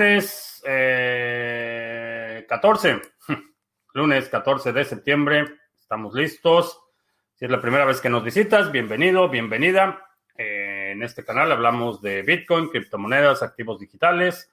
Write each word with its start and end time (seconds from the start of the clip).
lunes 0.00 0.62
eh, 0.66 2.46
14, 2.48 3.02
lunes 3.92 4.28
14 4.30 4.72
de 4.72 4.84
septiembre, 4.86 5.44
estamos 5.78 6.14
listos. 6.14 6.80
Si 7.34 7.44
es 7.44 7.50
la 7.50 7.60
primera 7.60 7.84
vez 7.84 8.00
que 8.00 8.08
nos 8.08 8.24
visitas, 8.24 8.72
bienvenido, 8.72 9.28
bienvenida. 9.28 10.06
Eh, 10.34 10.92
en 10.92 11.02
este 11.02 11.22
canal 11.22 11.52
hablamos 11.52 12.00
de 12.00 12.22
Bitcoin, 12.22 12.70
criptomonedas, 12.70 13.42
activos 13.42 13.78
digitales 13.78 14.50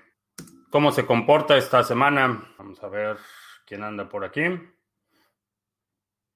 cómo 0.69 0.93
se 0.93 1.05
comporta 1.05 1.57
esta 1.57 1.83
semana. 1.83 2.53
Vamos 2.57 2.81
a 2.81 2.87
ver 2.87 3.17
quién 3.65 3.83
anda 3.83 4.07
por 4.07 4.23
aquí. 4.23 4.43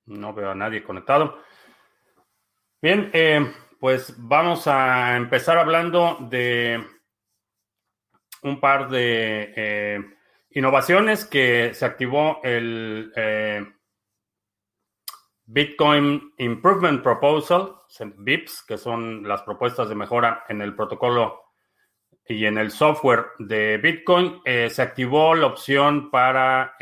No 0.08 0.34
veo 0.34 0.52
a 0.52 0.56
nadie 0.56 0.84
conectado. 0.84 1.42
Bien, 2.82 3.10
eh, 3.14 3.54
pues 3.80 4.14
vamos 4.18 4.68
a 4.68 5.16
empezar 5.16 5.58
hablando 5.58 6.18
de 6.30 6.95
un 8.46 8.60
par 8.60 8.90
de 8.90 9.54
eh, 9.56 10.00
innovaciones 10.52 11.26
que 11.26 11.74
se 11.74 11.84
activó 11.84 12.40
el 12.44 13.12
eh, 13.16 13.66
Bitcoin 15.46 16.34
Improvement 16.38 17.02
Proposal, 17.02 17.76
BIPs, 18.18 18.64
que 18.68 18.78
son 18.78 19.28
las 19.28 19.42
propuestas 19.42 19.90
de 19.90 19.96
mejora 19.96 20.46
en 20.48 20.62
el 20.62 20.76
protocolo 20.76 21.42
y 22.28 22.46
en 22.46 22.58
el 22.58 22.72
software 22.72 23.26
de 23.40 23.78
Bitcoin. 23.78 24.42
Eh, 24.46 24.70
se 24.70 24.82
activó 24.82 25.36
la 25.36 25.48
opción 25.48 26.12
para 26.12 26.76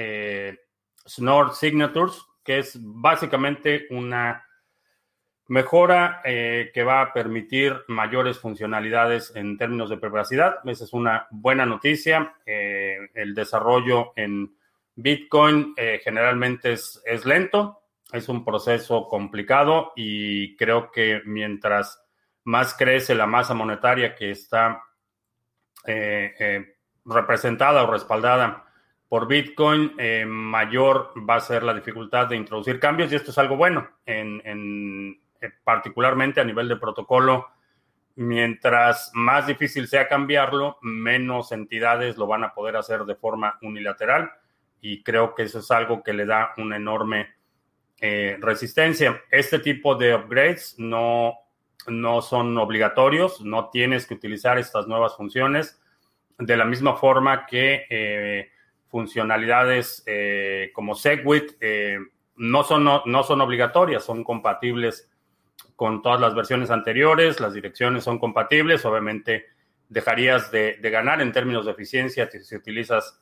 Snort 1.06 1.54
Signatures, 1.54 2.22
que 2.44 2.60
es 2.60 2.78
básicamente 2.82 3.88
una 3.90 4.46
Mejora 5.54 6.20
eh, 6.26 6.72
que 6.74 6.84
va 6.84 7.02
a 7.02 7.14
permitir 7.14 7.84
mayores 7.88 8.40
funcionalidades 8.40 9.36
en 9.36 9.56
términos 9.56 9.88
de 9.88 9.98
privacidad. 9.98 10.56
Esa 10.66 10.84
es 10.84 10.94
una 10.94 11.28
buena 11.30 11.64
noticia. 11.64 12.38
Eh, 12.44 12.98
el 13.14 13.36
desarrollo 13.36 14.14
en 14.16 14.58
Bitcoin 14.96 15.76
eh, 15.78 16.02
generalmente 16.04 16.72
es, 16.72 17.04
lento, 17.26 17.84
es 18.12 18.30
un 18.30 18.44
proceso 18.44 19.08
complicado 19.08 19.94
y 19.96 20.58
creo 20.58 20.90
que 20.90 21.22
mientras 21.24 22.04
más 22.46 22.74
crece 22.74 23.14
la 23.14 23.28
masa 23.28 23.54
monetaria 23.54 24.16
que 24.16 24.32
está 24.32 24.82
representada 27.06 27.84
o 27.84 27.92
respaldada 27.92 28.66
por 29.08 29.28
Bitcoin, 29.28 29.94
mayor 30.26 31.14
va 31.30 31.36
a 31.36 31.42
ser 31.42 31.62
la 31.62 31.76
dificultad 31.76 32.26
de 32.26 32.38
introducir 32.38 32.80
cambios 32.80 33.12
y 33.12 33.16
esto 33.18 33.30
es 33.30 33.38
algo 33.38 33.56
bueno 33.56 33.88
en, 34.04 35.22
particularmente 35.64 36.42
a 36.42 36.44
nivel 36.44 36.68
de 36.68 36.78
protocolo, 36.78 37.48
mientras 38.16 39.12
más 39.14 39.48
difícil 39.48 39.88
sea 39.88 40.08
cambiarlo, 40.08 40.78
menos 40.82 41.52
entidades 41.52 42.18
lo 42.18 42.28
van 42.28 42.44
a 42.44 42.54
poder 42.54 42.76
hacer 42.76 43.06
de 43.06 43.16
forma 43.16 43.58
unilateral 43.62 44.32
y 44.82 45.02
creo 45.04 45.34
que 45.34 45.44
eso 45.44 45.60
es 45.60 45.72
algo 45.72 46.04
que 46.04 46.14
le 46.14 46.26
da 46.26 46.54
una 46.58 46.76
enorme 46.76 47.30
eh, 48.00 48.38
resistencia. 48.40 49.22
Este 49.32 49.60
tipo 49.60 49.96
de 49.96 50.14
upgrades 50.14 50.76
no, 50.78 51.36
no 51.88 52.22
son 52.22 52.58
obligatorios, 52.58 53.42
no 53.42 53.70
tienes 53.70 54.06
que 54.06 54.14
utilizar 54.14 54.58
estas 54.58 54.88
nuevas 54.88 55.16
funciones 55.16 55.82
de 56.38 56.58
la 56.58 56.66
misma 56.66 56.96
forma 56.98 57.46
que 57.46 57.86
eh, 57.90 58.50
funcionalidades 58.90 60.06
como 60.74 60.94
Segwit 60.94 61.54
no, 62.36 62.64
son, 62.64 62.84
no 62.84 63.24
son 63.24 63.42
obligatorias, 63.42 64.04
son 64.04 64.24
compatibles 64.24 65.10
con 65.76 66.02
todas 66.02 66.20
las 66.20 66.36
versiones 66.36 66.70
anteriores, 66.72 67.40
las 67.40 67.54
direcciones 67.54 68.04
son 68.04 68.20
compatibles, 68.20 68.86
obviamente 68.86 69.46
dejarías 69.90 70.52
de, 70.52 70.78
ganar 70.82 71.22
en 71.22 71.32
términos 71.32 71.66
de 71.66 71.72
eficiencia 71.72 72.30
si 72.30 72.56
utilizas 72.56 73.20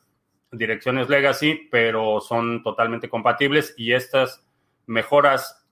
direcciones 0.52 1.10
legacy, 1.10 1.68
pero 1.72 2.20
son 2.20 2.64
totalmente 2.64 3.10
compatibles 3.10 3.74
y 3.78 3.94
estas 3.94 4.46
mejoras 4.86 5.66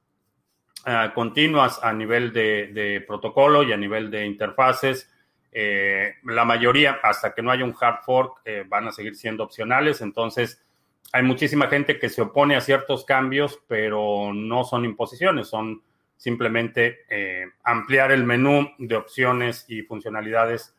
uh, 0.85 1.13
continuas 1.13 1.79
a 1.83 1.93
nivel 1.93 2.31
de, 2.31 3.03
protocolo 3.07 3.63
y 3.63 3.73
a 3.73 3.77
nivel 3.77 4.09
de 4.09 4.25
interfaces, 4.25 5.11
eh, 5.51 6.15
la 6.23 6.45
mayoría, 6.45 6.99
hasta 7.01 7.33
que 7.33 7.41
no 7.41 7.51
haya 7.51 7.65
un 7.65 7.75
hard 7.79 8.03
fork, 8.05 8.41
eh, 8.45 8.63
van 8.67 8.87
a 8.87 8.91
seguir 8.91 9.15
siendo 9.15 9.43
opcionales. 9.43 9.99
Entonces, 10.01 10.63
hay 11.11 11.23
muchísima 11.23 11.67
gente 11.67 11.97
que 11.97 12.09
se 12.09 12.21
opone 12.21 12.55
a 12.55 12.61
ciertos 12.61 13.03
cambios, 13.03 13.59
pero 13.67 14.31
no 14.33 14.63
son 14.63 14.85
imposiciones, 14.85 15.47
son 15.47 15.81
simplemente 16.19 17.05
eh, 17.09 17.45
ampliar 17.63 18.11
el 18.11 18.25
menú 18.25 18.69
de 18.77 18.97
opciones 18.97 19.63
y 19.69 19.83
funcionalidades 19.83 20.75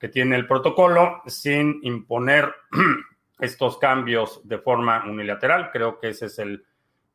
que 0.00 0.08
tiene 0.08 0.34
el 0.34 0.48
protocolo 0.48 1.22
sin 1.26 1.78
imponer 1.84 2.52
estos 3.38 3.78
cambios 3.78 4.40
de 4.48 4.58
forma 4.58 5.04
unilateral. 5.06 5.70
Creo 5.72 6.00
que 6.00 6.08
ese 6.08 6.26
es 6.26 6.40
el 6.40 6.64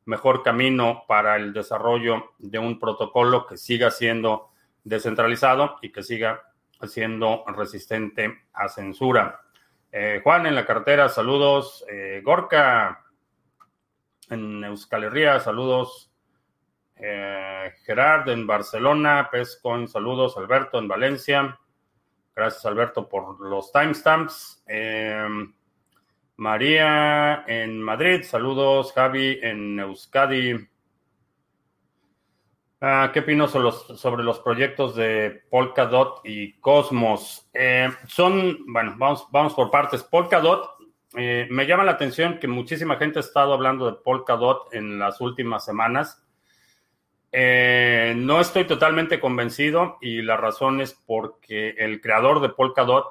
mejor 0.06 0.42
camino 0.42 1.04
para 1.06 1.36
el 1.36 1.52
desarrollo 1.52 2.32
de 2.38 2.58
un 2.58 2.78
protocolo 2.78 3.46
que 3.46 3.58
siga 3.58 3.90
siendo 3.90 4.48
descentralizado 4.82 5.76
y 5.82 5.92
que 5.92 6.02
siga 6.02 6.40
siendo 6.86 7.44
resistente 7.48 8.46
a 8.54 8.70
censura. 8.70 9.42
Eh, 9.92 10.22
Juan 10.24 10.46
en 10.46 10.54
la 10.54 10.64
cartera, 10.64 11.10
saludos. 11.10 11.84
Eh, 11.90 12.22
Gorka 12.24 13.04
en 14.30 14.64
Euskal 14.64 15.04
Herria, 15.04 15.40
saludos. 15.40 16.10
Eh, 16.98 17.72
Gerard 17.84 18.28
en 18.30 18.46
Barcelona, 18.46 19.28
Pescoin, 19.30 19.88
saludos. 19.88 20.36
Alberto 20.36 20.78
en 20.78 20.88
Valencia. 20.88 21.58
Gracias, 22.34 22.64
Alberto, 22.66 23.08
por 23.08 23.40
los 23.40 23.72
timestamps. 23.72 24.62
Eh, 24.66 25.26
María 26.36 27.44
en 27.46 27.82
Madrid, 27.82 28.22
saludos. 28.22 28.92
Javi 28.92 29.38
en 29.42 29.78
Euskadi. 29.80 30.68
Ah, 32.80 33.10
¿Qué 33.12 33.20
opino 33.20 33.48
sobre 33.48 34.22
los, 34.22 34.38
proyectos 34.40 34.94
de 34.96 35.42
Polkadot 35.50 36.20
y 36.24 36.52
Cosmos? 36.60 37.48
Eh, 37.54 37.88
son, 38.06 38.58
bueno, 38.66 38.94
vamos, 38.98 39.26
vamos 39.30 39.54
por 39.54 39.70
partes. 39.70 40.02
Polkadot, 40.02 40.76
me 41.14 41.66
llama 41.66 41.84
la 41.84 41.92
atención 41.92 42.38
que 42.38 42.46
muchísima 42.46 42.96
gente 42.96 43.18
ha 43.18 43.20
estado 43.20 43.54
hablando 43.54 43.86
de 43.86 43.94
Polkadot 43.94 44.74
en 44.74 44.98
las 44.98 45.22
últimas 45.22 45.64
semanas. 45.64 46.25
Eh, 47.32 48.14
no 48.16 48.40
estoy 48.40 48.64
totalmente 48.64 49.20
convencido 49.20 49.98
y 50.00 50.22
la 50.22 50.36
razón 50.36 50.80
es 50.80 50.94
porque 50.94 51.70
el 51.78 52.00
creador 52.00 52.40
de 52.40 52.50
Polkadot 52.50 53.06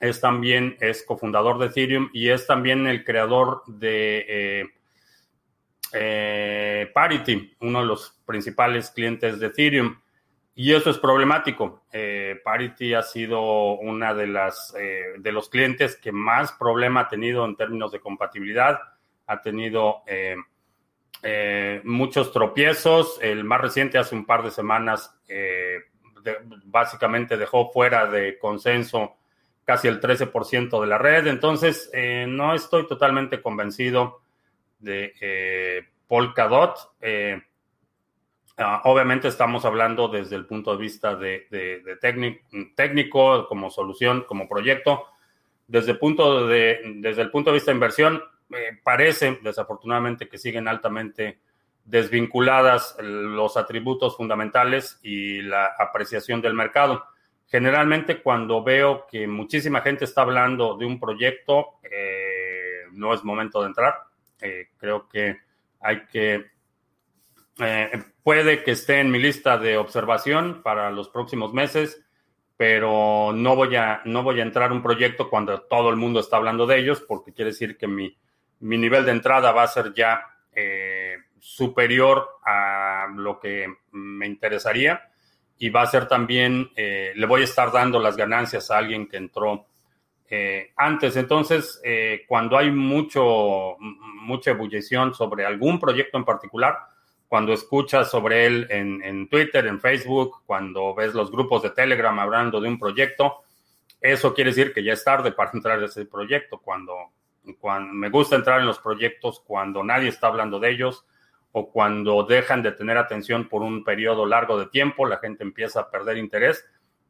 es 0.00 0.20
también, 0.20 0.76
es 0.80 1.04
cofundador 1.04 1.58
de 1.58 1.66
Ethereum 1.66 2.10
y 2.12 2.30
es 2.30 2.46
también 2.46 2.86
el 2.86 3.04
creador 3.04 3.62
de 3.66 4.26
eh, 4.28 4.64
eh, 5.92 6.90
Parity, 6.92 7.56
uno 7.60 7.80
de 7.80 7.86
los 7.86 8.20
principales 8.26 8.90
clientes 8.90 9.38
de 9.38 9.46
Ethereum. 9.46 10.00
Y 10.56 10.72
eso 10.72 10.88
es 10.88 10.98
problemático. 10.98 11.84
Parity 12.44 12.94
ha 12.94 13.02
sido 13.02 13.72
una 13.72 14.14
de 14.14 14.28
las 14.28 14.72
de 14.72 15.32
los 15.32 15.48
clientes 15.48 15.96
que 15.96 16.12
más 16.12 16.52
problema 16.52 17.00
ha 17.00 17.08
tenido 17.08 17.44
en 17.44 17.56
términos 17.56 17.90
de 17.90 17.98
compatibilidad. 17.98 18.78
Ha 19.26 19.42
tenido 19.42 20.04
muchos 21.84 22.32
tropiezos. 22.32 23.18
El 23.22 23.44
más 23.44 23.60
reciente, 23.60 23.98
hace 23.98 24.14
un 24.14 24.24
par 24.24 24.42
de 24.42 24.50
semanas, 24.50 25.14
eh, 25.28 25.80
básicamente 26.64 27.36
dejó 27.36 27.70
fuera 27.70 28.06
de 28.06 28.38
consenso 28.38 29.16
casi 29.64 29.88
el 29.88 30.00
13% 30.00 30.80
de 30.80 30.86
la 30.86 30.98
red. 30.98 31.26
Entonces, 31.26 31.90
eh, 31.92 32.26
no 32.28 32.54
estoy 32.54 32.86
totalmente 32.86 33.40
convencido 33.40 34.20
de 34.78 35.86
Polkadot. 36.06 36.76
Ah, 38.56 38.82
obviamente 38.84 39.26
estamos 39.26 39.64
hablando 39.64 40.06
desde 40.06 40.36
el 40.36 40.46
punto 40.46 40.70
de 40.72 40.76
vista 40.76 41.16
de, 41.16 41.48
técnico, 42.76 43.48
como 43.48 43.68
solución, 43.68 44.24
como 44.28 44.48
proyecto. 44.48 45.06
Desde, 45.66 45.94
punto 45.94 46.46
de, 46.46 46.80
desde 46.96 47.22
el 47.22 47.30
punto 47.30 47.50
de 47.50 47.54
vista 47.54 47.72
de 47.72 47.76
inversión, 47.76 48.22
parece, 48.82 49.38
desafortunadamente, 49.42 50.28
que 50.28 50.38
siguen 50.38 50.68
altamente 50.68 51.40
desvinculadas 51.84 52.96
los 53.00 53.56
atributos 53.56 54.16
fundamentales 54.16 54.98
y 55.02 55.42
la 55.42 55.74
apreciación 55.78 56.40
del 56.40 56.54
mercado. 56.54 57.04
generalmente 57.46 58.22
cuando 58.22 58.64
veo 58.64 59.06
que 59.06 59.26
muchísima 59.28 59.82
gente 59.82 60.06
está 60.06 60.22
hablando 60.22 60.76
de 60.76 60.86
un 60.86 60.98
proyecto, 60.98 61.78
no 62.92 63.14
es 63.14 63.22
momento 63.22 63.60
de 63.60 63.66
entrar. 63.68 63.94
creo 64.78 65.08
que 65.08 65.36
hay 65.80 66.06
que 66.06 66.54
puede 68.22 68.64
que 68.64 68.72
esté 68.72 69.00
en 69.00 69.10
mi 69.10 69.18
lista 69.18 69.58
de 69.58 69.76
observación 69.76 70.62
para 70.62 70.90
los 70.90 71.08
próximos 71.08 71.52
meses, 71.52 72.02
pero 72.56 73.32
no 73.34 73.56
voy 73.56 73.76
a, 73.76 74.00
no 74.04 74.22
voy 74.22 74.40
a 74.40 74.44
entrar 74.44 74.72
un 74.72 74.82
proyecto 74.82 75.28
cuando 75.28 75.60
todo 75.62 75.90
el 75.90 75.96
mundo 75.96 76.20
está 76.20 76.36
hablando 76.36 76.66
de 76.66 76.78
ellos, 76.78 77.00
porque 77.06 77.32
quiere 77.32 77.50
decir 77.50 77.76
que 77.76 77.86
mi, 77.86 78.16
mi 78.60 78.78
nivel 78.78 79.04
de 79.04 79.12
entrada 79.12 79.52
va 79.52 79.64
a 79.64 79.68
ser 79.68 79.92
ya 79.94 80.22
eh, 80.54 81.16
superior 81.38 82.38
a 82.44 83.06
lo 83.14 83.38
que 83.38 83.66
me 83.92 84.26
interesaría 84.26 85.10
y 85.58 85.68
va 85.68 85.82
a 85.82 85.86
ser 85.86 86.08
también, 86.08 86.70
eh, 86.76 87.12
le 87.14 87.26
voy 87.26 87.42
a 87.42 87.44
estar 87.44 87.70
dando 87.70 87.98
las 87.98 88.16
ganancias 88.16 88.70
a 88.70 88.78
alguien 88.78 89.06
que 89.08 89.18
entró 89.18 89.66
eh, 90.28 90.72
antes. 90.76 91.16
Entonces, 91.16 91.80
cuando 92.26 92.56
hay 92.56 92.70
mucho, 92.70 93.76
mucha 93.78 94.50
ebullición 94.52 95.14
sobre 95.14 95.44
algún 95.44 95.78
proyecto 95.78 96.16
en 96.16 96.24
particular, 96.24 96.78
cuando 97.28 97.52
escuchas 97.52 98.10
sobre 98.10 98.46
él 98.46 98.66
en, 98.70 99.28
Twitter, 99.28 99.66
en 99.66 99.80
Facebook, 99.80 100.42
cuando 100.46 100.94
ves 100.94 101.14
los 101.14 101.30
grupos 101.30 101.62
de 101.62 101.70
Telegram 101.70 102.16
hablando 102.20 102.60
de 102.60 102.68
un 102.68 102.78
proyecto, 102.78 103.42
eso 104.00 104.32
quiere 104.32 104.50
decir 104.50 104.72
que 104.72 104.84
ya 104.84 104.92
es 104.92 105.02
tarde 105.02 105.32
para 105.32 105.50
entrar 105.52 105.82
a 105.82 105.86
ese 105.86 106.04
proyecto. 106.06 106.58
Cuando, 106.58 106.94
me 107.44 108.10
gusta 108.10 108.36
entrar 108.36 108.60
en 108.60 108.66
los 108.66 108.78
proyectos 108.78 109.40
cuando 109.40 109.82
nadie 109.84 110.08
está 110.08 110.28
hablando 110.28 110.58
de 110.58 110.70
ellos 110.70 111.06
o 111.52 111.70
cuando 111.70 112.24
dejan 112.24 112.62
de 112.62 112.72
tener 112.72 112.98
atención 112.98 113.48
por 113.48 113.62
un 113.62 113.84
periodo 113.84 114.26
largo 114.26 114.58
de 114.58 114.66
tiempo, 114.66 115.06
la 115.06 115.18
gente 115.18 115.44
empieza 115.44 115.80
a 115.80 115.90
perder 115.90 116.16
interés 116.16 116.64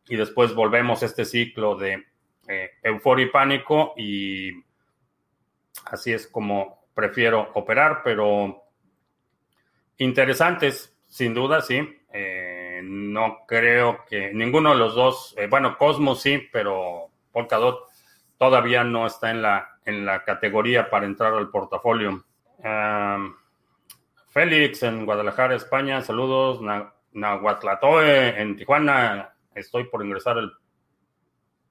y 0.07 0.17
después 0.17 0.55
volvemos 0.55 1.03
a 1.03 1.07
este 1.07 1.25
ciclo 1.25 1.77
de 1.77 2.05
eh, 2.49 2.71
euforia 2.83 3.27
y 3.27 3.31
pánico 3.31 3.95
y 3.97 4.51
así 5.87 6.13
es 6.13 6.27
como 6.27 6.85
prefiero 6.95 7.51
operar, 7.55 8.03
pero 8.05 8.65
Interesantes, 9.99 10.97
sin 11.07 11.35
duda, 11.35 11.61
sí. 11.61 12.01
Eh, 12.13 12.81
no 12.83 13.45
creo 13.47 14.05
que 14.09 14.33
ninguno 14.33 14.71
de 14.71 14.77
los 14.77 14.95
dos, 14.95 15.35
eh, 15.37 15.47
bueno, 15.49 15.79
Cosmos 15.79 16.23
sí, 16.23 16.49
pero 16.53 17.11
Polkadot 17.33 17.89
todavía 18.39 18.85
no 18.85 19.07
está 19.07 19.31
en 19.31 19.43
la, 19.43 19.74
en 19.85 20.07
la 20.07 20.25
categoría 20.25 20.91
para 20.91 21.07
entrar 21.07 21.35
al 21.35 21.51
portafolio. 21.51 22.25
Félix 24.29 24.83
en 24.83 25.05
Guadalajara, 25.05 25.55
España, 25.55 26.01
saludos. 26.01 26.61
Nahuatlatoe 27.13 28.41
en 28.41 28.57
Tijuana, 28.57 29.35
estoy 29.55 29.85
por 29.85 30.05
ingresar 30.05 30.39
al, 30.39 30.53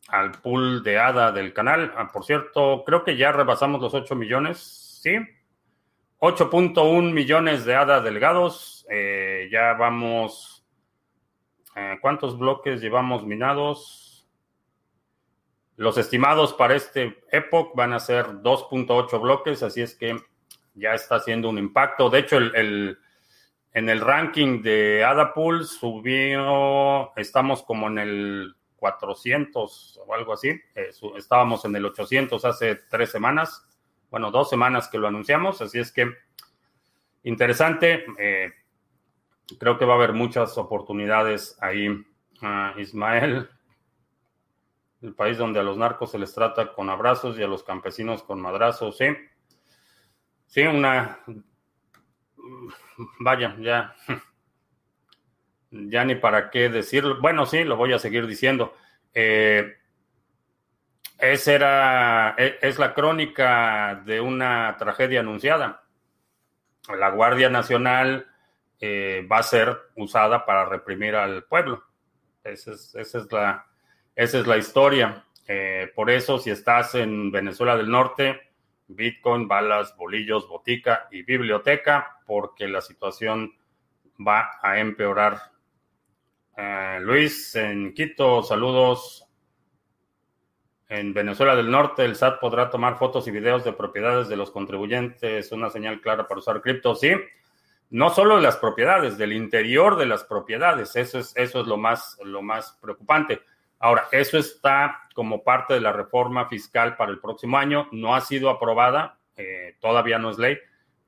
al 0.08 0.32
pool 0.32 0.84
de 0.84 0.98
ADA 0.98 1.32
del 1.32 1.54
canal. 1.54 1.94
Ah, 1.98 2.10
por 2.12 2.24
cierto, 2.24 2.84
creo 2.86 3.04
que 3.04 3.18
ya 3.18 3.32
rebasamos 3.32 3.82
los 3.82 3.94
8 3.94 4.16
millones, 4.16 5.00
¿sí? 5.02 5.18
8.1 6.20 7.12
millones 7.12 7.66
de 7.66 7.76
hadas 7.76 8.04
delgados. 8.04 8.86
Eh, 8.90 9.50
ya 9.52 9.74
vamos. 9.74 10.66
Eh, 11.76 11.98
¿Cuántos 12.02 12.38
bloques 12.38 12.80
llevamos 12.80 13.26
minados? 13.26 14.13
Los 15.76 15.98
estimados 15.98 16.54
para 16.54 16.76
este 16.76 17.24
Epoch 17.32 17.74
van 17.76 17.94
a 17.94 18.00
ser 18.00 18.26
2.8 18.28 19.22
bloques, 19.22 19.64
así 19.64 19.82
es 19.82 19.96
que 19.96 20.18
ya 20.76 20.94
está 20.94 21.16
haciendo 21.16 21.50
un 21.50 21.58
impacto. 21.58 22.10
De 22.10 22.20
hecho, 22.20 22.38
el, 22.38 22.98
en 23.74 23.90
el 23.90 24.02
ranking 24.02 24.62
de 24.62 25.04
ADA 25.04 25.34
Pool 25.34 25.66
subió, 25.66 27.16
estamos 27.16 27.64
como 27.64 27.88
en 27.88 28.00
el 28.00 28.56
400 28.76 30.02
o 30.06 30.14
algo 30.14 30.34
así. 30.34 30.50
Eh, 30.76 30.90
estábamos 31.18 31.66
en 31.66 31.76
el 31.76 31.86
800 31.86 32.44
hace 32.46 32.76
tres 32.90 33.12
semanas 33.12 33.68
bueno, 34.14 34.30
dos 34.30 34.48
semanas 34.48 34.90
que 34.90 35.00
lo 35.00 35.08
anunciamos, 35.08 35.60
así 35.64 35.80
es 35.80 35.92
que 35.92 36.08
interesante. 37.24 38.06
Eh, 38.20 38.52
creo 39.58 39.80
que 39.80 39.86
va 39.86 39.94
a 39.94 39.96
haber 39.96 40.14
muchas 40.14 40.56
oportunidades 40.60 41.58
ahí. 41.60 41.88
Ah, 42.40 42.76
Ismael, 42.78 43.50
el 45.04 45.14
país 45.14 45.38
donde 45.38 45.60
a 45.60 45.64
los 45.64 45.78
narcos 45.78 46.12
se 46.12 46.18
les 46.18 46.34
trata 46.34 46.74
con 46.74 46.90
abrazos 46.90 47.38
y 47.38 47.44
a 47.44 47.48
los 47.48 47.64
campesinos 47.64 48.24
con 48.24 48.42
madrazos, 48.42 48.98
sí. 48.98 49.08
Sí, 50.48 50.62
una... 50.62 51.20
Vaya, 53.20 53.56
ya... 53.60 53.96
Ya 55.72 56.06
ni 56.06 56.16
para 56.16 56.52
qué 56.52 56.70
decirlo. 56.70 57.20
Bueno, 57.20 57.48
sí, 57.48 57.64
lo 57.64 57.76
voy 57.76 57.94
a 57.94 58.00
seguir 58.00 58.28
diciendo. 58.28 58.76
Eh, 59.14 59.76
esa 61.18 61.54
era, 61.54 62.36
e, 62.38 62.60
es 62.62 62.78
la 62.78 62.94
crónica 62.94 64.02
de 64.06 64.22
una 64.22 64.76
tragedia 64.78 65.22
anunciada. 65.22 65.84
La 66.96 67.10
Guardia 67.10 67.50
Nacional 67.50 68.28
eh, 68.80 69.28
va 69.30 69.40
a 69.40 69.44
ser 69.44 69.76
usada 69.96 70.46
para 70.46 70.66
reprimir 70.66 71.16
al 71.16 71.44
pueblo. 71.46 71.84
Esa 72.44 72.74
es, 72.74 72.94
esa 72.94 73.18
es, 73.18 73.32
la, 73.32 73.66
esa 74.16 74.40
es 74.40 74.48
la 74.48 74.58
historia. 74.58 75.26
Eh, 75.48 75.92
por 75.96 76.10
eso, 76.10 76.38
si 76.40 76.50
estás 76.50 76.96
en 76.96 77.32
Venezuela 77.32 77.76
del 77.76 77.90
Norte, 77.90 78.54
Bitcoin, 78.88 79.48
balas, 79.48 79.96
bolillos, 79.98 80.48
botica 80.48 81.08
y 81.12 81.24
biblioteca, 81.24 82.20
porque 82.26 82.68
la 82.68 82.82
situación 82.82 83.54
va 84.26 84.60
a 84.62 84.80
empeorar. 84.80 85.40
Eh, 86.56 87.00
Luis, 87.02 87.56
en 87.56 87.94
Quito, 87.94 88.44
saludos. 88.44 89.28
En 90.90 91.14
Venezuela 91.14 91.56
del 91.56 91.72
Norte, 91.72 92.06
el 92.06 92.16
SAT 92.16 92.40
podrá 92.40 92.70
tomar 92.70 93.00
fotos 93.00 93.28
y 93.28 93.32
videos 93.32 93.64
de 93.64 93.74
propiedades 93.74 94.28
de 94.28 94.36
los 94.36 94.52
contribuyentes, 94.52 95.52
una 95.52 95.72
señal 95.72 96.02
clara 96.02 96.28
para 96.28 96.40
usar 96.40 96.62
cripto, 96.62 96.94
sí. 96.94 97.14
No 97.90 98.12
solo 98.12 98.36
de 98.36 98.44
las 98.44 98.58
propiedades, 98.58 99.18
del 99.18 99.34
interior 99.34 99.98
de 99.98 100.06
las 100.06 100.24
propiedades, 100.24 100.96
eso 100.96 101.20
es, 101.20 101.36
eso 101.36 101.62
es 101.62 101.68
lo, 101.68 101.78
más, 101.78 102.18
lo 102.24 102.44
más 102.44 102.78
preocupante. 102.80 103.42
Ahora, 103.84 104.08
eso 104.14 104.38
está 104.38 105.10
como 105.14 105.44
parte 105.44 105.74
de 105.74 105.82
la 105.82 105.92
reforma 105.92 106.48
fiscal 106.48 106.96
para 106.96 107.12
el 107.12 107.20
próximo 107.20 107.58
año, 107.58 107.90
no 107.92 108.16
ha 108.16 108.22
sido 108.22 108.50
aprobada, 108.50 109.20
eh, 109.36 109.76
todavía 109.82 110.18
no 110.18 110.30
es 110.30 110.38
ley, 110.38 110.58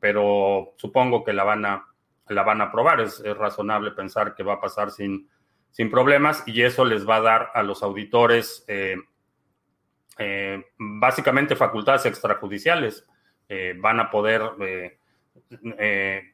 pero 0.02 0.74
supongo 0.76 1.24
que 1.24 1.32
la 1.32 1.46
van 1.46 1.66
a, 1.66 1.86
la 2.28 2.44
van 2.44 2.60
a 2.60 2.66
aprobar. 2.66 3.00
Es, 3.00 3.24
razonable 3.38 3.92
pensar 3.92 4.36
que 4.36 4.44
va 4.44 4.56
a 4.56 4.60
pasar 4.60 4.92
sin, 4.92 5.30
sin 5.72 5.90
problemas 5.90 6.44
y 6.46 6.64
eso 6.64 6.84
les 6.84 7.08
va 7.08 7.16
a 7.16 7.22
dar 7.22 7.52
a 7.54 7.64
los 7.64 7.82
auditores 7.82 8.66
eh, 8.68 8.98
eh, 10.18 10.62
básicamente 10.78 11.56
facultades 11.56 12.06
extrajudiciales. 12.06 13.08
Eh, 13.48 13.74
van 13.78 14.02
a 14.02 14.12
poder 14.12 14.42
eh, 14.60 16.34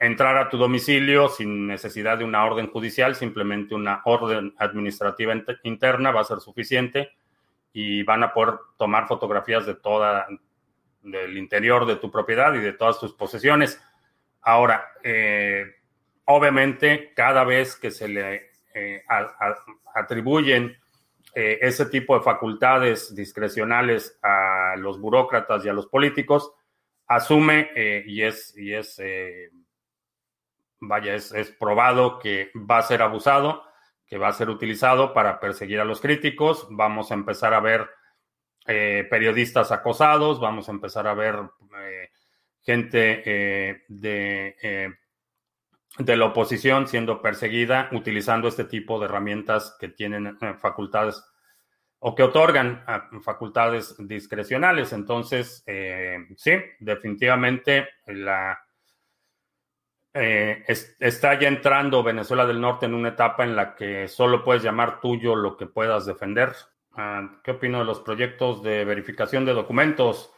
entrar 0.00 0.36
a 0.36 0.48
tu 0.48 0.56
domicilio 0.56 1.28
sin 1.28 1.68
necesidad 1.68 2.18
de 2.18 2.24
una 2.24 2.44
orden 2.44 2.68
judicial, 2.68 3.14
simplemente 3.14 3.74
una 3.74 4.02
orden 4.04 4.54
administrativa 4.58 5.34
interna 5.62 6.10
va 6.10 6.22
a 6.22 6.24
ser 6.24 6.40
suficiente 6.40 7.10
y 7.72 8.02
van 8.02 8.24
a 8.24 8.32
poder 8.32 8.54
tomar 8.76 9.06
fotografías 9.06 9.66
de 9.66 9.74
toda 9.74 10.26
del 11.02 11.38
interior 11.38 11.86
de 11.86 11.96
tu 11.96 12.10
propiedad 12.10 12.52
y 12.54 12.58
de 12.58 12.72
todas 12.72 12.98
tus 12.98 13.14
posesiones. 13.14 13.80
Ahora, 14.42 14.88
obviamente, 16.24 17.12
cada 17.14 17.44
vez 17.44 17.76
que 17.76 17.90
se 17.90 18.08
le 18.08 18.50
atribuyen 19.94 20.76
eh, 21.32 21.58
ese 21.62 21.86
tipo 21.86 22.16
de 22.16 22.24
facultades 22.24 23.14
discrecionales 23.14 24.18
a 24.20 24.74
los 24.76 25.00
burócratas 25.00 25.64
y 25.64 25.68
a 25.68 25.72
los 25.72 25.86
políticos, 25.86 26.52
asume 27.06 27.70
eh, 27.76 28.02
y 28.04 28.22
es, 28.22 28.56
y 28.56 28.72
es 28.74 28.98
eh, 28.98 29.50
vaya, 30.80 31.14
es, 31.14 31.32
probado 31.58 32.18
que 32.18 32.50
va 32.56 32.78
a 32.78 32.82
ser 32.82 33.02
abusado, 33.02 33.64
que 34.06 34.18
va 34.18 34.28
a 34.28 34.32
ser 34.32 34.50
utilizado 34.50 35.14
para 35.14 35.38
perseguir 35.40 35.80
a 35.80 35.84
los 35.84 36.00
críticos. 36.00 36.66
Vamos 36.70 37.10
a 37.10 37.14
empezar 37.14 37.54
a 37.54 37.60
ver 37.60 37.88
periodistas 38.64 39.72
acosados, 39.72 40.38
vamos 40.38 40.68
a 40.68 40.72
empezar 40.72 41.06
a 41.08 41.14
ver 41.14 41.36
gente 42.60 43.82
de 43.88 44.94
de 45.98 46.16
la 46.16 46.26
oposición 46.26 46.86
siendo 46.86 47.20
perseguida 47.20 47.88
utilizando 47.92 48.48
este 48.48 48.64
tipo 48.64 48.98
de 48.98 49.06
herramientas 49.06 49.76
que 49.78 49.88
tienen 49.88 50.38
eh, 50.40 50.54
facultades 50.58 51.22
o 51.98 52.14
que 52.14 52.22
otorgan 52.22 52.84
eh, 52.88 53.18
facultades 53.22 53.94
discrecionales. 53.98 54.92
Entonces, 54.92 55.62
eh, 55.66 56.16
sí, 56.36 56.52
definitivamente 56.78 57.88
la, 58.06 58.58
está 60.12 61.38
ya 61.38 61.48
entrando 61.48 62.02
Venezuela 62.02 62.46
del 62.46 62.60
Norte 62.60 62.86
en 62.86 62.94
una 62.94 63.10
etapa 63.10 63.44
en 63.44 63.54
la 63.54 63.74
que 63.74 64.08
solo 64.08 64.42
puedes 64.44 64.62
llamar 64.62 65.00
tuyo 65.00 65.36
lo 65.36 65.56
que 65.56 65.66
puedas 65.66 66.06
defender. 66.06 66.54
Ah, 66.92 67.40
¿Qué 67.44 67.52
opino 67.52 67.78
de 67.78 67.84
los 67.84 68.00
proyectos 68.00 68.62
de 68.62 68.84
verificación 68.84 69.44
de 69.44 69.54
documentos? 69.54 70.32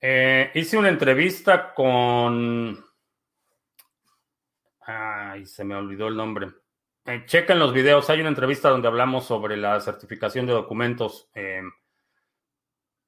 hice 0.00 0.78
una 0.78 0.88
entrevista 0.88 1.74
con 1.74 2.84
Ay, 4.90 5.44
se 5.44 5.64
me 5.64 5.74
olvidó 5.74 6.08
el 6.08 6.16
nombre. 6.16 6.48
chequen 7.26 7.58
los 7.58 7.74
videos. 7.74 8.08
Hay 8.08 8.20
una 8.20 8.30
entrevista 8.30 8.70
donde 8.70 8.88
hablamos 8.88 9.26
sobre 9.26 9.56
la 9.56 9.80
certificación 9.80 10.46
de 10.46 10.54
documentos. 10.54 11.30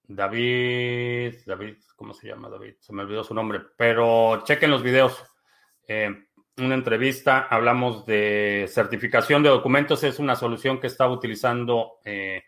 David, 0.05 1.37
David, 1.47 1.77
¿cómo 1.97 2.13
se 2.13 2.27
llama 2.29 2.51
David? 2.51 2.75
Se 2.81 2.93
me 2.93 3.03
olvidó 3.03 3.25
su 3.25 3.33
nombre, 3.33 3.61
pero 3.79 4.43
chequen 4.45 4.71
los 4.71 4.83
videos. 4.83 5.25
Eh, 5.93 6.09
una 6.59 6.77
entrevista, 6.77 7.49
hablamos 7.51 8.07
de 8.07 8.67
certificación 8.69 9.43
de 9.43 9.49
documentos, 9.49 10.05
es 10.05 10.21
una 10.21 10.37
solución 10.37 10.79
que 10.79 10.87
estaba 10.87 11.13
utilizando 11.13 11.99
eh, 12.05 12.45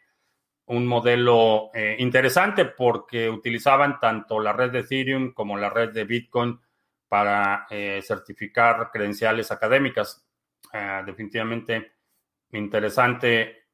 un 0.66 0.87
modelo 0.87 1.72
eh, 1.75 1.96
interesante 1.99 2.66
porque 2.66 3.28
utilizaban 3.28 3.99
tanto 3.99 4.38
la 4.38 4.52
red 4.52 4.70
de 4.70 4.78
Ethereum 4.78 5.32
como 5.32 5.58
la 5.58 5.70
red 5.70 5.90
de 5.90 6.04
Bitcoin 6.04 6.61
para 7.08 7.66
certificar 7.68 8.90
credenciales 8.90 9.50
académicas. 9.50 10.25
definitivamente 11.04 11.92
interesante 12.52 13.66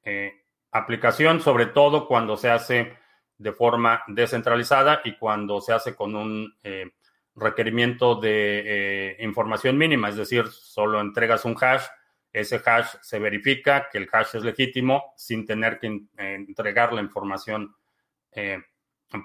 aplicación, 0.72 1.40
sobre 1.40 1.66
todo 1.66 2.08
cuando 2.08 2.36
se 2.36 2.50
hace 2.50 2.96
de 3.38 3.52
forma 3.52 4.02
descentralizada 4.08 5.00
y 5.04 5.16
cuando 5.16 5.60
se 5.60 5.72
hace 5.72 5.94
con 5.94 6.16
un 6.16 6.52
eh, 6.64 6.90
requerimiento 7.38 8.16
de 8.16 8.62
eh, 8.64 9.16
información 9.20 9.78
mínima, 9.78 10.08
es 10.08 10.16
decir, 10.16 10.46
solo 10.48 11.00
entregas 11.00 11.44
un 11.44 11.56
hash, 11.60 11.84
ese 12.32 12.60
hash 12.64 12.96
se 13.00 13.18
verifica 13.18 13.88
que 13.90 13.98
el 13.98 14.08
hash 14.12 14.36
es 14.36 14.42
legítimo 14.42 15.14
sin 15.16 15.46
tener 15.46 15.78
que 15.78 15.86
eh, 15.86 16.00
entregar 16.16 16.92
la 16.92 17.00
información 17.00 17.74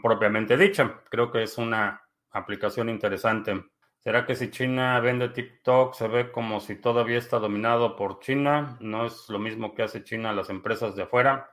propiamente 0.02 0.58
dicha. 0.58 1.02
Creo 1.10 1.30
que 1.30 1.44
es 1.44 1.58
una 1.60 2.02
aplicación 2.32 2.90
interesante. 2.90 3.64
¿Será 4.04 4.26
que 4.26 4.36
si 4.36 4.50
China 4.50 5.00
vende 5.00 5.30
TikTok 5.30 5.94
se 5.94 6.10
ve 6.10 6.30
como 6.30 6.60
si 6.60 6.76
todavía 6.76 7.18
está 7.18 7.40
dominado 7.40 7.96
por 7.96 8.20
China? 8.20 8.78
¿No 8.82 9.06
es 9.06 9.30
lo 9.30 9.40
mismo 9.40 9.74
que 9.74 9.84
hace 9.84 10.04
China 10.04 10.32
a 10.32 10.34
las 10.34 10.50
empresas 10.50 10.94
de 10.98 11.04
afuera? 11.04 11.50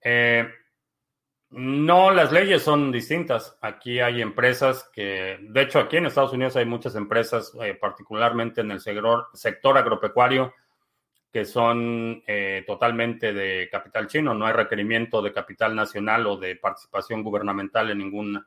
Eh, 0.00 0.48
no, 1.50 2.10
las 2.10 2.30
leyes 2.30 2.62
son 2.62 2.92
distintas. 2.92 3.56
Aquí 3.62 4.00
hay 4.00 4.20
empresas 4.20 4.90
que, 4.92 5.38
de 5.40 5.62
hecho, 5.62 5.78
aquí 5.78 5.96
en 5.96 6.06
Estados 6.06 6.34
Unidos 6.34 6.56
hay 6.56 6.66
muchas 6.66 6.94
empresas, 6.94 7.52
eh, 7.62 7.74
particularmente 7.74 8.60
en 8.60 8.70
el 8.70 8.80
sector, 8.80 9.78
agropecuario, 9.78 10.52
que 11.32 11.46
son 11.46 12.22
eh, 12.26 12.64
totalmente 12.66 13.32
de 13.32 13.68
capital 13.70 14.08
chino. 14.08 14.34
No 14.34 14.46
hay 14.46 14.52
requerimiento 14.52 15.22
de 15.22 15.32
capital 15.32 15.74
nacional 15.74 16.26
o 16.26 16.36
de 16.36 16.56
participación 16.56 17.22
gubernamental 17.22 17.90
en 17.90 17.98
ninguna, 17.98 18.46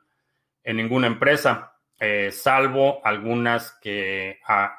en 0.62 0.76
ninguna 0.76 1.08
empresa, 1.08 1.74
eh, 1.98 2.30
salvo 2.30 3.00
algunas 3.04 3.78
que 3.80 4.38
ah, 4.46 4.76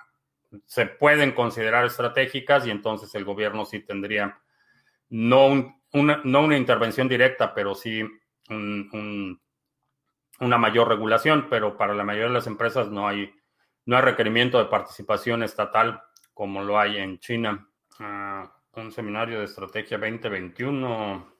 se 0.65 0.85
pueden 0.85 1.33
considerar 1.33 1.85
estratégicas 1.85 2.65
y 2.67 2.71
entonces 2.71 3.13
el 3.15 3.25
gobierno 3.25 3.65
sí 3.65 3.79
tendría 3.81 4.39
no 5.09 5.47
un 5.47 5.82
una, 5.93 6.21
no 6.23 6.41
una 6.41 6.57
intervención 6.57 7.07
directa, 7.07 7.53
pero 7.53 7.75
sí 7.75 8.03
una 8.49 9.37
mayor 10.57 10.89
regulación, 10.89 11.47
pero 11.49 11.77
para 11.77 11.93
la 11.93 12.03
mayoría 12.03 12.27
de 12.27 12.33
las 12.33 12.47
empresas 12.47 12.89
no 12.89 13.07
hay, 13.07 13.33
no 13.85 13.95
hay 13.95 14.01
requerimiento 14.01 14.57
de 14.57 14.65
participación 14.65 15.43
estatal 15.43 16.01
como 16.33 16.63
lo 16.63 16.79
hay 16.79 16.97
en 16.97 17.19
China. 17.19 17.69
Ah, 17.99 18.51
un 18.73 18.91
seminario 18.91 19.39
de 19.39 19.45
estrategia 19.45 19.97
2021. 19.97 21.31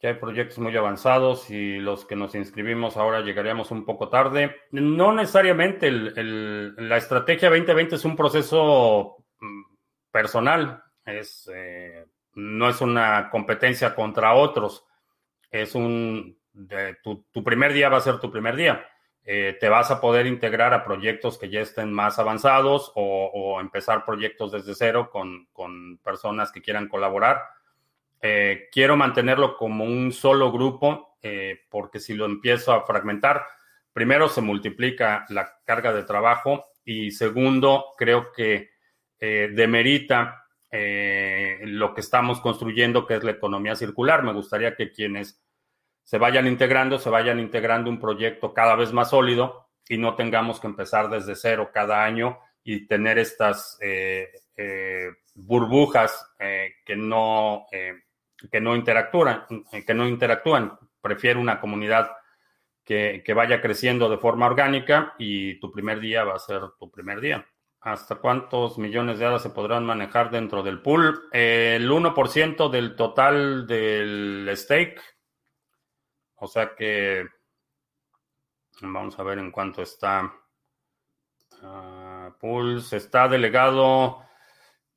Ya 0.00 0.08
hay 0.08 0.14
proyectos 0.16 0.58
muy 0.58 0.76
avanzados 0.76 1.48
y 1.48 1.78
los 1.78 2.04
que 2.04 2.16
nos 2.16 2.34
inscribimos 2.34 2.96
ahora 2.96 3.20
llegaríamos 3.20 3.70
un 3.70 3.84
poco 3.84 4.08
tarde. 4.08 4.56
No 4.72 5.12
necesariamente 5.12 5.90
la 5.90 6.96
estrategia 6.96 7.48
2020 7.48 7.94
es 7.94 8.04
un 8.04 8.16
proceso 8.16 9.24
mm, 9.40 9.62
personal, 10.10 10.82
es 11.04 11.48
eh, 11.54 12.04
no 12.34 12.68
es 12.68 12.80
una 12.80 13.30
competencia 13.30 13.94
contra 13.94 14.34
otros, 14.34 14.84
es 15.50 15.74
un, 15.74 16.38
tu, 17.02 17.44
primer 17.44 17.72
día 17.72 17.88
va 17.88 17.98
a 17.98 18.02
ser 18.02 18.18
tu 18.18 18.30
primer 18.30 18.56
día. 18.56 18.86
Eh, 19.24 19.56
te 19.60 19.68
vas 19.68 19.90
a 19.90 20.00
poder 20.00 20.26
integrar 20.26 20.74
a 20.74 20.82
proyectos 20.82 21.38
que 21.38 21.48
ya 21.48 21.60
estén 21.60 21.92
más 21.92 22.18
avanzados 22.18 22.90
o, 22.96 23.60
empezar 23.60 24.04
proyectos 24.04 24.50
desde 24.50 24.74
cero 24.74 25.10
con, 25.10 25.98
personas 26.02 26.50
que 26.50 26.62
quieran 26.62 26.88
colaborar. 26.88 27.42
Eh, 28.20 28.68
quiero 28.72 28.96
mantenerlo 28.96 29.56
como 29.56 29.84
un 29.84 30.12
solo 30.12 30.52
grupo 30.52 31.16
eh, 31.22 31.60
porque 31.68 32.00
si 32.00 32.14
lo 32.14 32.24
empiezo 32.24 32.72
a 32.72 32.84
fragmentar, 32.84 33.44
primero 33.92 34.28
se 34.28 34.40
multiplica 34.40 35.24
la 35.28 35.58
carga 35.64 35.92
de 35.92 36.04
trabajo 36.04 36.64
y 36.84 37.12
segundo, 37.12 37.86
creo 37.96 38.32
que 38.32 38.72
demerita 39.20 40.41
eh, 40.74 41.60
lo 41.64 41.92
que 41.92 42.00
estamos 42.00 42.40
construyendo, 42.40 43.06
que 43.06 43.16
es 43.16 43.22
la 43.22 43.32
economía 43.32 43.76
circular. 43.76 44.22
Me 44.22 44.32
gustaría 44.32 44.74
que 44.74 44.90
quienes 44.90 45.38
se 46.02 46.16
vayan 46.16 46.46
integrando, 46.46 46.98
se 46.98 47.10
vayan 47.10 47.38
integrando 47.38 47.90
un 47.90 48.00
proyecto 48.00 48.54
cada 48.54 48.74
vez 48.74 48.90
más 48.90 49.10
sólido 49.10 49.68
y 49.86 49.98
no 49.98 50.14
tengamos 50.14 50.60
que 50.60 50.68
empezar 50.68 51.10
desde 51.10 51.36
cero 51.36 51.70
cada 51.74 52.02
año 52.02 52.38
y 52.64 52.86
tener 52.86 53.18
estas 53.18 53.76
eh, 53.82 54.30
eh, 54.56 55.10
burbujas 55.34 56.32
que 56.38 56.96
no 56.96 57.66
que 58.50 58.60
no 58.60 58.74
interactúan, 58.74 59.44
que 59.86 59.94
no 59.94 60.08
interactúan. 60.08 60.78
Prefiero 61.00 61.38
una 61.38 61.60
comunidad 61.60 62.10
que, 62.82 63.22
que 63.24 63.34
vaya 63.34 63.60
creciendo 63.60 64.08
de 64.08 64.18
forma 64.18 64.46
orgánica 64.46 65.14
y 65.18 65.60
tu 65.60 65.70
primer 65.70 66.00
día 66.00 66.24
va 66.24 66.34
a 66.34 66.40
ser 66.40 66.62
tu 66.78 66.90
primer 66.90 67.20
día. 67.20 67.46
¿Hasta 67.82 68.14
cuántos 68.16 68.78
millones 68.78 69.18
de 69.18 69.26
hadas 69.26 69.42
se 69.42 69.50
podrán 69.50 69.84
manejar 69.84 70.30
dentro 70.30 70.62
del 70.62 70.80
pool? 70.80 71.28
el 71.32 71.90
1% 71.90 72.70
del 72.70 72.94
total 72.94 73.66
del 73.66 74.48
stake. 74.54 75.00
O 76.36 76.46
sea 76.46 76.76
que 76.76 77.26
vamos 78.80 79.18
a 79.18 79.24
ver 79.24 79.38
en 79.38 79.50
cuánto 79.50 79.82
está. 79.82 80.32
Uh, 81.60 82.32
pools 82.40 82.92
está 82.92 83.28
delegado 83.28 84.24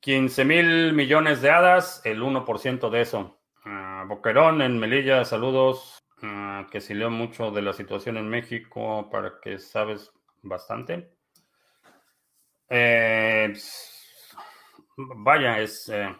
15 0.00 0.44
mil 0.44 0.92
millones 0.92 1.42
de 1.42 1.50
hadas, 1.50 2.00
el 2.04 2.22
1% 2.22 2.88
de 2.88 3.00
eso. 3.00 3.40
Uh, 3.64 4.06
Boquerón 4.06 4.62
en 4.62 4.78
Melilla, 4.78 5.24
saludos. 5.24 5.98
Ah, 6.22 6.66
que 6.70 6.80
si 6.80 6.94
leo 6.94 7.10
mucho 7.10 7.50
de 7.50 7.62
la 7.62 7.72
situación 7.72 8.16
en 8.16 8.28
México 8.28 9.08
para 9.10 9.40
que 9.40 9.58
sabes 9.58 10.12
bastante. 10.42 11.15
Eh, 12.68 13.52
vaya, 14.96 15.60
es, 15.60 15.88
eh, 15.88 16.14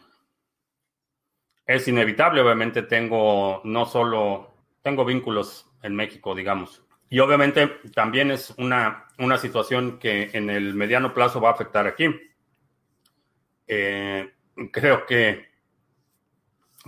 es 1.67 1.89
inevitable. 1.89 2.41
Obviamente 2.41 2.83
tengo 2.83 3.61
no 3.65 3.87
solo, 3.87 4.55
tengo 4.83 5.05
vínculos 5.05 5.69
en 5.83 5.95
México, 5.95 6.35
digamos. 6.35 6.83
Y 7.09 7.21
obviamente 7.21 7.69
también 7.95 8.31
es 8.31 8.51
una, 8.59 9.07
una 9.19 9.39
situación 9.39 9.99
que 9.99 10.31
en 10.33 10.51
el 10.51 10.75
mediano 10.75 11.15
plazo 11.15 11.41
va 11.41 11.51
a 11.51 11.53
afectar 11.53 11.87
aquí. 11.87 12.07
Eh, 13.69 14.33
creo 14.73 15.07
que 15.07 15.47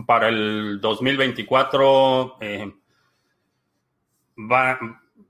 para 0.07 0.29
el 0.29 0.81
2024 0.81 2.39
va, 4.39 4.79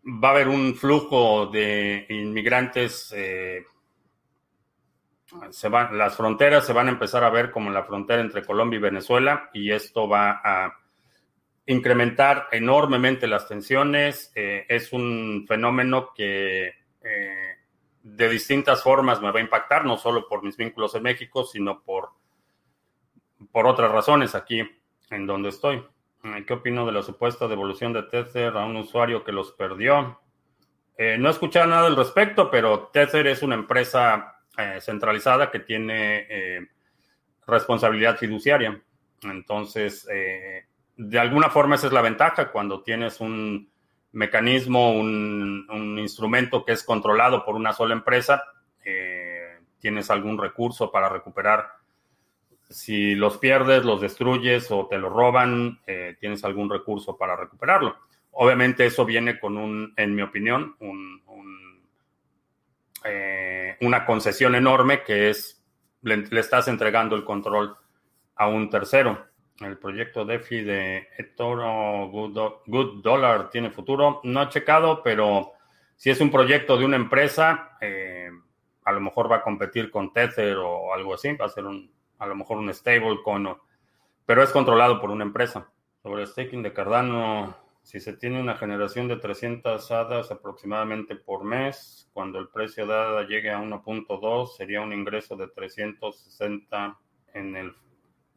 va 0.05 0.29
a 0.29 0.31
haber 0.31 0.49
un 0.49 0.75
flujo 0.75 1.47
de 1.47 2.07
inmigrantes 2.11 3.15
se 5.51 5.69
van, 5.69 5.97
las 5.99 6.17
fronteras 6.17 6.67
se 6.67 6.73
van 6.73 6.89
a 6.89 6.93
empezar 6.93 7.25
a 7.25 7.31
ver 7.31 7.51
como 7.51 7.71
la 7.71 7.85
frontera 7.85 8.21
entre 8.21 8.45
Colombia 8.45 8.79
y 8.79 8.83
Venezuela 8.83 9.51
y 9.53 9.71
esto 9.71 10.09
va 10.09 10.41
a 10.43 10.79
incrementar 11.69 12.49
enormemente 12.51 13.27
las 13.27 13.47
tensiones. 13.47 14.33
Eh, 14.35 14.65
es 14.69 14.93
un 14.93 15.45
fenómeno 15.47 16.13
que 16.15 16.73
eh, 17.03 17.57
de 18.03 18.29
distintas 18.29 18.83
formas 18.83 19.21
me 19.21 19.31
va 19.31 19.39
a 19.39 19.43
impactar, 19.43 19.85
no 19.85 19.99
solo 19.99 20.27
por 20.27 20.43
mis 20.43 20.57
vínculos 20.57 20.95
en 20.95 21.03
México, 21.03 21.45
sino 21.45 21.83
por, 21.83 22.11
por 23.53 23.67
otras 23.67 23.93
razones 23.93 24.35
aquí 24.35 24.63
en 25.11 25.27
donde 25.27 25.51
estoy. 25.51 25.85
Eh, 26.25 26.45
¿Qué 26.47 26.55
opino 26.55 26.87
de 26.87 26.93
la 26.93 27.03
supuesta 27.03 27.47
devolución 27.47 27.93
de 27.93 28.05
Tether 28.05 28.57
a 28.57 28.65
un 28.65 28.77
usuario 28.77 29.23
que 29.23 29.33
los 29.33 29.53
perdió? 29.53 30.21
no 31.01 31.29
he 31.29 31.31
escuchado 31.31 31.65
nada 31.69 31.87
al 31.87 31.95
respecto, 31.95 32.51
pero 32.51 32.89
Tether 32.93 33.29
es 33.29 33.45
una 33.45 33.55
empresa 33.55 34.38
eh, 34.59 34.81
centralizada 34.81 35.53
que 35.53 35.61
tiene 35.61 36.27
eh, 36.29 36.67
responsabilidad 37.47 38.17
fiduciaria. 38.17 38.83
Entonces, 39.23 40.05
eh, 40.11 40.67
de 40.97 41.19
alguna 41.21 41.49
forma 41.49 41.77
esa 41.77 41.87
es 41.87 41.93
la 41.93 42.03
ventaja 42.03 42.51
cuando 42.51 42.83
tienes 42.83 43.21
un 43.21 43.71
mecanismo, 44.11 44.99
un, 44.99 45.97
instrumento 46.01 46.65
que 46.65 46.73
es 46.73 46.83
controlado 46.83 47.45
por 47.45 47.55
una 47.55 47.73
sola 47.73 47.95
empresa, 47.95 48.43
tienes 49.79 50.11
algún 50.11 50.39
recurso 50.39 50.91
para 50.91 51.09
recuperar. 51.09 51.69
Si 52.69 53.15
los 53.15 53.39
pierdes, 53.39 53.85
los 53.85 54.01
destruyes 54.01 54.71
o 54.71 54.87
te 54.89 54.99
lo 54.99 55.09
roban, 55.11 55.81
tienes 56.19 56.43
algún 56.43 56.71
recurso 56.71 57.17
para 57.17 57.37
recuperarlo. 57.37 57.97
Obviamente 58.33 58.87
eso 58.87 59.05
viene 59.05 59.39
con 59.39 59.57
un, 59.57 59.93
en 59.97 60.15
mi 60.15 60.23
opinión, 60.23 60.75
un, 60.81 61.23
una 63.81 64.05
concesión 64.05 64.55
enorme 64.55 65.03
que 65.03 65.31
es 65.31 65.59
le, 66.03 66.27
estás 66.39 66.69
entregando 66.69 67.17
el 67.17 67.25
control 67.25 67.77
a 68.37 68.49
un 68.49 68.71
tercero. 68.71 69.27
El 69.61 69.77
proyecto 69.79 70.25
DeFi 70.25 70.63
de 70.63 71.09
eToro 71.19 72.09
Good, 72.09 73.03
Dollar 73.03 73.51
tiene 73.51 73.71
futuro. 73.71 74.21
No 74.23 74.43
he 74.43 74.49
checado, 74.49 75.03
pero 75.03 75.53
si 75.97 76.11
es 76.11 76.21
un 76.21 76.31
proyecto 76.31 76.77
de 76.77 76.85
una 76.85 76.97
empresa, 76.97 77.77
eh, 77.81 78.31
a 78.85 78.93
lo 78.93 79.01
mejor 79.01 79.31
va 79.31 79.37
a 79.37 79.43
competir 79.43 79.91
con 79.91 80.13
Tether 80.13 80.57
o 80.59 80.95
algo 80.95 81.15
así. 81.15 81.33
Va 81.33 81.47
a 81.47 81.51
ser 81.51 81.65
un, 81.65 81.91
a 82.19 82.27
lo 82.27 82.37
mejor 82.37 82.59
un 82.59 82.73
stablecoin, 82.73 83.49
pero 84.25 84.43
es 84.43 84.51
controlado 84.51 85.01
por 85.01 85.11
una 85.11 85.25
empresa. 85.25 85.69
Sobre 86.03 86.23
el 86.23 86.29
staking 86.29 86.63
de 86.63 86.73
Cardano, 86.73 87.57
si 87.89 88.01
se 88.01 88.13
tiene 88.13 88.39
una 88.39 88.55
generación 88.55 89.09
de 89.09 89.17
300 89.17 89.91
hadas 89.93 90.31
aproximadamente 90.31 91.17
por 91.17 91.43
mes, 91.43 92.07
cuando 92.13 92.39
el 92.39 92.49
precio 92.49 92.87
de 92.87 92.93
ADA 92.93 93.27
llegue 93.27 93.51
a 93.51 93.63
1.2, 93.63 94.55
sería 94.55 94.83
un 94.83 94.93
ingreso 94.93 95.37
de 95.37 95.49
360 95.49 96.99
en 97.33 97.57
el, 97.57 97.75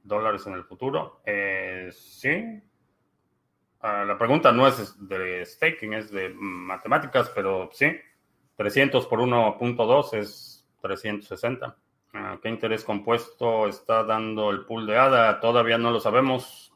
dólares 0.03 0.47
en 0.47 0.53
el 0.53 0.63
futuro. 0.63 1.21
Eh, 1.25 1.89
sí. 1.91 2.63
Ah, 3.81 4.05
la 4.07 4.17
pregunta 4.17 4.53
no 4.53 4.65
es 4.69 4.95
de 5.05 5.45
staking, 5.45 5.95
es 5.95 6.11
de 6.11 6.29
matemáticas, 6.29 7.29
pero 7.35 7.69
sí. 7.73 7.91
300 8.55 9.05
por 9.05 9.19
1.2 9.19 10.13
es 10.13 10.65
360. 10.81 11.75
Ah, 12.13 12.39
¿Qué 12.41 12.47
interés 12.47 12.85
compuesto 12.85 13.67
está 13.67 14.05
dando 14.05 14.49
el 14.49 14.63
pool 14.63 14.87
de 14.87 14.97
ADA? 14.97 15.41
Todavía 15.41 15.77
no 15.77 15.91
lo 15.91 15.99
sabemos. 15.99 16.70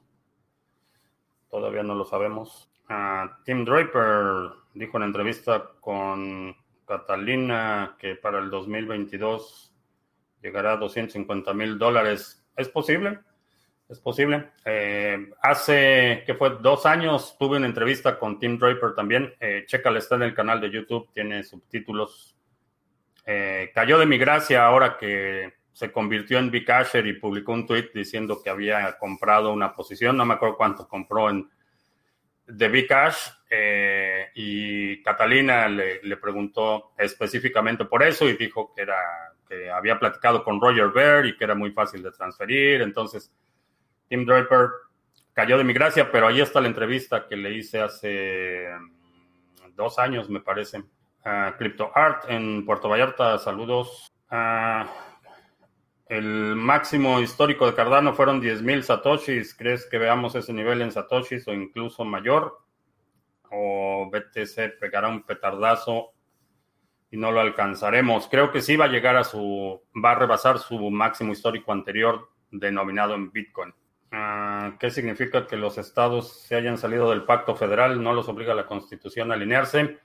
Todavía 1.56 1.84
no 1.84 1.96
lo 1.96 2.04
sabemos. 2.04 2.70
Ah, 2.90 3.40
Tim 3.46 3.64
Draper 3.64 4.50
dijo 4.74 4.98
en 4.98 5.04
entrevista 5.04 5.72
con 5.80 6.54
Catalina 6.86 7.96
que 7.98 8.16
para 8.16 8.40
el 8.40 8.50
2022 8.50 9.74
llegará 10.42 10.74
a 10.74 10.76
250 10.76 11.54
mil 11.54 11.80
dólares. 11.80 12.46
¿Es 12.58 12.68
posible? 12.68 13.20
Es 13.88 14.02
posible. 14.02 14.50
Eh, 14.66 15.30
hace, 15.42 16.24
que 16.26 16.34
fue 16.34 16.58
dos 16.60 16.86
años, 16.86 17.38
tuve 17.40 17.56
una 17.56 17.68
entrevista 17.68 18.20
con 18.20 18.38
Tim 18.38 18.60
Draper 18.60 18.94
también. 18.94 19.34
Eh, 19.40 19.64
chécale, 19.66 20.00
está 20.00 20.16
en 20.16 20.24
el 20.24 20.36
canal 20.36 20.60
de 20.60 20.72
YouTube, 20.72 21.10
tiene 21.14 21.42
subtítulos. 21.42 22.36
Eh, 23.26 23.72
cayó 23.74 23.98
de 23.98 24.06
mi 24.06 24.18
gracia 24.18 24.66
ahora 24.66 24.98
que 24.98 25.54
se 25.76 25.92
convirtió 25.92 26.40
en 26.40 26.50
Bcasher 26.50 27.06
y 27.06 27.20
publicó 27.20 27.52
un 27.52 27.68
tweet 27.68 27.90
diciendo 27.94 28.42
que 28.42 28.50
había 28.50 28.98
comprado 28.98 29.52
una 29.52 29.76
posición, 29.76 30.16
no 30.16 30.26
me 30.26 30.36
acuerdo 30.36 30.56
cuánto 30.56 30.88
compró 30.88 31.30
en 31.30 31.50
de 32.48 32.70
Bcash 32.70 33.28
eh, 33.50 34.28
y 34.36 35.04
Catalina 35.04 35.68
le, 35.68 36.16
preguntó 36.16 36.94
específicamente 36.98 37.84
por 37.84 38.04
eso 38.04 38.30
y 38.30 38.38
dijo 38.38 38.72
que 38.74 38.84
era 38.84 38.96
que 39.50 39.70
había 39.70 40.00
platicado 40.00 40.46
con 40.46 40.62
Roger 40.62 40.92
Ver 40.92 41.26
y 41.26 41.36
que 41.36 41.44
era 41.44 41.56
muy 41.56 41.72
fácil 41.72 42.02
de 42.02 42.12
transferir. 42.12 42.82
Entonces, 42.82 43.34
Tim 44.08 44.26
Draper 44.26 44.70
cayó 45.34 45.58
de 45.58 45.66
mi 45.66 45.74
gracia, 45.74 46.10
pero 46.10 46.28
ahí 46.28 46.40
está 46.40 46.62
la 46.62 46.68
entrevista 46.68 47.28
que 47.28 47.36
le 47.36 47.52
hice 47.52 47.82
hace 47.82 48.70
mm, 48.80 49.76
dos 49.76 50.00
años, 50.00 50.30
me 50.30 50.40
parece. 50.40 50.84
a 51.26 51.54
Crypto 51.58 51.92
Art 51.94 52.30
en 52.30 52.66
Puerto 52.66 52.88
Vallarta, 52.88 53.38
saludos. 53.40 54.10
a 54.30 54.88
el 56.08 56.56
máximo 56.56 57.20
histórico 57.20 57.66
de 57.66 57.74
Cardano 57.74 58.14
fueron 58.14 58.42
10.000 58.42 58.84
satoshis. 58.84 59.56
¿Crees 59.56 59.88
que 59.88 59.98
veamos 59.98 60.36
ese 60.36 60.54
nivel 60.54 60.82
en 60.82 60.92
satoshis 60.92 61.48
o 61.48 61.54
incluso 61.54 62.06
mayor? 62.06 62.60
¿O 63.50 64.10
BTC 64.12 64.80
pegará 64.80 65.08
un 65.08 65.24
petardazo 65.24 66.14
y 67.10 67.18
no 67.18 67.32
lo 67.32 67.40
alcanzaremos? 67.40 68.28
Creo 68.28 68.52
que 68.52 68.62
sí 68.62 68.76
va 68.76 68.86
a 68.86 68.90
llegar 68.90 69.16
a 69.16 69.24
su, 69.24 69.82
va 70.04 70.12
a 70.12 70.16
rebasar 70.16 70.60
su 70.60 70.78
máximo 70.92 71.32
histórico 71.32 71.72
anterior 71.72 72.30
denominado 72.52 73.16
en 73.16 73.32
Bitcoin. 73.32 73.74
Ah, 74.12 74.76
¿Qué 74.80 74.92
significa 74.92 75.48
que 75.48 75.58
los 75.58 75.80
estados 75.80 76.42
se 76.44 76.56
hayan 76.56 76.78
salido 76.78 77.10
del 77.10 77.24
pacto 77.24 77.56
federal? 77.56 78.02
¿No 78.02 78.14
los 78.14 78.30
obliga 78.30 78.54
la 78.54 78.68
constitución 78.68 79.32
a 79.32 79.34
alinearse? 79.34 79.98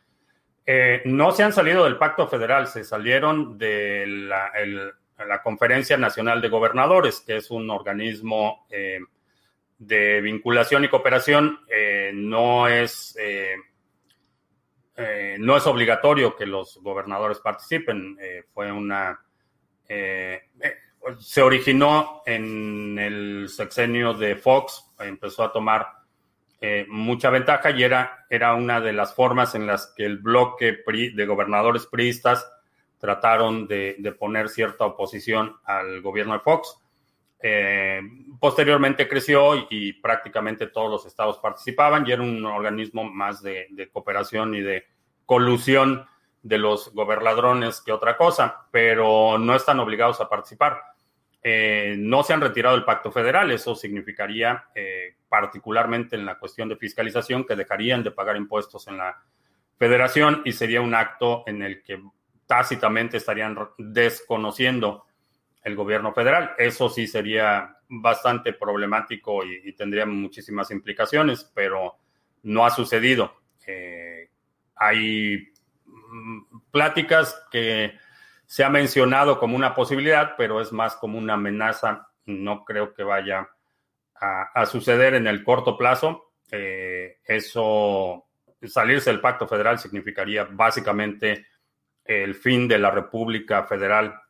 Eh, 0.64 1.02
no 1.04 1.32
se 1.32 1.42
han 1.42 1.52
salido 1.52 1.84
del 1.84 1.98
pacto 1.98 2.26
federal, 2.26 2.66
se 2.68 2.84
salieron 2.84 3.58
del 3.58 4.32
la 5.26 5.42
Conferencia 5.42 5.96
Nacional 5.96 6.40
de 6.40 6.48
Gobernadores, 6.48 7.20
que 7.20 7.36
es 7.36 7.50
un 7.50 7.70
organismo 7.70 8.66
eh, 8.70 9.00
de 9.78 10.20
vinculación 10.20 10.84
y 10.84 10.88
cooperación, 10.88 11.60
eh, 11.68 12.10
no 12.14 12.68
es 12.68 13.16
eh, 13.18 13.56
no 15.38 15.56
es 15.56 15.66
obligatorio 15.66 16.36
que 16.36 16.44
los 16.44 16.78
gobernadores 16.82 17.38
participen. 17.38 18.18
fue 18.52 18.70
una 18.70 19.18
se 21.18 21.40
originó 21.40 22.22
en 22.26 22.98
el 22.98 23.48
sexenio 23.48 24.12
de 24.12 24.36
Fox, 24.36 24.92
empezó 24.98 25.44
a 25.44 25.52
tomar 25.52 25.86
mucha 26.88 27.30
ventaja 27.30 27.70
y 27.70 27.82
era, 27.82 28.26
era 28.28 28.54
una 28.54 28.78
de 28.82 28.92
las 28.92 29.14
formas 29.14 29.54
en 29.54 29.66
las 29.66 29.94
que 29.96 30.04
el 30.04 30.18
bloque 30.18 30.82
de 30.84 31.26
gobernadores 31.26 31.86
priistas 31.86 32.46
trataron 33.00 33.66
de, 33.66 34.14
poner 34.18 34.48
cierta 34.48 34.84
oposición 34.84 35.56
al 35.64 36.02
gobierno 36.02 36.34
de 36.34 36.40
Fox. 36.40 36.78
Eh, 37.42 38.02
posteriormente 38.38 39.08
creció 39.08 39.66
y, 39.70 39.94
prácticamente 39.94 40.66
todos 40.66 40.90
los 40.90 41.06
estados 41.06 41.38
participaban 41.38 42.06
y 42.06 42.12
era 42.12 42.22
un 42.22 42.44
organismo 42.44 43.02
más 43.04 43.42
de, 43.42 43.88
cooperación 43.92 44.54
y 44.54 44.60
de 44.60 44.84
colusión 45.24 46.06
de 46.42 46.58
los 46.58 46.92
gobernadrones 46.92 47.80
que 47.80 47.92
otra 47.92 48.16
cosa, 48.16 48.66
pero 48.70 49.38
no 49.38 49.56
están 49.56 49.80
obligados 49.80 50.20
a 50.20 50.28
participar. 50.28 50.82
Eh, 51.42 51.94
no 51.98 52.22
se 52.22 52.34
han 52.34 52.42
retirado 52.42 52.76
del 52.76 52.84
pacto 52.84 53.10
federal, 53.10 53.50
eso 53.50 53.74
significaría, 53.74 54.64
eh, 54.74 55.16
particularmente 55.26 56.16
en 56.16 56.26
la 56.26 56.38
cuestión 56.38 56.68
de 56.68 56.76
fiscalización, 56.76 57.46
que 57.46 57.56
dejarían 57.56 58.02
de 58.02 58.10
pagar 58.10 58.36
impuestos 58.36 58.86
en 58.88 58.98
la 58.98 59.22
federación 59.78 60.42
y 60.44 60.52
sería 60.52 60.82
un 60.82 60.94
acto 60.94 61.44
en 61.46 61.62
el 61.62 61.82
que 61.82 62.02
tácitamente 62.50 63.18
estarían 63.18 63.56
desconociendo 63.78 65.06
el 65.62 65.76
gobierno 65.76 66.12
federal. 66.12 66.50
Eso 66.58 66.88
sí 66.88 67.06
sería 67.06 67.76
bastante 67.88 68.52
problemático 68.52 69.44
y, 69.44 69.72
tendría 69.74 70.04
muchísimas 70.04 70.72
implicaciones, 70.72 71.48
pero 71.54 71.98
no 72.42 72.66
ha 72.66 72.70
sucedido. 72.70 73.36
Eh, 73.68 74.30
hay 74.74 75.52
mm, 75.86 76.40
pláticas 76.72 77.40
que 77.52 77.92
se 78.46 78.64
ha 78.64 78.68
mencionado 78.68 79.38
como 79.38 79.54
una 79.54 79.72
posibilidad, 79.72 80.34
pero 80.36 80.60
es 80.60 80.72
más 80.72 80.96
como 80.96 81.18
una 81.18 81.34
amenaza. 81.34 82.08
No 82.26 82.64
creo 82.64 82.92
que 82.92 83.04
vaya 83.04 83.48
a, 84.16 84.66
suceder 84.66 85.14
en 85.14 85.28
el 85.28 85.44
corto 85.44 85.78
plazo. 85.78 86.32
Eh, 86.50 87.20
eso, 87.24 88.26
salirse 88.64 89.10
del 89.10 89.20
pacto 89.20 89.46
federal 89.46 89.78
significaría 89.78 90.48
básicamente 90.50 91.46
el 92.10 92.34
fin 92.34 92.66
de 92.66 92.78
la 92.78 92.90
República 92.90 93.64
Federal 93.64 94.20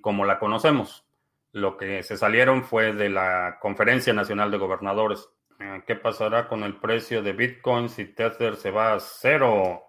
como 0.00 0.24
la 0.24 0.38
conocemos. 0.38 1.06
Lo 1.52 1.76
que 1.76 2.02
se 2.02 2.16
salieron 2.16 2.64
fue 2.64 2.92
de 2.92 3.08
la 3.08 3.58
Conferencia 3.60 4.12
Nacional 4.12 4.50
de 4.50 4.58
Gobernadores. 4.58 5.28
Eh, 5.58 5.82
¿Qué 5.86 5.96
pasará 5.96 6.48
con 6.48 6.62
el 6.62 6.76
precio 6.76 7.22
de 7.22 7.32
Bitcoin 7.32 7.88
si 7.88 8.06
Tether 8.06 8.56
se 8.56 8.70
va 8.70 8.94
a 8.94 9.00
cero? 9.00 9.84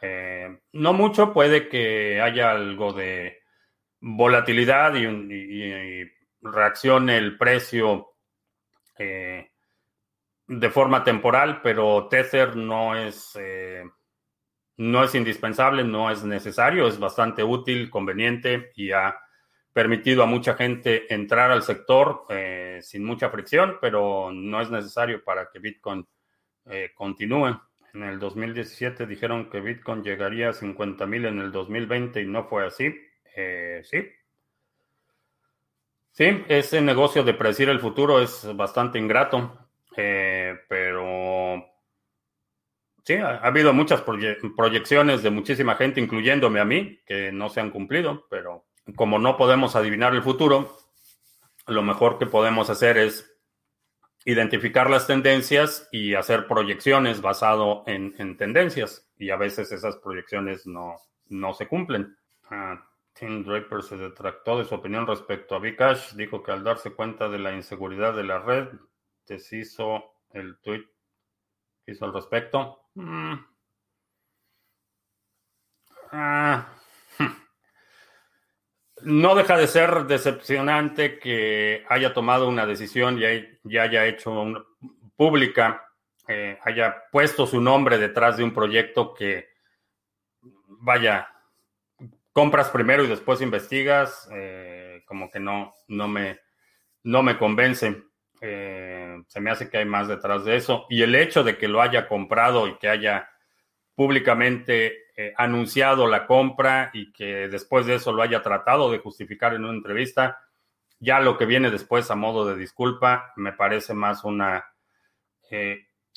Eh, 0.00 0.60
no 0.72 0.92
mucho, 0.92 1.32
puede 1.32 1.68
que 1.68 2.20
haya 2.20 2.52
algo 2.52 2.92
de 2.92 3.42
volatilidad 4.00 4.94
y, 4.94 6.04
reaccione 6.46 7.16
el 7.16 7.38
precio 7.38 8.16
eh, 8.98 9.50
de 10.46 10.70
forma 10.70 11.02
temporal, 11.02 11.62
pero 11.62 12.06
Tether 12.08 12.54
no 12.54 12.94
es 12.94 13.34
no 14.76 15.04
es 15.04 15.14
indispensable, 15.14 15.84
no 15.84 16.10
es 16.10 16.24
necesario, 16.24 16.86
es 16.88 16.98
bastante 16.98 17.42
útil, 17.42 17.90
conveniente 17.90 18.72
y 18.74 18.90
ha 18.90 19.16
permitido 19.72 20.22
a 20.22 20.26
mucha 20.26 20.54
gente 20.54 21.12
entrar 21.12 21.50
al 21.50 21.62
sector 21.62 22.26
eh, 22.28 22.78
sin 22.82 23.04
mucha 23.04 23.28
fricción, 23.30 23.78
pero 23.80 24.30
no 24.32 24.60
es 24.60 24.70
necesario 24.70 25.22
para 25.22 25.50
que 25.50 25.58
Bitcoin 25.58 26.06
eh, 26.66 26.92
continúe. 26.94 27.60
En 27.92 28.02
el 28.02 28.18
2017 28.18 29.06
dijeron 29.06 29.50
que 29.50 29.60
Bitcoin 29.60 30.02
llegaría 30.02 30.50
a 30.50 30.52
50 30.52 31.06
mil 31.06 31.24
en 31.26 31.40
el 31.40 31.52
2020 31.52 32.22
y 32.22 32.26
no 32.26 32.44
fue 32.44 32.66
así. 32.66 32.94
Eh, 33.36 33.82
sí. 33.84 34.02
Sí, 36.12 36.44
ese 36.48 36.80
negocio 36.80 37.24
de 37.24 37.34
predecir 37.34 37.68
el 37.68 37.80
futuro 37.80 38.20
es 38.20 38.48
bastante 38.54 39.00
ingrato, 39.00 39.58
pero 39.96 41.23
Sí, 43.04 43.14
ha, 43.14 43.36
habido 43.36 43.72
muchas 43.72 44.02
proyecciones 44.56 45.22
de 45.22 45.30
muchísima 45.30 45.76
gente, 45.76 46.00
incluyéndome 46.00 46.60
a 46.60 46.64
mí, 46.64 47.00
que 47.06 47.30
no 47.32 47.50
se 47.50 47.60
han 47.60 47.70
cumplido, 47.70 48.26
pero 48.30 48.64
como 48.96 49.18
no 49.18 49.36
podemos 49.36 49.76
adivinar 49.76 50.14
el 50.14 50.22
futuro, 50.22 50.76
lo 51.66 51.82
mejor 51.82 52.18
que 52.18 52.26
podemos 52.26 52.70
hacer 52.70 52.96
es 52.96 53.30
identificar 54.24 54.88
las 54.88 55.06
tendencias 55.06 55.88
y 55.92 56.14
hacer 56.14 56.46
proyecciones 56.46 57.20
basado 57.20 57.84
en, 57.86 58.36
tendencias. 58.36 59.06
Y 59.18 59.30
a 59.30 59.36
veces 59.36 59.70
esas 59.70 59.96
proyecciones 59.96 60.66
no, 60.66 60.96
no 61.28 61.52
se 61.52 61.68
cumplen. 61.68 62.16
Ah, 62.50 62.88
Tim 63.12 63.44
Draper 63.44 63.82
se 63.82 63.96
detractó 63.96 64.58
de 64.58 64.64
su 64.64 64.74
opinión 64.74 65.06
respecto 65.06 65.54
a 65.54 65.58
Bcash. 65.58 66.14
Dijo 66.14 66.42
que 66.42 66.52
al 66.52 66.64
darse 66.64 66.94
cuenta 66.94 67.28
de 67.28 67.38
la 67.38 67.54
inseguridad 67.54 68.14
de 68.14 68.24
la 68.24 68.38
red, 68.38 68.68
deshizo 69.26 70.14
el 70.30 70.58
tweet 70.60 70.84
hizo 71.86 72.04
al 72.04 72.14
respecto. 72.14 72.83
Mm. 72.94 73.34
Ah. 76.12 76.68
No 79.02 79.34
deja 79.34 79.56
de 79.56 79.66
ser 79.66 80.04
decepcionante 80.06 81.18
que 81.18 81.84
haya 81.88 82.14
tomado 82.14 82.48
una 82.48 82.64
decisión 82.64 83.18
y 83.18 83.22
ya 83.64 83.82
haya 83.82 84.06
hecho 84.06 84.66
pública, 85.16 85.90
eh, 86.28 86.58
haya 86.64 87.04
puesto 87.10 87.46
su 87.46 87.60
nombre 87.60 87.98
detrás 87.98 88.36
de 88.36 88.44
un 88.44 88.54
proyecto 88.54 89.12
que, 89.12 89.48
vaya, 90.68 91.28
compras 92.32 92.70
primero 92.70 93.04
y 93.04 93.08
después 93.08 93.40
investigas, 93.42 94.28
eh, 94.32 95.02
como 95.06 95.30
que 95.30 95.40
no 95.40 95.74
me 95.88 97.38
convence. 97.38 98.04
Eh, 98.46 99.22
se 99.26 99.40
me 99.40 99.50
hace 99.50 99.70
que 99.70 99.78
hay 99.78 99.86
más 99.86 100.06
detrás 100.06 100.44
de 100.44 100.56
eso. 100.56 100.84
Y 100.90 101.00
el 101.00 101.14
hecho 101.14 101.42
de 101.42 101.56
que 101.56 101.66
lo 101.66 101.80
haya 101.80 102.06
comprado 102.06 102.68
y 102.68 102.76
que 102.76 102.90
haya 102.90 103.30
públicamente 103.94 105.06
eh, 105.16 105.32
anunciado 105.38 106.06
la 106.06 106.26
compra 106.26 106.90
y 106.92 107.10
que 107.10 107.48
después 107.48 107.86
de 107.86 107.94
eso 107.94 108.12
lo 108.12 108.22
haya 108.22 108.42
tratado 108.42 108.90
de 108.92 108.98
justificar 108.98 109.54
en 109.54 109.64
una 109.64 109.72
entrevista, 109.72 110.42
ya 110.98 111.20
lo 111.20 111.38
que 111.38 111.46
viene 111.46 111.70
después 111.70 112.10
a 112.10 112.16
modo 112.16 112.44
de 112.44 112.56
disculpa 112.56 113.32
me 113.36 113.52
parece 113.52 113.94
más 113.94 114.24
una 114.24 114.66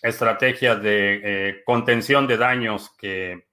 estrategia 0.01 0.75
de 0.75 1.61
contención 1.63 2.25
de 2.27 2.37
daños 2.37 2.89
que, 2.97 3.47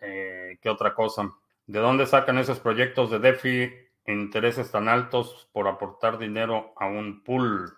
que 0.00 0.68
otra 0.68 0.92
cosa. 0.92 1.32
¿De 1.66 1.78
dónde 1.78 2.04
sacan 2.04 2.38
esos 2.38 2.58
proyectos 2.58 3.10
de 3.10 3.20
DeFi 3.20 3.72
intereses 4.06 4.70
tan 4.70 4.88
altos 4.88 5.48
por 5.52 5.68
aportar 5.68 6.18
dinero 6.18 6.72
a 6.76 6.86
un 6.86 7.22
pool? 7.22 7.77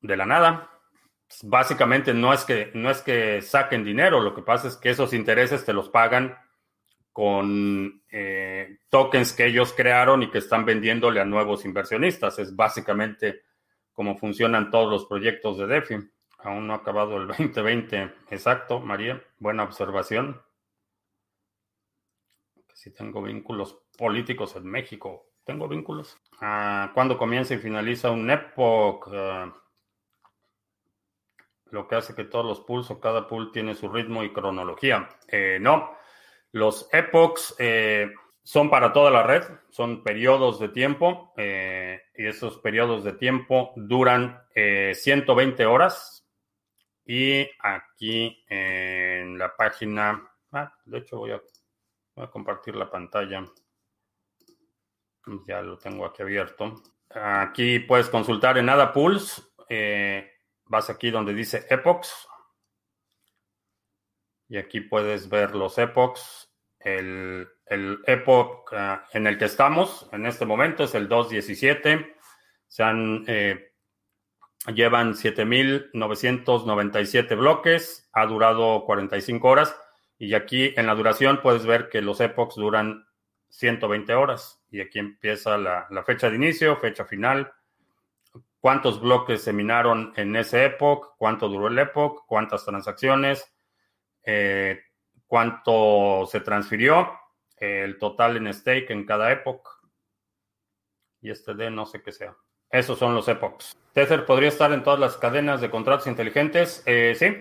De 0.00 0.16
la 0.16 0.26
nada. 0.26 0.70
Básicamente 1.42 2.14
no 2.14 2.32
es 2.32 2.44
que 2.44 2.70
no 2.74 2.90
es 2.90 3.02
que 3.02 3.42
saquen 3.42 3.84
dinero, 3.84 4.20
lo 4.20 4.34
que 4.34 4.42
pasa 4.42 4.68
es 4.68 4.76
que 4.76 4.90
esos 4.90 5.12
intereses 5.12 5.64
te 5.64 5.74
los 5.74 5.90
pagan 5.90 6.38
con 7.12 8.02
eh, 8.10 8.78
tokens 8.88 9.32
que 9.32 9.46
ellos 9.46 9.72
crearon 9.72 10.22
y 10.22 10.30
que 10.30 10.38
están 10.38 10.64
vendiéndole 10.64 11.20
a 11.20 11.24
nuevos 11.24 11.64
inversionistas. 11.64 12.38
Es 12.38 12.54
básicamente 12.54 13.42
como 13.92 14.16
funcionan 14.16 14.70
todos 14.70 14.88
los 14.88 15.06
proyectos 15.06 15.58
de 15.58 15.66
DeFi. 15.66 15.96
Aún 16.38 16.68
no 16.68 16.74
ha 16.74 16.76
acabado 16.76 17.16
el 17.16 17.26
2020. 17.26 18.14
Exacto, 18.30 18.78
María. 18.78 19.20
Buena 19.38 19.64
observación. 19.64 20.40
Si 22.72 22.92
tengo 22.92 23.20
vínculos 23.20 23.76
políticos 23.98 24.54
en 24.54 24.66
México. 24.66 25.26
¿Tengo 25.42 25.66
vínculos? 25.66 26.16
Ah, 26.40 26.92
¿Cuándo 26.94 27.18
comienza 27.18 27.54
y 27.54 27.58
finaliza 27.58 28.12
un 28.12 28.30
epoch? 28.30 29.08
Ah, 29.12 29.52
lo 31.70 31.86
que 31.86 31.96
hace 31.96 32.14
que 32.14 32.24
todos 32.24 32.44
los 32.44 32.60
pools 32.60 32.90
o 32.90 33.00
cada 33.00 33.26
pool 33.26 33.52
tiene 33.52 33.74
su 33.74 33.88
ritmo 33.88 34.22
y 34.22 34.32
cronología. 34.32 35.08
Eh, 35.28 35.58
no, 35.60 35.96
los 36.52 36.88
epochs 36.92 37.54
eh, 37.58 38.10
son 38.42 38.70
para 38.70 38.92
toda 38.92 39.10
la 39.10 39.22
red, 39.22 39.44
son 39.70 40.02
periodos 40.02 40.58
de 40.58 40.68
tiempo 40.68 41.32
eh, 41.36 42.02
y 42.14 42.26
esos 42.26 42.58
periodos 42.58 43.04
de 43.04 43.12
tiempo 43.12 43.72
duran 43.76 44.42
120 44.54 45.66
horas 45.66 46.26
y 47.04 47.48
aquí 47.60 48.44
en 48.48 49.38
la 49.38 49.54
página, 49.56 50.28
ah, 50.52 50.74
de 50.84 50.98
hecho 50.98 51.18
voy 51.18 51.30
a, 51.30 51.40
compartir 52.30 52.74
la 52.74 52.90
pantalla. 52.90 53.44
Ya 55.46 55.62
lo 55.62 55.78
tengo 55.78 56.04
aquí 56.04 56.22
abierto. 56.22 56.82
Aquí 57.10 57.78
puedes 57.78 58.08
consultar 58.08 58.58
en 58.58 58.68
Ada 58.68 58.92
Pools. 58.92 59.54
Eh, 59.68 60.37
vas 60.68 60.90
aquí 60.90 61.10
donde 61.10 61.34
dice 61.34 61.66
Epochs. 61.70 62.28
Y 64.48 64.56
aquí 64.56 64.80
puedes 64.80 65.28
ver 65.28 65.54
los 65.54 65.78
Epochs. 65.78 66.50
El, 66.78 67.48
el 67.66 67.98
Epoch 68.06 68.72
ah, 68.72 69.04
en 69.12 69.26
el 69.26 69.36
que 69.36 69.46
estamos 69.46 70.08
en 70.12 70.26
este 70.26 70.46
momento 70.46 70.84
es 70.84 70.94
el 70.94 71.08
217. 71.08 72.16
Se 72.68 72.82
han 72.82 73.24
eh, 73.26 73.68
Llevan 74.66 75.14
7.997 75.14 77.36
bloques, 77.36 78.08
ha 78.12 78.26
durado 78.26 78.84
45 78.84 79.48
horas 79.48 79.74
y 80.18 80.34
aquí 80.34 80.74
en 80.76 80.86
la 80.86 80.94
duración 80.94 81.40
puedes 81.40 81.64
ver 81.64 81.88
que 81.88 82.02
los 82.02 82.20
epochs 82.20 82.56
duran 82.56 83.06
120 83.50 84.12
horas 84.14 84.60
y 84.70 84.80
aquí 84.80 84.98
empieza 84.98 85.56
la, 85.56 85.86
fecha 86.04 86.28
de 86.28 86.34
inicio, 86.36 86.76
fecha 86.76 87.04
final, 87.04 87.52
cuántos 88.60 89.00
bloques 89.00 89.42
se 89.42 89.52
minaron 89.52 90.12
en 90.16 90.34
ese 90.36 90.64
epoch, 90.64 91.14
cuánto 91.16 91.48
duró 91.48 91.68
el 91.68 91.78
epoch, 91.78 92.24
cuántas 92.26 92.64
transacciones, 92.64 93.52
eh, 94.24 94.80
cuánto 95.26 96.26
se 96.26 96.40
transfirió, 96.40 97.10
el 97.56 97.98
total 97.98 98.36
en 98.36 98.52
stake 98.52 98.90
en 98.90 99.04
cada 99.04 99.32
epoch 99.32 99.78
y 101.20 101.30
este 101.30 101.54
de 101.54 101.70
no 101.70 101.86
sé 101.86 102.02
qué 102.02 102.12
sea. 102.12 102.36
Esos 102.70 102.98
son 102.98 103.14
los 103.14 103.28
epochs. 103.28 103.76
Tether 103.92 104.26
podría 104.26 104.48
estar 104.48 104.72
en 104.72 104.82
todas 104.82 105.00
las 105.00 105.16
cadenas 105.16 105.60
de 105.60 105.70
contratos 105.70 106.06
inteligentes. 106.06 106.82
Eh, 106.86 107.14
sí. 107.18 107.36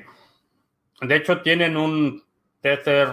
De 1.05 1.15
hecho, 1.15 1.41
tienen 1.41 1.77
un 1.77 2.23
Tether 2.61 3.09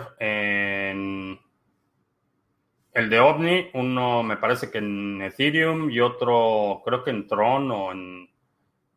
el 2.94 3.10
de 3.10 3.20
OVNI. 3.20 3.70
Uno 3.74 4.22
me 4.22 4.36
parece 4.36 4.70
que 4.70 4.78
en 4.78 5.20
Ethereum 5.22 5.90
y 5.90 6.00
otro 6.00 6.82
creo 6.84 7.04
que 7.04 7.10
en 7.10 7.26
Tron 7.26 7.70
o 7.70 7.92
en... 7.92 8.30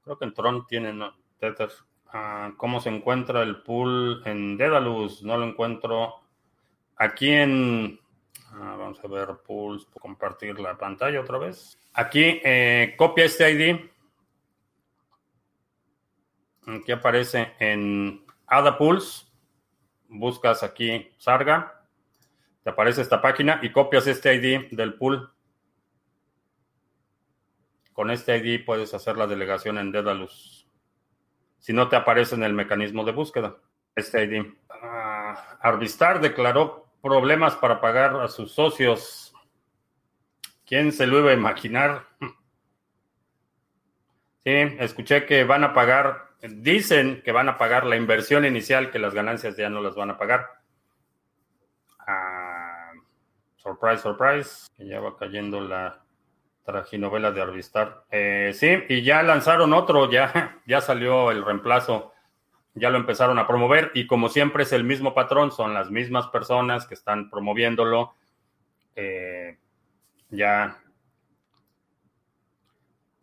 Creo 0.03 0.17
que 0.17 0.25
en 0.25 0.33
Tron 0.33 0.65
tienen 0.67 1.01
Tether. 1.39 1.69
Ah, 2.13 2.51
¿Cómo 2.55 2.79
se 2.79 2.89
encuentra 2.89 3.43
el 3.43 3.61
pool 3.63 4.21
en 4.25 4.55
Dedalus? 4.55 5.23
No 5.23 5.37
lo 5.37 5.45
encuentro. 5.45 6.15
Aquí 6.95 7.29
en 7.31 7.99
Ah, 8.53 8.75
vamos 8.77 8.99
a 9.03 9.07
ver 9.07 9.27
Pulse, 9.45 9.87
compartir 9.99 10.59
la 10.59 10.77
pantalla 10.77 11.21
otra 11.21 11.37
vez. 11.37 11.77
Aquí, 11.93 12.41
eh, 12.43 12.95
copia 12.97 13.25
este 13.25 13.51
ID. 13.51 13.89
Aquí 16.65 16.91
aparece 16.91 17.53
en 17.59 18.25
Ada 18.47 18.77
Pulse. 18.77 19.25
Buscas 20.07 20.63
aquí 20.63 21.11
Sarga. 21.17 21.76
Te 22.67 22.71
aparece 22.71 23.01
esta 23.01 23.21
página 23.21 23.61
y 23.63 23.71
copias 23.71 24.07
este 24.07 24.35
ID 24.35 24.71
del 24.71 24.95
pool. 24.95 25.31
Con 27.93 28.11
este 28.11 28.35
ID 28.35 28.65
puedes 28.65 28.93
hacer 28.93 29.15
la 29.15 29.25
delegación 29.25 29.77
en 29.77 29.89
Dedalus. 29.89 30.67
Si 31.59 31.71
no 31.71 31.87
te 31.87 31.95
aparece 31.95 32.35
en 32.35 32.43
el 32.43 32.51
mecanismo 32.51 33.05
de 33.05 33.13
búsqueda. 33.13 33.55
Este 33.95 34.21
ID. 34.25 34.47
Ah, 34.69 35.57
Arvistar 35.61 36.19
declaró 36.19 36.89
problemas 37.01 37.55
para 37.55 37.79
pagar 37.79 38.17
a 38.17 38.27
sus 38.27 38.51
socios. 38.51 39.33
¿Quién 40.65 40.91
se 40.91 41.07
lo 41.07 41.19
iba 41.19 41.31
a 41.31 41.35
imaginar? 41.35 42.05
Sí, 44.43 44.51
escuché 44.79 45.25
que 45.25 45.43
van 45.45 45.63
a 45.63 45.73
pagar, 45.73 46.31
dicen 46.41 47.21
que 47.23 47.33
van 47.33 47.47
a 47.49 47.57
pagar 47.57 47.85
la 47.85 47.97
inversión 47.97 48.45
inicial, 48.45 48.91
que 48.91 48.99
las 48.99 49.13
ganancias 49.13 49.55
ya 49.55 49.69
no 49.69 49.81
las 49.81 49.95
van 49.95 50.11
a 50.11 50.17
pagar. 50.17 50.56
Surprise, 53.67 54.01
surprise, 54.01 54.67
que 54.75 54.87
ya 54.87 54.99
va 54.99 55.17
cayendo 55.17 55.61
la 55.61 56.03
traginovela 56.65 57.31
de 57.31 57.41
Arvistar. 57.41 58.03
Eh, 58.11 58.51
sí, 58.53 58.83
y 58.89 59.01
ya 59.03 59.23
lanzaron 59.23 59.73
otro, 59.73 60.09
ya, 60.09 60.61
ya 60.65 60.81
salió 60.81 61.31
el 61.31 61.43
reemplazo 61.43 62.13
ya 62.79 62.89
lo 62.89 62.97
empezaron 62.97 63.39
a 63.39 63.47
promover 63.47 63.91
y 63.93 64.07
como 64.07 64.29
siempre 64.29 64.63
es 64.63 64.71
el 64.71 64.83
mismo 64.83 65.13
patrón, 65.13 65.51
son 65.51 65.73
las 65.73 65.89
mismas 65.89 66.27
personas 66.27 66.85
que 66.85 66.93
están 66.93 67.29
promoviéndolo. 67.29 68.13
Eh, 68.95 69.57
ya, 70.29 70.79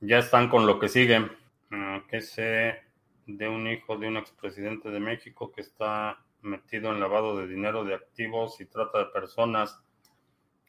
ya 0.00 0.18
están 0.18 0.48
con 0.48 0.66
lo 0.66 0.78
que 0.78 0.88
sigue. 0.88 1.30
Ah, 1.70 2.02
que 2.08 2.20
sé 2.20 2.82
de 3.26 3.48
un 3.48 3.66
hijo 3.68 3.96
de 3.96 4.08
un 4.08 4.16
expresidente 4.16 4.90
de 4.90 5.00
México 5.00 5.52
que 5.52 5.60
está 5.60 6.18
metido 6.42 6.92
en 6.92 7.00
lavado 7.00 7.38
de 7.38 7.46
dinero 7.46 7.84
de 7.84 7.94
activos 7.94 8.60
y 8.60 8.66
trata 8.66 8.98
de 8.98 9.06
personas. 9.06 9.80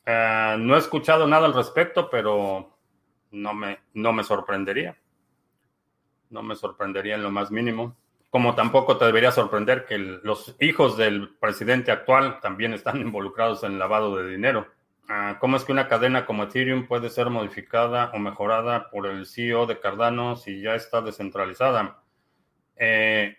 Ah, 0.06 0.56
no 0.60 0.76
he 0.76 0.80
escuchado 0.80 1.28
nada 1.28 1.46
al 1.46 1.54
respecto, 1.54 2.10
pero 2.10 2.78
no 3.32 3.54
me, 3.54 3.80
no 3.94 4.14
me 4.14 4.24
sorprendería. 4.24 4.98
No 6.30 6.44
me 6.44 6.56
sorprendería 6.56 7.16
en 7.16 7.24
lo 7.24 7.32
más 7.32 7.52
mínimo 7.52 7.96
como 8.36 8.54
tampoco 8.54 8.98
te 8.98 9.06
debería 9.06 9.32
sorprender 9.32 9.86
que 9.86 9.98
los 9.98 10.58
hijos 10.60 10.98
del 10.98 11.30
presidente 11.40 11.90
actual 11.94 12.42
también 12.42 12.74
están 12.74 12.98
involucrados 13.02 13.64
en 13.64 13.80
lavado 13.80 14.18
de 14.18 14.30
dinero. 14.30 14.68
Ah, 15.08 15.38
¿Cómo 15.40 15.56
es 15.56 15.64
que 15.64 15.72
una 15.72 15.88
cadena 15.88 16.26
como 16.26 16.44
Ethereum 16.44 16.86
puede 16.86 17.10
ser 17.10 17.30
modificada 17.30 18.12
o 18.14 18.20
mejorada 18.20 18.90
por 18.90 19.08
el 19.08 19.26
CEO 19.26 19.68
de 19.68 19.80
Cardano 19.80 20.36
si 20.36 20.60
ya 20.60 20.76
está 20.76 21.00
descentralizada? 21.00 22.04
Eh, 22.76 23.38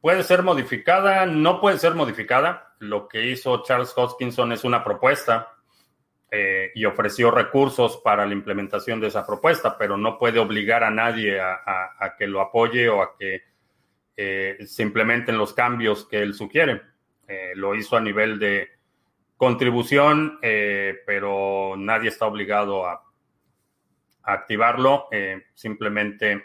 puede 0.00 0.22
ser 0.22 0.42
modificada, 0.42 1.26
no 1.26 1.60
puede 1.60 1.78
ser 1.78 1.94
modificada. 1.94 2.74
Lo 2.78 3.08
que 3.08 3.26
hizo 3.26 3.62
Charles 3.62 3.92
Hoskinson 3.96 4.52
es 4.52 4.64
una 4.64 4.84
propuesta 4.84 5.48
eh, 6.30 6.70
y 6.74 6.84
ofreció 6.84 7.30
recursos 7.30 7.98
para 7.98 8.26
la 8.26 8.34
implementación 8.34 9.00
de 9.00 9.08
esa 9.08 9.26
propuesta, 9.26 9.76
pero 9.76 9.96
no 9.96 10.18
puede 10.18 10.38
obligar 10.38 10.84
a 10.84 10.90
nadie 10.90 11.40
a, 11.40 12.14
que 12.18 12.26
lo 12.26 12.40
apoye 12.40 12.88
o 12.88 13.02
a 13.02 13.16
que 13.16 13.42
eh, 14.16 14.58
se 14.66 14.82
implementen 14.82 15.38
los 15.38 15.52
cambios 15.54 16.06
que 16.06 16.18
él 16.18 16.34
sugiere. 16.34 16.82
Eh, 17.26 17.52
lo 17.56 17.74
hizo 17.74 17.96
a 17.96 18.00
nivel 18.00 18.38
de 18.38 18.68
contribución, 19.36 20.38
pero 20.40 21.74
nadie 21.76 22.08
está 22.08 22.26
obligado 22.26 22.86
a 22.86 23.02
activarlo. 24.22 25.08
simplemente 25.52 26.44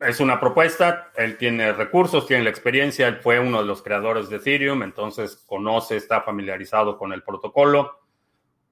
es 0.00 0.20
una 0.20 0.38
propuesta, 0.38 1.10
él 1.16 1.36
tiene 1.36 1.72
recursos, 1.72 2.26
tiene 2.26 2.44
la 2.44 2.50
experiencia, 2.50 3.08
él 3.08 3.16
fue 3.16 3.40
uno 3.40 3.60
de 3.60 3.66
los 3.66 3.82
creadores 3.82 4.28
de 4.28 4.36
Ethereum, 4.36 4.82
entonces 4.82 5.36
conoce, 5.46 5.96
está 5.96 6.22
familiarizado 6.22 6.98
con 6.98 7.12
el 7.12 7.22
protocolo 7.22 8.06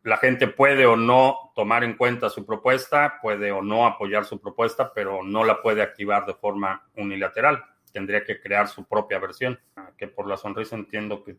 la 0.04 0.18
gente 0.18 0.48
puede 0.48 0.84
o 0.84 0.96
no 0.96 1.50
tomar 1.54 1.82
en 1.82 1.96
cuenta 1.96 2.28
su 2.28 2.44
propuesta, 2.44 3.18
puede 3.22 3.50
o 3.52 3.62
no 3.62 3.87
apoyar 3.87 4.26
su 4.26 4.38
propuesta, 4.38 4.92
pero 4.92 5.22
no 5.22 5.44
la 5.44 5.62
puede 5.62 5.80
activar 5.80 6.26
de 6.26 6.34
forma 6.34 6.87
unilateral. 6.96 7.64
Tendría 7.90 8.22
que 8.22 8.38
crear 8.38 8.68
su 8.68 8.84
propia 8.84 9.18
versión. 9.18 9.58
Que 9.96 10.06
por 10.06 10.28
la 10.28 10.37
sonrisa 10.37 10.76
entiendo 10.76 11.24
que 11.24 11.38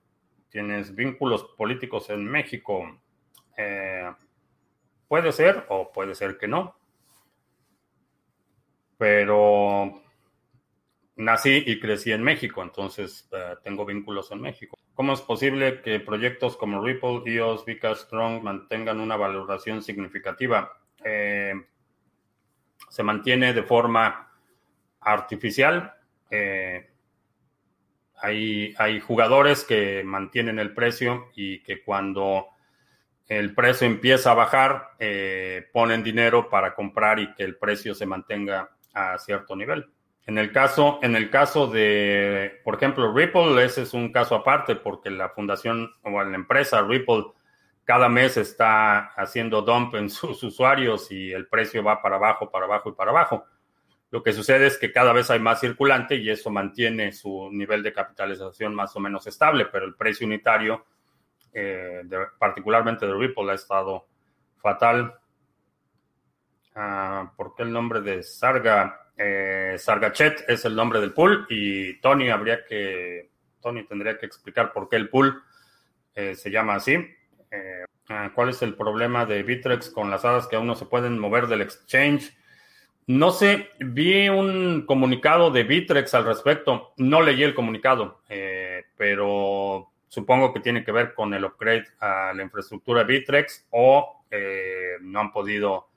tienes 0.49 0.95
vínculos 0.95 1.43
políticos 1.55 2.09
en 2.09 2.25
México. 2.25 2.99
Eh, 3.55 4.11
puede 5.07 5.31
ser 5.31 5.65
o 5.69 5.91
puede 5.91 6.15
ser 6.15 6.39
que 6.39 6.47
no. 6.47 6.75
Pero 8.97 10.05
nací 11.15 11.63
y 11.65 11.79
crecí 11.79 12.11
en 12.11 12.23
México, 12.23 12.61
entonces 12.61 13.27
eh, 13.31 13.55
tengo 13.63 13.85
vínculos 13.85 14.31
en 14.31 14.41
México. 14.41 14.77
¿Cómo 14.93 15.13
es 15.13 15.21
posible 15.21 15.81
que 15.81 15.99
proyectos 15.99 16.57
como 16.57 16.83
Ripple, 16.83 17.21
EOS, 17.25 17.65
Vika 17.65 17.93
Strong 17.95 18.43
mantengan 18.43 18.99
una 18.99 19.15
valoración 19.15 19.81
significativa? 19.81 20.77
Eh, 21.03 21.53
se 22.89 23.03
mantiene 23.03 23.53
de 23.53 23.63
forma 23.63 24.31
artificial. 25.01 25.93
Eh, 26.29 26.89
hay, 28.17 28.73
hay, 28.77 28.99
jugadores 28.99 29.63
que 29.63 30.03
mantienen 30.03 30.59
el 30.59 30.73
precio 30.73 31.29
y 31.35 31.61
que 31.61 31.83
cuando 31.83 32.47
el 33.27 33.53
precio 33.53 33.85
empieza 33.85 34.31
a 34.31 34.35
bajar, 34.35 34.91
ponen 35.73 36.03
dinero 36.03 36.47
para 36.49 36.73
comprar 36.73 37.19
y 37.19 37.33
que 37.33 37.43
el 37.43 37.57
precio 37.57 37.93
se 37.95 38.05
mantenga 38.05 38.74
a 38.95 39.17
cierto 39.19 39.55
nivel. 39.55 39.85
En 40.25 40.39
el 40.39 40.51
caso, 40.51 40.97
en 41.03 41.15
el 41.15 41.29
caso 41.29 41.67
de, 41.67 42.59
por 42.63 42.75
ejemplo, 42.75 43.13
Ripple, 43.13 43.63
ese 43.63 43.83
es 43.83 43.93
un 43.93 44.11
caso 44.11 44.33
aparte 44.33 44.75
porque 44.75 45.11
la 45.11 45.29
fundación 45.29 45.91
o 46.01 46.23
la 46.23 46.35
empresa 46.35 46.81
Ripple 46.81 47.25
cada 47.83 48.09
mes 48.09 48.35
está 48.35 49.11
haciendo 49.15 49.61
dump 49.61 49.93
en 49.93 50.09
sus 50.09 50.41
usuarios 50.43 51.11
y 51.11 51.31
el 51.31 51.47
precio 51.47 51.83
va 51.83 52.01
para 52.01 52.15
abajo, 52.15 52.49
para 52.49 52.65
abajo 52.65 52.89
y 52.89 52.93
para 52.93 53.11
abajo. 53.11 53.45
Lo 54.09 54.23
que 54.23 54.33
sucede 54.33 54.67
es 54.67 54.77
que 54.77 54.91
cada 54.91 55.13
vez 55.13 55.29
hay 55.29 55.39
más 55.39 55.59
circulante 55.59 56.15
y 56.15 56.29
eso 56.29 56.49
mantiene 56.49 57.11
su 57.11 57.49
nivel 57.51 57.83
de 57.83 57.93
capitalización 57.93 58.73
más 58.73 58.95
o 58.95 58.99
menos 58.99 59.27
estable, 59.27 59.65
pero 59.65 59.85
el 59.85 59.95
precio 59.95 60.25
unitario, 60.25 60.85
eh, 61.53 62.01
particularmente 62.39 63.05
de 63.05 63.13
Ripple, 63.13 63.51
ha 63.51 63.55
estado 63.55 64.07
fatal. 64.57 65.13
Ah, 66.75 67.31
¿Por 67.37 67.55
qué 67.55 67.63
el 67.63 67.71
nombre 67.71 68.01
de 68.01 68.21
Sarga? 68.21 69.05
Eh, 69.17 69.75
Sargachet 69.77 70.43
es 70.49 70.65
el 70.65 70.75
nombre 70.75 70.99
del 70.99 71.13
pool 71.13 71.45
y 71.49 72.01
Tony 72.01 72.29
habría 72.29 72.65
que, 72.65 73.29
Tony 73.61 73.85
tendría 73.85 74.17
que 74.17 74.25
explicar 74.25 74.73
por 74.73 74.89
qué 74.89 74.97
el 74.97 75.07
pool 75.07 75.41
eh, 76.13 76.35
se 76.35 76.51
llama 76.51 76.75
así. 76.75 76.93
Eh, 77.49 77.85
ah, 78.09 78.29
¿Cuál 78.35 78.49
es 78.49 78.61
el 78.61 78.75
problema 78.75 79.25
de 79.25 79.41
Bitrex 79.43 79.89
con 79.89 80.11
las 80.11 80.25
hadas 80.25 80.47
que 80.47 80.57
aún 80.57 80.67
no 80.67 80.75
se 80.75 80.85
pueden 80.85 81.17
mover 81.17 81.47
del 81.47 81.61
exchange? 81.61 82.35
No 83.07 83.31
sé, 83.31 83.69
vi 83.79 84.27
un 84.27 84.85
comunicado 84.85 85.51
de 85.51 85.63
Bitrex 85.63 86.13
al 86.13 86.25
respecto. 86.25 86.93
No 86.97 87.21
leí 87.21 87.43
el 87.43 87.53
comunicado, 87.53 88.23
pero 88.97 89.91
supongo 90.07 90.51
que 90.51 90.59
tiene 90.59 90.83
que 90.83 90.91
ver 90.91 91.13
con 91.13 91.31
el 91.35 91.45
upgrade 91.45 91.85
a 91.99 92.33
la 92.33 92.41
infraestructura 92.41 93.03
Bitrex 93.03 93.67
o 93.69 94.25
no 95.01 95.19
han 95.19 95.31
podido 95.31 95.87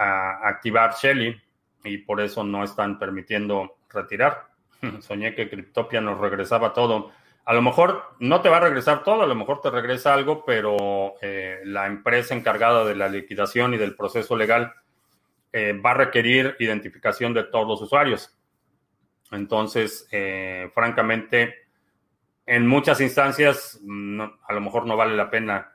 ah, 0.00 0.40
activar 0.48 0.94
Shelly 0.94 1.38
y 1.84 1.98
por 1.98 2.20
eso 2.20 2.42
no 2.42 2.64
están 2.64 2.98
permitiendo 2.98 3.76
retirar. 3.90 4.48
Soñé 5.00 5.34
que 5.34 5.48
Cryptopia 5.48 6.00
nos 6.00 6.18
regresaba 6.18 6.72
todo. 6.72 7.12
A 7.44 7.54
lo 7.54 7.62
mejor 7.62 8.14
no 8.18 8.40
te 8.40 8.48
va 8.48 8.58
a 8.58 8.60
regresar 8.60 9.02
todo, 9.02 9.22
a 9.22 9.26
lo 9.26 9.34
mejor 9.34 9.60
te 9.60 9.70
regresa 9.70 10.14
algo, 10.14 10.44
pero 10.44 11.14
eh, 11.20 11.60
la 11.64 11.86
empresa 11.86 12.34
encargada 12.34 12.84
de 12.84 12.94
la 12.94 13.08
liquidación 13.08 13.74
y 13.74 13.78
del 13.78 13.96
proceso 13.96 14.36
legal 14.36 14.72
eh, 15.52 15.72
va 15.72 15.92
a 15.92 15.94
requerir 15.94 16.56
identificación 16.58 17.34
de 17.34 17.44
todos 17.44 17.66
los 17.66 17.82
usuarios. 17.82 18.36
Entonces, 19.32 20.06
eh, 20.12 20.70
francamente, 20.74 21.54
en 22.46 22.66
muchas 22.66 23.00
instancias, 23.00 23.80
a 24.48 24.52
lo 24.52 24.60
mejor 24.60 24.86
no 24.86 24.96
vale 24.96 25.16
la 25.16 25.30
pena 25.30 25.72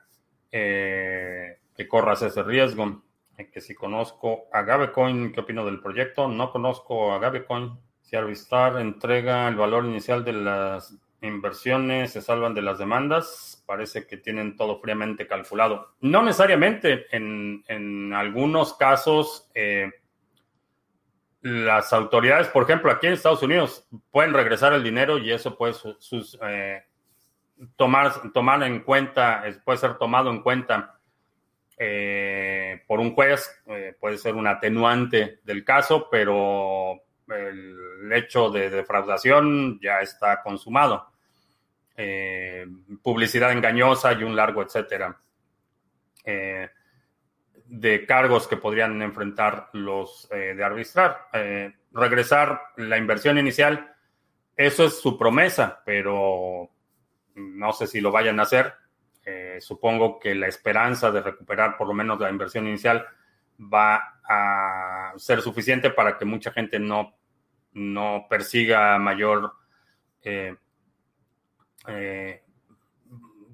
que 0.50 1.86
corras 1.88 2.22
ese 2.22 2.42
riesgo 2.42 3.02
que 3.44 3.60
si 3.60 3.74
conozco 3.74 4.46
a 4.52 4.62
Gabecoin, 4.62 5.32
¿qué 5.32 5.40
opino 5.40 5.64
del 5.64 5.80
proyecto? 5.80 6.28
No 6.28 6.50
conozco 6.50 7.12
a 7.12 7.18
Gabecoin. 7.18 7.78
Si 8.00 8.16
Arvistar 8.16 8.80
entrega 8.80 9.48
el 9.48 9.56
valor 9.56 9.84
inicial 9.84 10.24
de 10.24 10.32
las 10.32 10.96
inversiones, 11.20 12.12
se 12.12 12.22
salvan 12.22 12.54
de 12.54 12.62
las 12.62 12.78
demandas, 12.78 13.62
parece 13.66 14.06
que 14.06 14.16
tienen 14.16 14.56
todo 14.56 14.80
fríamente 14.80 15.26
calculado. 15.26 15.94
No 16.00 16.22
necesariamente, 16.22 17.06
en, 17.10 18.12
algunos 18.14 18.74
casos, 18.74 19.50
eh, 19.54 19.90
las 21.42 21.92
autoridades, 21.92 22.48
por 22.48 22.62
ejemplo, 22.64 22.90
aquí 22.90 23.06
en 23.06 23.14
Estados 23.14 23.42
Unidos, 23.42 23.86
pueden 24.10 24.32
regresar 24.32 24.72
el 24.72 24.82
dinero 24.82 25.18
y 25.18 25.32
eso 25.32 25.56
puede 25.56 25.74
eh, 26.42 26.82
tomar, 27.76 28.32
tomar 28.32 28.62
en 28.62 28.80
cuenta, 28.80 29.44
puede 29.64 29.78
ser 29.78 29.98
tomado 29.98 30.30
en 30.30 30.42
cuenta 30.42 30.95
eh, 31.78 32.82
por 32.86 33.00
un 33.00 33.14
juez, 33.14 33.50
eh, 33.66 33.94
puede 34.00 34.16
ser 34.16 34.34
un 34.34 34.46
atenuante 34.46 35.40
del 35.44 35.62
caso, 35.62 36.08
pero 36.10 37.02
el 37.28 38.12
hecho 38.12 38.50
de 38.50 38.70
defraudación 38.70 39.78
ya 39.80 40.00
está 40.00 40.42
consumado. 40.42 41.10
Eh, 41.96 42.66
publicidad 43.02 43.52
engañosa 43.52 44.12
y 44.12 44.22
un 44.22 44.36
largo 44.36 44.62
etcétera 44.62 45.16
de 46.24 48.04
cargos 48.04 48.48
que 48.48 48.56
podrían 48.56 49.00
enfrentar 49.00 49.70
los 49.72 50.28
de 50.28 50.62
arbitrar. 50.62 51.28
regresar 51.92 52.60
la 52.76 52.98
inversión 52.98 53.38
inicial, 53.38 53.94
eso 54.56 54.86
es 54.86 55.00
su 55.00 55.16
promesa, 55.16 55.82
pero 55.84 56.68
no 57.36 57.72
sé 57.72 57.86
si 57.86 58.00
lo 58.00 58.10
vayan 58.10 58.40
a 58.40 58.42
hacer 58.42 58.74
eh, 59.28 59.60
supongo 59.60 60.20
que 60.20 60.36
la 60.36 60.46
esperanza 60.46 61.10
de 61.10 61.20
recuperar 61.20 61.76
por 61.76 61.88
lo 61.88 61.94
menos 61.94 62.20
la 62.20 62.30
inversión 62.30 62.68
inicial 62.68 63.04
va 63.60 64.20
a 64.22 65.14
ser 65.16 65.42
suficiente 65.42 65.90
para 65.90 66.16
que 66.16 66.24
mucha 66.24 66.52
gente 66.52 66.78
no, 66.78 67.12
no 67.72 68.28
persiga 68.30 68.96
mayor 69.00 69.52
eh, 70.22 70.54
eh, 71.88 72.44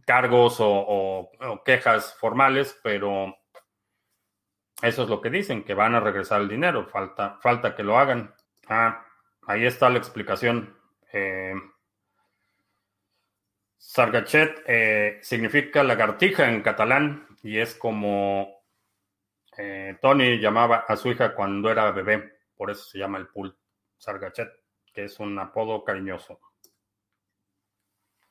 cargos 0.05 0.57
o, 0.59 1.31
quejas 1.65 2.15
formales, 2.17 2.79
pero 2.83 3.35
eso 4.83 5.05
es 5.05 5.09
lo 5.09 5.23
que 5.23 5.31
dicen, 5.31 5.65
que 5.65 5.73
van 5.73 5.95
a 5.95 6.01
regresar 6.01 6.43
el 6.43 6.49
dinero, 6.49 6.87
falta, 6.87 7.39
falta 7.41 7.75
que 7.75 7.83
lo 7.83 7.99
hagan. 7.99 8.35
Ah, 8.69 9.07
ahí 9.47 9.65
está 9.65 9.89
la 9.89 9.97
explicación. 9.97 10.77
Sargachet 13.85 14.63
eh, 14.69 15.19
significa 15.23 15.83
lagartija 15.83 16.49
en 16.49 16.63
catalán 16.63 17.27
y 17.43 17.59
es 17.59 17.75
como 17.75 18.63
eh, 19.59 19.99
Tony 20.01 20.39
llamaba 20.39 20.85
a 20.87 20.97
su 20.97 21.11
hija 21.11 21.35
cuando 21.35 21.69
era 21.69 21.91
bebé, 21.91 22.39
por 22.55 22.71
eso 22.71 22.85
se 22.85 22.99
llama 22.99 23.19
el 23.19 23.27
pool 23.27 23.59
Sargachet, 23.99 24.51
que 24.95 25.05
es 25.05 25.19
un 25.19 25.37
apodo 25.37 25.83
cariñoso. 25.83 26.39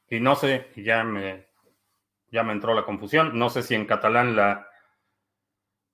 Y 0.08 0.22
no 0.22 0.36
sé, 0.36 0.72
ya 0.78 1.04
me, 1.04 1.50
ya 2.30 2.44
me 2.44 2.54
entró 2.54 2.74
la 2.74 2.86
confusión, 2.86 3.38
no 3.38 3.50
sé 3.50 3.62
si 3.62 3.76
en 3.76 3.86
catalán 3.86 4.38
la 4.38 4.70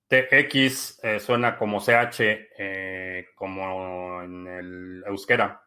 TX 0.08 1.04
eh, 1.04 1.20
suena 1.20 1.58
como 1.58 1.80
CH, 1.82 3.34
como 3.36 4.22
en 4.22 4.48
el 4.48 5.04
euskera 5.08 5.67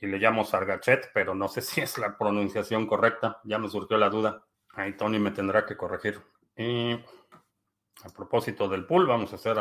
y 0.00 0.06
le 0.06 0.18
llamo 0.18 0.44
Sargachet, 0.44 1.10
pero 1.12 1.34
no 1.34 1.48
sé 1.48 1.60
si 1.62 1.80
es 1.80 1.98
la 1.98 2.16
pronunciación 2.16 2.86
correcta. 2.86 3.40
Ya 3.44 3.58
me 3.58 3.68
surgió 3.68 3.96
la 3.96 4.10
duda. 4.10 4.44
Ahí 4.74 4.96
Tony 4.96 5.18
me 5.18 5.30
tendrá 5.30 5.66
que 5.66 5.76
corregir. 5.76 6.20
Y 6.56 6.92
a 6.92 8.08
propósito 8.14 8.68
del 8.68 8.84
pool, 8.84 9.06
vamos 9.06 9.32
a 9.32 9.36
hacer 9.36 9.56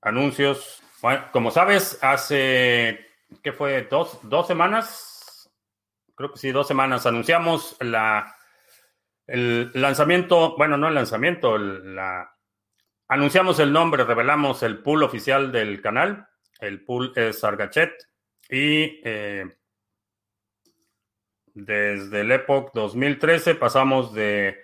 anuncios. 0.00 0.82
Bueno, 1.02 1.24
como 1.32 1.50
sabes, 1.50 1.98
hace 2.02 3.06
¿qué 3.42 3.52
fue? 3.52 3.82
¿Dos, 3.90 4.18
dos 4.22 4.46
semanas? 4.46 5.50
Creo 6.14 6.32
que 6.32 6.38
sí, 6.38 6.50
dos 6.50 6.66
semanas. 6.66 7.06
Anunciamos 7.06 7.76
la, 7.80 8.34
el 9.26 9.70
lanzamiento, 9.74 10.56
bueno, 10.56 10.76
no 10.76 10.88
el 10.88 10.94
lanzamiento, 10.94 11.58
la, 11.58 12.34
anunciamos 13.08 13.58
el 13.60 13.72
nombre, 13.72 14.04
revelamos 14.04 14.62
el 14.62 14.82
pool 14.82 15.02
oficial 15.02 15.52
del 15.52 15.80
canal. 15.80 16.26
El 16.60 16.84
pool 16.84 17.12
es 17.14 17.44
Argachet 17.44 17.92
y 18.48 19.00
eh, 19.04 19.44
desde 21.54 22.20
el 22.20 22.32
Epoch 22.32 22.72
2013 22.72 23.54
pasamos 23.56 24.14
de 24.14 24.58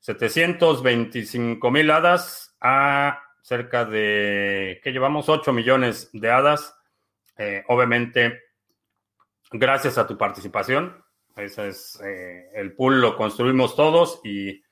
725 0.00 1.70
mil 1.70 1.90
hadas 1.90 2.56
a 2.60 3.22
cerca 3.42 3.84
de, 3.84 4.80
¿qué 4.82 4.92
llevamos? 4.92 5.28
8 5.28 5.52
millones 5.52 6.10
de 6.12 6.30
hadas. 6.30 6.76
Eh, 7.36 7.64
obviamente, 7.68 8.42
gracias 9.52 9.98
a 9.98 10.06
tu 10.06 10.18
participación. 10.18 11.04
Ese 11.36 11.68
es 11.68 12.00
eh, 12.04 12.50
el 12.54 12.74
pool, 12.74 13.00
lo 13.00 13.16
construimos 13.16 13.76
todos 13.76 14.20
y 14.24 14.62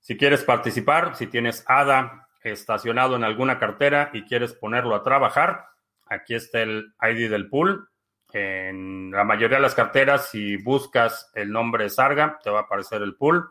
si 0.00 0.16
quieres 0.16 0.44
participar, 0.44 1.16
si 1.16 1.26
tienes 1.26 1.64
ADA 1.66 2.28
estacionado 2.42 3.16
en 3.16 3.24
alguna 3.24 3.58
cartera 3.58 4.10
y 4.12 4.22
quieres 4.22 4.52
ponerlo 4.52 4.94
a 4.94 5.02
trabajar, 5.02 5.66
aquí 6.06 6.34
está 6.34 6.62
el 6.62 6.94
ID 7.00 7.30
del 7.30 7.48
pool. 7.48 7.88
En 8.32 9.10
la 9.12 9.24
mayoría 9.24 9.58
de 9.58 9.62
las 9.62 9.74
carteras, 9.74 10.30
si 10.30 10.56
buscas 10.56 11.30
el 11.34 11.50
nombre 11.50 11.88
Sarga, 11.88 12.38
te 12.42 12.50
va 12.50 12.60
a 12.60 12.62
aparecer 12.62 13.02
el 13.02 13.16
pool. 13.16 13.48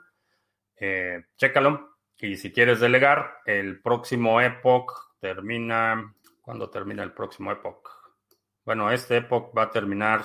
Eh, 0.77 1.23
chécalo. 1.37 1.97
Y 2.17 2.37
si 2.37 2.51
quieres 2.51 2.79
delegar, 2.79 3.39
el 3.45 3.81
próximo 3.81 4.41
Epoch 4.41 4.91
termina. 5.19 6.15
¿Cuándo 6.41 6.69
termina 6.69 7.03
el 7.03 7.13
próximo 7.13 7.51
Epoch? 7.51 7.89
Bueno, 8.63 8.91
este 8.91 9.17
Epoch 9.17 9.55
va 9.57 9.63
a 9.63 9.71
terminar. 9.71 10.23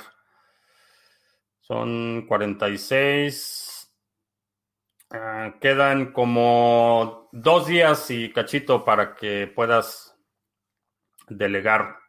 Son 1.61 2.27
46. 2.27 3.81
Ah, 5.13 5.55
quedan 5.61 6.13
como 6.13 7.29
dos 7.33 7.67
días 7.67 8.11
y 8.11 8.33
cachito 8.33 8.85
para 8.85 9.15
que 9.15 9.47
puedas 9.49 10.17
delegar 11.29 12.00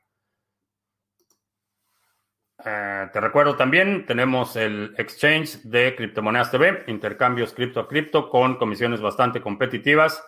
eh, 2.66 3.10
te 3.12 3.20
recuerdo 3.20 3.56
también, 3.56 4.06
tenemos 4.06 4.56
el 4.56 4.94
exchange 4.98 5.64
de 5.64 5.96
criptomonedas 5.96 6.52
TV, 6.52 6.84
intercambios 6.88 7.54
cripto 7.54 7.80
a 7.80 7.88
cripto 7.88 8.30
con 8.30 8.56
comisiones 8.56 9.02
bastante 9.02 9.42
competitivas. 9.42 10.24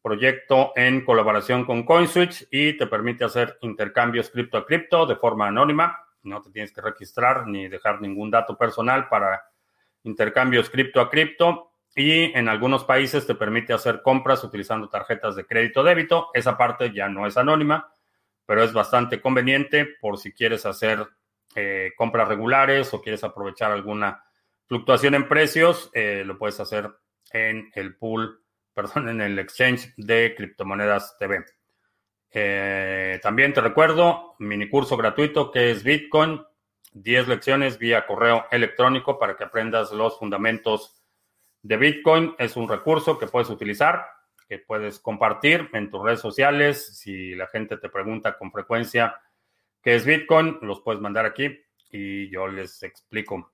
Proyecto 0.00 0.72
en 0.76 1.04
colaboración 1.04 1.64
con 1.64 1.84
CoinSwitch 1.84 2.46
y 2.50 2.74
te 2.78 2.86
permite 2.86 3.24
hacer 3.24 3.58
intercambios 3.62 4.30
cripto 4.30 4.56
a 4.56 4.64
cripto 4.64 5.06
de 5.06 5.16
forma 5.16 5.48
anónima. 5.48 6.04
No 6.22 6.40
te 6.40 6.50
tienes 6.50 6.72
que 6.72 6.80
registrar 6.80 7.46
ni 7.46 7.68
dejar 7.68 8.00
ningún 8.00 8.30
dato 8.30 8.56
personal 8.56 9.08
para 9.08 9.42
intercambios 10.04 10.70
cripto 10.70 11.00
a 11.00 11.10
cripto. 11.10 11.72
Y 11.94 12.36
en 12.36 12.48
algunos 12.48 12.84
países 12.84 13.26
te 13.26 13.34
permite 13.34 13.72
hacer 13.72 14.02
compras 14.02 14.44
utilizando 14.44 14.88
tarjetas 14.88 15.34
de 15.34 15.44
crédito 15.44 15.82
débito. 15.82 16.30
Esa 16.32 16.56
parte 16.56 16.92
ya 16.92 17.08
no 17.08 17.26
es 17.26 17.36
anónima, 17.36 17.92
pero 18.46 18.62
es 18.62 18.72
bastante 18.72 19.20
conveniente 19.20 19.84
por 20.00 20.16
si 20.16 20.32
quieres 20.32 20.64
hacer 20.64 21.06
eh, 21.60 21.92
compras 21.96 22.28
regulares 22.28 22.94
o 22.94 23.02
quieres 23.02 23.24
aprovechar 23.24 23.72
alguna 23.72 24.22
fluctuación 24.66 25.16
en 25.16 25.26
precios, 25.26 25.90
eh, 25.92 26.22
lo 26.24 26.38
puedes 26.38 26.60
hacer 26.60 26.88
en 27.32 27.68
el 27.74 27.96
pool, 27.96 28.44
perdón, 28.74 29.08
en 29.08 29.20
el 29.20 29.36
exchange 29.40 29.92
de 29.96 30.36
criptomonedas 30.36 31.16
TV. 31.18 31.44
Eh, 32.30 33.18
también 33.20 33.52
te 33.52 33.60
recuerdo, 33.60 34.36
mini 34.38 34.68
curso 34.68 34.96
gratuito 34.96 35.50
que 35.50 35.72
es 35.72 35.82
Bitcoin, 35.82 36.40
10 36.92 37.26
lecciones 37.26 37.76
vía 37.76 38.06
correo 38.06 38.46
electrónico 38.52 39.18
para 39.18 39.36
que 39.36 39.42
aprendas 39.42 39.90
los 39.90 40.16
fundamentos 40.16 41.02
de 41.62 41.76
Bitcoin. 41.76 42.36
Es 42.38 42.56
un 42.56 42.68
recurso 42.68 43.18
que 43.18 43.26
puedes 43.26 43.50
utilizar, 43.50 44.06
que 44.48 44.60
puedes 44.60 45.00
compartir 45.00 45.70
en 45.72 45.90
tus 45.90 46.04
redes 46.04 46.20
sociales. 46.20 46.98
Si 47.00 47.34
la 47.34 47.48
gente 47.48 47.78
te 47.78 47.88
pregunta 47.88 48.38
con 48.38 48.52
frecuencia, 48.52 49.20
qué 49.82 49.94
es 49.94 50.04
Bitcoin, 50.04 50.58
los 50.62 50.80
puedes 50.80 51.00
mandar 51.00 51.26
aquí 51.26 51.58
y 51.90 52.30
yo 52.30 52.48
les 52.48 52.82
explico. 52.82 53.52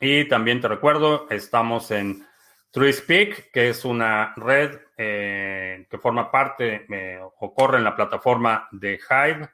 Y 0.00 0.26
también 0.28 0.60
te 0.60 0.68
recuerdo, 0.68 1.28
estamos 1.30 1.90
en 1.90 2.26
TreeSpeak, 2.72 3.52
que 3.52 3.68
es 3.68 3.84
una 3.84 4.32
red 4.36 4.78
eh, 4.96 5.86
que 5.88 5.98
forma 5.98 6.30
parte 6.30 6.86
eh, 6.90 7.20
o 7.20 7.54
corre 7.54 7.78
en 7.78 7.84
la 7.84 7.94
plataforma 7.94 8.68
de 8.72 8.98
Hive. 8.98 9.48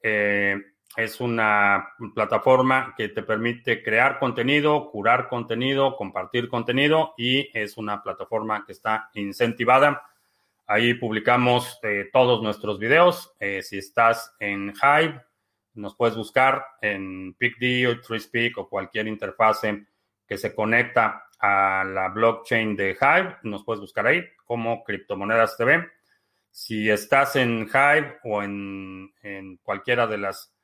Eh, 0.00 0.56
es 0.96 1.20
una 1.20 1.88
plataforma 2.14 2.94
que 2.96 3.08
te 3.08 3.24
permite 3.24 3.82
crear 3.82 4.18
contenido, 4.18 4.90
curar 4.90 5.28
contenido, 5.28 5.96
compartir 5.96 6.48
contenido 6.48 7.14
y 7.18 7.50
es 7.52 7.76
una 7.76 8.02
plataforma 8.02 8.64
que 8.64 8.72
está 8.72 9.10
incentivada 9.14 10.02
Ahí 10.66 10.94
publicamos 10.94 11.78
eh, 11.82 12.08
todos 12.10 12.42
nuestros 12.42 12.78
videos. 12.78 13.34
Eh, 13.38 13.62
si 13.62 13.78
estás 13.78 14.34
en 14.38 14.72
Hive, 14.72 15.20
nos 15.74 15.94
puedes 15.94 16.16
buscar 16.16 16.64
en 16.80 17.34
PicD 17.34 17.86
o 17.88 18.00
TreeSpeak 18.00 18.56
o 18.56 18.68
cualquier 18.68 19.06
interfase 19.06 19.86
que 20.26 20.38
se 20.38 20.54
conecta 20.54 21.26
a 21.38 21.84
la 21.84 22.08
blockchain 22.08 22.76
de 22.76 22.96
Hive. 22.98 23.36
Nos 23.42 23.62
puedes 23.62 23.80
buscar 23.80 24.06
ahí 24.06 24.24
como 24.46 24.82
Criptomonedas 24.84 25.58
TV. 25.58 25.86
Si 26.50 26.88
estás 26.88 27.36
en 27.36 27.68
Hive 27.68 28.20
o 28.24 28.42
en, 28.42 29.12
cualquiera 29.62 30.06
de 30.06 30.16
las 30.16 30.54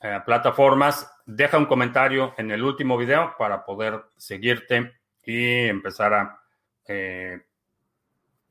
eh, 0.00 0.20
plataformas, 0.24 1.10
deja 1.26 1.58
un 1.58 1.66
comentario 1.66 2.32
en 2.38 2.50
el 2.50 2.62
último 2.62 2.96
video 2.96 3.34
para 3.38 3.62
poder 3.62 4.04
seguirte 4.16 4.92
y 5.22 5.66
empezar 5.66 6.14
a 6.14 6.40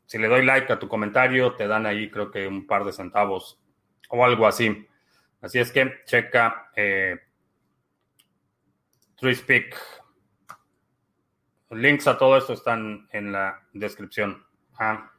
si 0.06 0.18
le 0.18 0.28
doy 0.28 0.46
like 0.46 0.72
a 0.72 0.80
tu 0.80 0.88
comentario, 0.88 1.54
te 1.54 1.68
dan 1.68 1.86
ahí 1.86 2.10
creo 2.10 2.32
que 2.32 2.48
un 2.48 2.68
par 2.68 2.84
de 2.84 2.94
centavos 2.94 3.60
o 4.10 4.24
algo 4.24 4.48
así. 4.48 4.88
Así 5.42 5.60
es 5.60 5.72
que 5.72 6.04
checa 6.06 6.70
eh, 6.76 7.20
TreeSpeak. 9.18 9.76
Links 11.72 12.08
a 12.08 12.18
todo 12.18 12.38
esto 12.38 12.54
están 12.54 13.08
en 13.12 13.32
la 13.32 13.62
descripción. 13.74 14.46
Ah, 14.78 15.12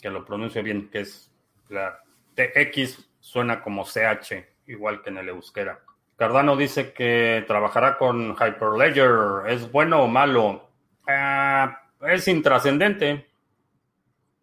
que 0.00 0.10
lo 0.10 0.24
pronuncio 0.24 0.62
bien, 0.62 0.88
que 0.90 1.00
es 1.00 1.32
la 1.68 2.00
TX, 2.34 3.10
suena 3.20 3.60
como 3.60 3.84
CH, 3.84 4.46
igual 4.66 5.02
que 5.02 5.10
en 5.10 5.18
el 5.18 5.28
euskera. 5.28 5.80
Cardano 6.16 6.56
dice 6.56 6.92
que 6.92 7.44
trabajará 7.46 7.98
con 7.98 8.36
Hyperledger. 8.36 9.48
¿Es 9.48 9.70
bueno 9.70 10.02
o 10.02 10.08
malo? 10.08 10.68
Ah, 11.06 11.82
es 12.00 12.26
intrascendente. 12.28 13.28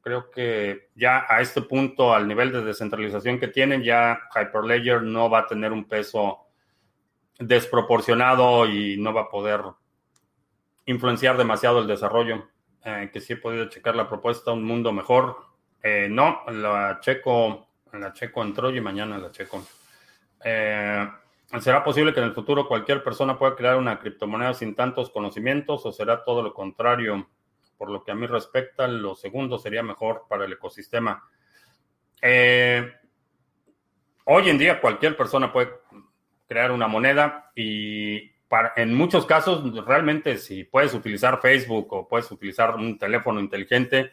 Creo 0.06 0.30
que 0.30 0.89
ya 0.94 1.26
a 1.28 1.41
este 1.41 1.63
punto, 1.63 2.13
al 2.13 2.28
nivel 2.28 2.52
de 2.52 2.62
descentralización 2.62 3.39
que 3.39 3.48
tienen, 3.48 3.82
ya 3.82 4.20
Hyperledger 4.36 5.02
no 5.02 5.32
va 5.32 5.39
a 5.39 5.48
tener 5.48 5.72
un 5.72 5.86
peso 5.86 6.46
desproporcionado 7.39 8.68
y 8.68 8.98
no 8.98 9.15
va 9.15 9.22
a 9.22 9.30
poder 9.30 9.62
influenciar 10.86 11.38
demasiado 11.38 11.80
el 11.80 11.88
desarrollo. 11.88 12.48
Eh, 12.84 13.10
que 13.12 13.20
sí 13.20 13.34
he 13.34 13.38
podido 13.38 13.65
checar 13.68 13.96
la 13.96 14.08
propuesta 14.08 14.52
Un 14.52 14.63
Mundo 14.63 14.91
Mejor. 14.91 15.38
Eh, 15.82 16.08
no, 16.08 16.44
la 16.52 17.00
checo, 17.02 17.70
la 17.91 18.13
checo 18.13 18.44
en 18.44 18.54
Troy 18.54 18.78
y 18.78 18.82
mañana 18.82 19.18
la 19.18 19.32
checo. 19.32 19.65
Eh, 20.44 21.10
¿Será 21.60 21.84
posible 21.84 22.13
que 22.13 22.20
en 22.20 22.28
el 22.28 22.36
futuro 22.36 22.68
cualquier 22.68 23.04
persona 23.04 23.39
pueda 23.39 23.56
crear 23.56 23.76
una 23.76 23.98
criptomoneda 23.98 24.54
sin 24.54 24.76
tantos 24.76 25.10
conocimientos 25.10 25.84
o 25.84 25.91
será 25.91 26.24
todo 26.24 26.44
lo 26.44 26.54
contrario? 26.54 27.28
Por 27.78 27.90
lo 27.90 28.04
que 28.04 28.12
a 28.12 28.16
mí 28.16 28.28
respecta, 28.28 28.88
lo 28.88 29.16
segundo 29.16 29.58
sería 29.58 29.84
mejor 29.84 30.24
para 30.30 30.46
el 30.46 30.54
ecosistema. 30.54 31.24
Eh, 32.22 32.91
hoy 34.26 34.49
en 34.49 34.58
día 34.58 34.82
cualquier 34.82 35.18
persona 35.18 35.52
puede 35.52 35.72
crear 36.47 36.72
una 36.72 36.88
moneda 36.88 37.52
y 37.56 38.32
en 38.76 38.93
muchos 38.93 39.26
casos 39.26 39.86
realmente 39.86 40.38
si 40.38 40.64
puedes 40.64 40.93
utilizar 40.93 41.41
Facebook 41.41 41.91
o 41.93 42.08
puedes 42.08 42.32
utilizar 42.32 42.76
un 42.76 42.97
teléfono 42.97 43.39
inteligente, 43.39 44.12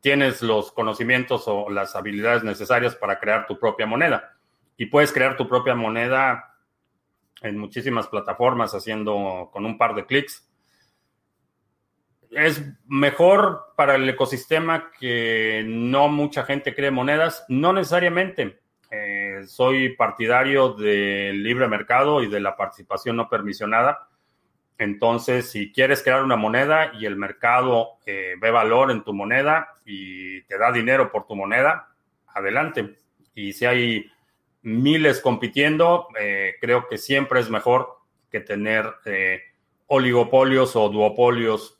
tienes 0.00 0.42
los 0.42 0.72
conocimientos 0.72 1.44
o 1.46 1.68
las 1.68 1.96
habilidades 1.96 2.44
necesarias 2.44 2.94
para 2.94 3.18
crear 3.18 3.46
tu 3.46 3.58
propia 3.58 3.86
moneda. 3.86 4.36
Y 4.76 4.86
puedes 4.86 5.12
crear 5.12 5.36
tu 5.36 5.48
propia 5.48 5.74
moneda 5.74 6.56
en 7.42 7.58
muchísimas 7.58 8.06
plataformas 8.06 8.74
haciendo 8.74 9.50
con 9.52 9.66
un 9.66 9.76
par 9.76 9.94
de 9.94 10.06
clics 10.06 10.49
es 12.30 12.62
mejor 12.86 13.72
para 13.76 13.96
el 13.96 14.08
ecosistema 14.08 14.90
que 14.98 15.64
no 15.66 16.08
mucha 16.08 16.44
gente 16.44 16.74
cree 16.74 16.90
monedas, 16.90 17.44
no 17.48 17.72
necesariamente. 17.72 18.60
Eh, 18.90 19.42
soy 19.46 19.94
partidario 19.96 20.72
del 20.72 21.42
libre 21.42 21.68
mercado 21.68 22.22
y 22.22 22.28
de 22.28 22.40
la 22.40 22.56
participación 22.56 23.16
no 23.16 23.28
permisionada. 23.28 24.08
Entonces, 24.78 25.50
si 25.50 25.72
quieres 25.72 26.02
crear 26.02 26.22
una 26.22 26.36
moneda 26.36 26.92
y 26.98 27.04
el 27.06 27.16
mercado 27.16 27.98
eh, 28.06 28.34
ve 28.40 28.50
valor 28.50 28.90
en 28.90 29.04
tu 29.04 29.12
moneda 29.12 29.76
y 29.84 30.42
te 30.42 30.56
da 30.56 30.72
dinero 30.72 31.12
por 31.12 31.26
tu 31.26 31.36
moneda, 31.36 31.88
adelante. 32.28 32.96
Y 33.34 33.52
si 33.52 33.66
hay 33.66 34.10
miles 34.62 35.20
compitiendo, 35.20 36.08
eh, 36.18 36.54
creo 36.60 36.88
que 36.88 36.98
siempre 36.98 37.40
es 37.40 37.50
mejor 37.50 37.98
que 38.30 38.40
tener 38.40 38.86
oligopolios 39.88 40.76
o 40.76 40.88
duopolios 40.88 41.79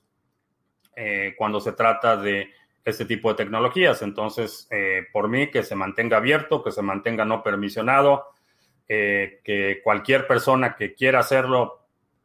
cuando 1.37 1.61
se 1.61 1.73
trata 1.73 2.17
de 2.17 2.51
este 2.85 3.05
tipo 3.05 3.31
de 3.31 3.37
tecnologías. 3.37 4.03
Entonces, 4.03 4.69
por 5.13 5.29
mí, 5.29 5.51
que 5.51 5.63
se 5.63 5.75
mantenga 5.75 6.19
abierto, 6.19 6.63
que 6.63 6.73
se 6.73 6.83
mantenga 6.83 7.25
no 7.25 7.43
permisionado, 7.43 8.27
que 8.87 9.81
cualquier 9.83 10.27
persona 10.27 10.77
que 10.77 10.95
quiera 10.95 11.21
hacerlo 11.21 11.81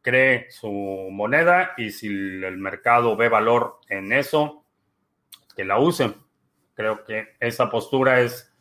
cree 0.05 0.51
su 0.51 0.70
moneda 1.11 1.74
y 1.78 1.89
si 1.89 2.05
el 2.05 2.57
mercado 2.57 3.18
ve 3.18 3.28
valor 3.28 3.80
en 3.89 4.13
eso, 4.13 4.63
que 5.55 5.66
la 5.66 5.80
usen. 5.80 6.16
Creo 6.76 7.03
que 7.03 7.30
esa 7.39 7.72
postura 7.72 8.22
es, 8.22 8.53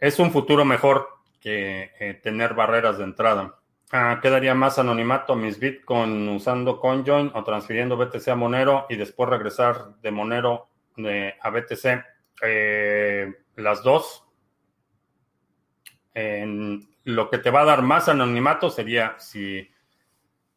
es 0.00 0.18
un 0.18 0.32
futuro 0.32 0.64
mejor 0.64 1.08
que 1.38 1.92
eh, 2.00 2.14
tener 2.14 2.54
barreras 2.54 2.98
de 2.98 3.04
entrada. 3.04 3.60
Ah, 3.94 4.20
quedaría 4.22 4.54
más 4.54 4.78
anonimato 4.78 5.36
mis 5.36 5.60
Bitcoin 5.60 6.26
usando 6.30 6.80
CoinJoin 6.80 7.30
o 7.34 7.44
transfiriendo 7.44 7.98
BTC 7.98 8.26
a 8.28 8.34
Monero 8.34 8.86
y 8.88 8.96
después 8.96 9.28
regresar 9.28 9.96
de 10.00 10.10
Monero 10.10 10.70
a 11.42 11.50
BTC. 11.50 12.02
Eh, 12.42 13.34
las 13.56 13.82
dos. 13.82 14.24
lo 17.04 17.28
que 17.28 17.36
te 17.36 17.50
va 17.50 17.60
a 17.60 17.64
dar 17.66 17.82
más 17.82 18.08
anonimato 18.08 18.70
sería 18.70 19.14
si 19.18 19.70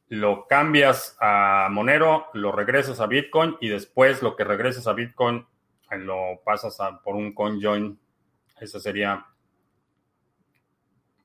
lo 0.07 0.47
cambias 0.47 1.17
a 1.19 1.67
Monero, 1.69 2.27
lo 2.33 2.53
regresas 2.53 3.01
a 3.01 3.07
Bitcoin 3.07 3.57
y 3.59 3.67
después 3.67 4.21
lo 4.21 4.38
que 4.38 4.45
regresas 4.45 4.88
a 4.88 4.93
Bitcoin 4.93 5.45
lo 5.91 6.41
pasas 6.45 6.77
por 7.03 7.15
un 7.15 7.33
conjoin. 7.33 7.99
Esa 8.61 8.79
sería 8.79 9.25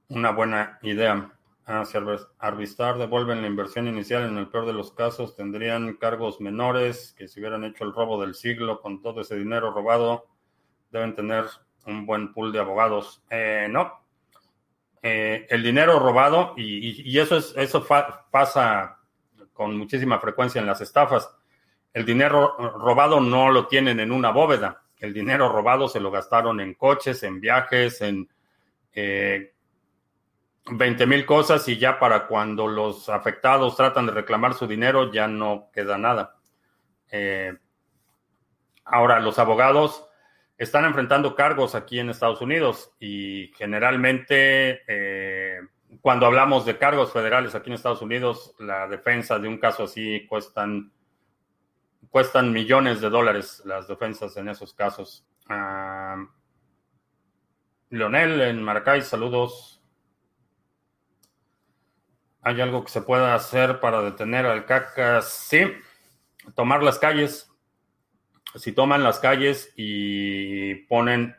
una 0.09 0.33
buena 0.33 0.81
idea. 0.83 1.37
Ah, 1.73 1.85
si 1.85 1.97
Arbistar 2.39 2.99
devuelven 2.99 3.43
la 3.43 3.47
inversión 3.47 3.87
inicial, 3.87 4.25
en 4.25 4.37
el 4.39 4.49
peor 4.49 4.67
de 4.67 4.73
los 4.73 4.93
casos 4.93 5.37
tendrían 5.37 5.95
cargos 5.95 6.41
menores 6.41 7.15
que 7.17 7.29
si 7.29 7.39
hubieran 7.39 7.63
hecho 7.63 7.85
el 7.85 7.93
robo 7.93 8.21
del 8.21 8.35
siglo 8.35 8.81
con 8.81 9.01
todo 9.01 9.21
ese 9.21 9.37
dinero 9.37 9.71
robado, 9.71 10.27
deben 10.91 11.15
tener 11.15 11.45
un 11.87 12.07
buen 12.07 12.33
pool 12.33 12.53
de 12.53 12.59
abogados. 12.59 13.23
Eh, 13.31 13.69
no. 13.71 14.03
Eh, 15.03 15.47
el 15.49 15.63
dinero 15.63 15.99
robado, 15.99 16.55
y, 16.57 17.17
eso, 17.19 17.37
es, 17.37 17.55
eso 17.57 17.87
pasa 17.87 18.99
con 19.53 19.77
muchísima 19.77 20.19
frecuencia 20.19 20.61
en 20.61 20.67
las 20.67 20.81
estafas 20.81 21.31
el 21.93 22.05
dinero 22.05 22.57
robado 22.79 23.21
no 23.21 23.51
lo 23.51 23.67
tienen 23.67 24.01
en 24.01 24.13
una 24.13 24.31
bóveda. 24.31 24.83
El 24.99 25.13
dinero 25.13 25.49
robado 25.49 25.89
se 25.89 26.01
lo 26.01 26.11
gastaron 26.11 26.61
en 26.61 26.75
coches, 26.75 27.23
en 27.23 27.41
viajes, 27.41 28.01
en 28.01 28.29
eh, 28.93 29.55
20 30.81 31.07
mil 31.07 31.27
cosas 31.27 31.69
y 31.69 31.77
ya 31.77 31.99
para 31.99 32.27
cuando 32.27 32.67
los 32.67 33.11
afectados 33.11 33.77
tratan 33.77 34.07
de 34.07 34.13
reclamar 34.13 34.55
su 34.55 34.67
dinero 34.67 35.13
ya 35.13 35.29
no 35.29 35.69
queda 35.75 35.99
nada. 35.99 36.37
Eh, 37.11 37.55
ahora, 38.87 39.21
los 39.21 39.39
abogados 39.39 40.09
están 40.57 40.87
enfrentando 40.87 41.35
cargos 41.35 41.75
aquí 41.75 41.99
en 41.99 42.09
Estados 42.09 42.41
Unidos 42.41 42.95
y 42.99 43.53
generalmente 43.59 44.81
eh, 44.89 45.61
cuando 46.01 46.25
hablamos 46.25 46.65
de 46.65 46.79
cargos 46.79 47.13
federales 47.13 47.55
aquí 47.55 47.69
en 47.69 47.75
Estados 47.75 48.01
Unidos, 48.01 48.55
la 48.59 48.89
defensa 48.89 49.39
de 49.39 49.49
un 49.49 49.59
caso 49.59 49.85
así 49.85 50.27
cuestan 50.27 50.93
cuestan 52.09 52.53
millones 52.53 53.03
de 53.03 53.11
dólares 53.11 53.61
las 53.67 53.87
defensas 53.87 54.35
en 54.39 54.49
esos 54.49 54.73
casos. 54.73 55.27
Uh, 55.51 56.27
Leonel 57.91 58.41
en 58.41 58.63
Maracay, 58.63 59.03
saludos. 59.03 59.80
¿Hay 62.43 62.61
algo 62.61 62.85
que 62.85 62.91
se 62.91 63.03
pueda 63.03 63.35
hacer 63.35 63.81
para 63.81 64.01
detener 64.01 64.47
al 64.47 64.65
CACA? 64.65 65.21
Sí, 65.21 65.61
tomar 66.55 66.83
las 66.83 66.99
calles. 66.99 67.51
Si 68.55 68.73
toman 68.73 69.03
las 69.03 69.19
calles 69.19 69.73
y 69.77 70.75
ponen... 70.87 71.37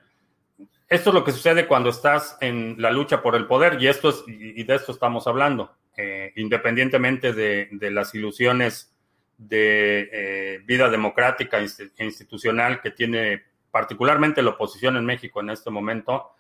Esto 0.88 1.10
es 1.10 1.14
lo 1.14 1.24
que 1.24 1.32
sucede 1.32 1.68
cuando 1.68 1.90
estás 1.90 2.38
en 2.42 2.76
la 2.78 2.92
lucha 2.92 3.22
por 3.22 3.36
el 3.36 3.48
poder 3.48 3.82
y, 3.82 3.88
esto 3.88 4.10
es, 4.10 4.24
y 4.28 4.64
de 4.64 4.76
esto 4.76 4.92
estamos 4.92 5.26
hablando, 5.26 5.74
eh, 5.96 6.34
independientemente 6.36 7.32
de, 7.32 7.70
las 7.92 8.14
ilusiones 8.14 8.94
de 9.38 10.10
eh, 10.12 10.60
vida 10.66 10.90
democrática 10.90 11.60
e 11.60 12.06
institucional 12.06 12.82
que 12.82 12.92
tiene 12.92 13.42
particularmente 13.72 14.42
la 14.42 14.52
oposición 14.52 14.98
en 14.98 15.06
México 15.06 15.40
en 15.40 15.50
este 15.50 15.70
momento, 15.70 16.32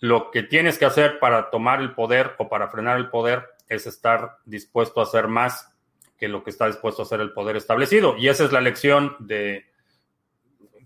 lo 0.00 0.30
que 0.30 0.42
tienes 0.42 0.78
que 0.78 0.86
hacer 0.86 1.18
para 1.18 1.50
tomar 1.50 1.80
el 1.80 1.94
poder 1.94 2.34
o 2.38 2.48
para 2.48 2.68
frenar 2.68 2.96
el 2.96 3.10
poder 3.10 3.57
es 3.68 3.86
estar 3.86 4.38
dispuesto 4.44 5.00
a 5.00 5.04
hacer 5.04 5.28
más 5.28 5.74
que 6.16 6.28
lo 6.28 6.42
que 6.42 6.50
está 6.50 6.66
dispuesto 6.66 7.02
a 7.02 7.04
hacer 7.04 7.20
el 7.20 7.32
poder 7.32 7.56
establecido. 7.56 8.16
Y 8.16 8.28
esa 8.28 8.44
es 8.44 8.52
la 8.52 8.60
lección 8.60 9.16
de, 9.20 9.66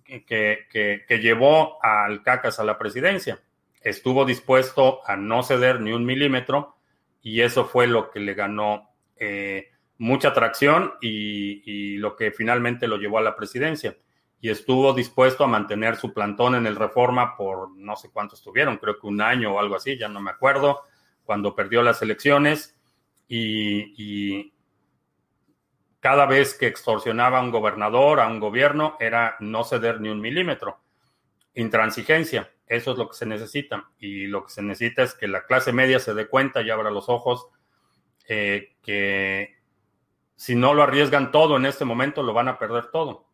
que, 0.05 0.67
que 0.69 1.19
llevó 1.19 1.83
al 1.83 2.23
CACAS 2.23 2.61
a 2.61 2.65
la 2.65 2.79
presidencia. 2.79 3.41
Estuvo 3.81 4.25
dispuesto 4.25 5.01
a 5.07 5.17
no 5.17 5.43
ceder 5.43 5.81
ni 5.81 5.93
un 5.93 6.05
milímetro 6.05 6.77
y 7.23 7.41
eso 7.41 7.65
fue 7.65 7.87
lo 7.87 8.11
que 8.11 8.21
le 8.21 8.35
ganó 8.35 8.91
eh, 9.17 9.71
mucha 9.99 10.29
atracción 10.29 10.95
y, 11.01 11.97
lo 11.99 12.17
que 12.17 12.33
finalmente 12.33 12.89
lo 12.89 12.97
llevó 12.97 13.19
a 13.19 13.23
la 13.23 13.37
presidencia. 13.37 13.97
Y 14.41 14.51
estuvo 14.51 14.93
dispuesto 14.93 15.45
a 15.45 15.47
mantener 15.47 15.95
su 15.95 16.13
plantón 16.13 16.57
en 16.57 16.67
el 16.67 16.75
Reforma 16.75 17.37
por 17.37 17.71
no 17.77 17.95
sé 17.95 18.11
cuánto 18.11 18.35
estuvieron, 18.35 18.79
creo 18.79 18.99
que 18.99 19.07
un 19.07 19.21
año 19.21 19.55
o 19.55 19.61
algo 19.61 19.77
así, 19.77 19.97
ya 19.97 20.09
no 20.09 20.21
me 20.21 20.33
acuerdo, 20.33 20.81
cuando 21.25 21.55
perdió 21.55 21.83
las 21.83 22.03
elecciones 22.03 22.77
y, 23.29 24.53
cada 26.01 26.27
vez 26.27 26.55
que 26.55 26.67
extorsionaba 26.67 27.39
a 27.39 27.43
un 27.43 27.53
gobernador, 27.53 28.19
a 28.19 28.27
un 28.27 28.41
gobierno, 28.41 28.97
era 28.99 29.37
no 29.39 29.63
ceder 29.63 30.01
ni 30.01 30.09
un 30.09 30.21
milímetro. 30.21 30.81
Intransigencia, 31.55 32.51
eso 32.67 32.91
es 32.91 32.99
lo 32.99 33.09
que 33.09 33.15
se 33.15 33.25
necesita. 33.25 33.89
Y 34.01 34.27
lo 34.27 34.45
que 34.45 34.51
se 34.51 34.63
necesita 34.63 35.05
es 35.05 35.15
que 35.15 35.29
la 35.29 35.47
clase 35.47 35.73
media 35.73 36.01
se 36.01 36.13
dé 36.13 36.27
cuenta 36.27 36.61
y 36.61 36.71
abra 36.71 36.91
los 36.91 37.09
ojos 37.09 37.47
eh, 38.29 38.77
que 38.83 39.57
si 40.37 40.55
no 40.55 40.75
lo 40.75 40.83
arriesgan 40.83 41.31
todo 41.31 41.57
en 41.57 41.67
este 41.67 41.85
momento, 41.85 42.23
lo 42.23 42.33
van 42.33 42.49
a 42.49 42.59
perder 42.59 42.91
todo. 42.91 43.29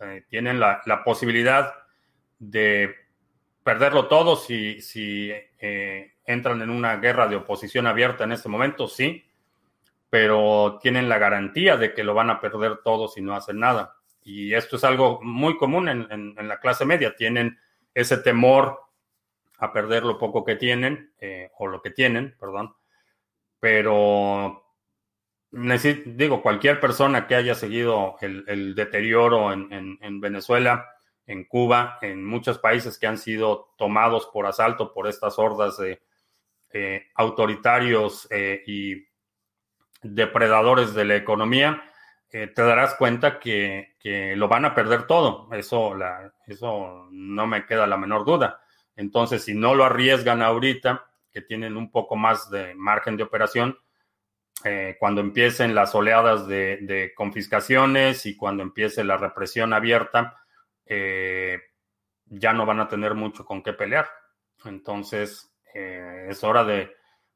Eh, 0.00 0.24
tienen 0.28 0.60
la, 0.60 1.02
posibilidad 1.04 1.74
de 2.38 2.94
perderlo 3.66 4.06
todo 4.06 4.36
si, 4.36 4.80
si 4.80 5.32
eh, 5.58 6.12
entran 6.24 6.62
en 6.62 6.70
una 6.70 6.98
guerra 6.98 7.26
de 7.26 7.34
oposición 7.34 7.88
abierta 7.88 8.22
en 8.22 8.30
este 8.30 8.48
momento, 8.48 8.86
sí, 8.86 9.24
pero 10.08 10.78
tienen 10.80 11.08
la 11.08 11.18
garantía 11.18 11.76
de 11.76 11.92
que 11.92 12.04
lo 12.04 12.14
van 12.14 12.30
a 12.30 12.40
perder 12.40 12.76
todo 12.84 13.08
si 13.08 13.20
no 13.20 13.34
hacen 13.34 13.58
nada. 13.58 13.96
Y 14.22 14.54
esto 14.54 14.76
es 14.76 14.84
algo 14.84 15.18
muy 15.20 15.56
común 15.56 15.88
en, 15.88 16.36
la 16.36 16.60
clase 16.60 16.84
media. 16.84 17.16
Tienen 17.16 17.58
ese 17.92 18.18
temor 18.18 18.82
a 19.58 19.72
perder 19.72 20.04
lo 20.04 20.16
poco 20.16 20.44
que 20.44 20.54
tienen, 20.54 21.10
eh, 21.18 21.50
o 21.58 21.66
lo 21.66 21.82
que 21.82 21.90
tienen, 21.90 22.36
perdón, 22.38 22.72
pero 23.58 24.64
digo, 25.50 26.40
cualquier 26.40 26.78
persona 26.78 27.26
que 27.26 27.34
haya 27.34 27.56
seguido 27.56 28.14
el, 28.20 28.76
deterioro 28.76 29.52
en, 29.52 30.20
Venezuela, 30.20 30.86
en 31.26 31.44
Cuba, 31.44 31.98
en 32.02 32.24
muchos 32.24 32.58
países 32.58 32.98
que 32.98 33.06
han 33.06 33.18
sido 33.18 33.74
tomados 33.76 34.28
por 34.32 34.46
asalto 34.46 34.92
por 34.92 35.08
estas 35.08 35.38
hordas 35.38 35.76
de 35.78 36.02
eh, 36.72 37.06
autoritarios 37.14 38.28
eh, 38.30 38.62
y 38.66 39.06
depredadores 40.02 40.94
de 40.94 41.04
la 41.04 41.16
economía, 41.16 41.82
eh, 42.30 42.48
te 42.48 42.62
darás 42.62 42.94
cuenta 42.94 43.38
que, 43.38 43.94
lo 44.36 44.46
van 44.46 44.64
a 44.64 44.74
perder 44.74 45.08
todo. 45.08 45.48
Eso, 45.52 45.96
eso 46.46 47.08
no 47.10 47.46
me 47.46 47.66
queda 47.66 47.88
la 47.88 47.96
menor 47.96 48.24
duda. 48.24 48.60
Entonces, 48.94 49.42
si 49.42 49.54
no 49.54 49.74
lo 49.74 49.84
arriesgan 49.84 50.42
ahorita, 50.42 51.06
que 51.32 51.42
tienen 51.42 51.76
un 51.76 51.90
poco 51.90 52.14
más 52.14 52.48
de 52.50 52.74
margen 52.76 53.16
de 53.16 53.24
operación, 53.24 53.76
eh, 54.64 54.96
cuando 54.98 55.20
empiecen 55.20 55.74
las 55.74 55.94
oleadas 55.94 56.46
de, 56.46 57.12
confiscaciones 57.14 58.24
y 58.26 58.36
cuando 58.36 58.62
empiece 58.62 59.04
la 59.04 59.18
represión 59.18 59.72
abierta, 59.72 60.38
eh, 60.86 61.60
ya 62.26 62.52
no 62.52 62.66
van 62.66 62.80
a 62.80 62.88
tener 62.88 63.14
mucho 63.14 63.44
con 63.44 63.62
qué 63.62 63.72
pelear. 63.72 64.08
Entonces, 64.64 65.52
eh, 65.74 66.28
es 66.30 66.42
hora 66.44 66.64
de 66.64 66.94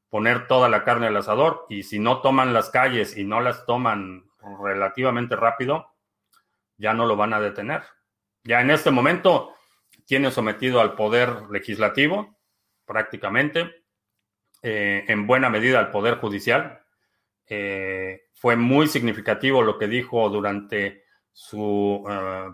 poner 0.09 0.47
toda 0.47 0.67
la 0.69 0.83
carne 0.83 1.07
al 1.07 1.17
asador 1.17 1.65
y 1.69 1.83
si 1.83 1.99
no 1.99 2.21
toman 2.21 2.53
las 2.53 2.69
calles 2.69 3.17
y 3.17 3.23
no 3.23 3.39
las 3.39 3.65
toman 3.65 4.25
relativamente 4.63 5.35
rápido, 5.35 5.87
ya 6.77 6.93
no 6.93 7.05
lo 7.05 7.15
van 7.15 7.33
a 7.33 7.39
detener. 7.39 7.83
Ya 8.43 8.61
en 8.61 8.71
este 8.71 8.91
momento 8.91 9.53
tiene 10.05 10.31
sometido 10.31 10.81
al 10.81 10.95
poder 10.95 11.43
legislativo, 11.51 12.37
prácticamente, 12.85 13.83
en 14.63 15.27
buena 15.27 15.49
medida 15.49 15.79
al 15.79 15.91
poder 15.91 16.17
judicial, 16.17 16.81
eh, 17.53 18.29
fue 18.33 18.55
muy 18.55 18.87
significativo 18.87 19.61
lo 19.61 19.77
que 19.77 19.87
dijo 19.87 20.29
durante 20.29 21.03
su 21.33 22.01
eh, 22.09 22.47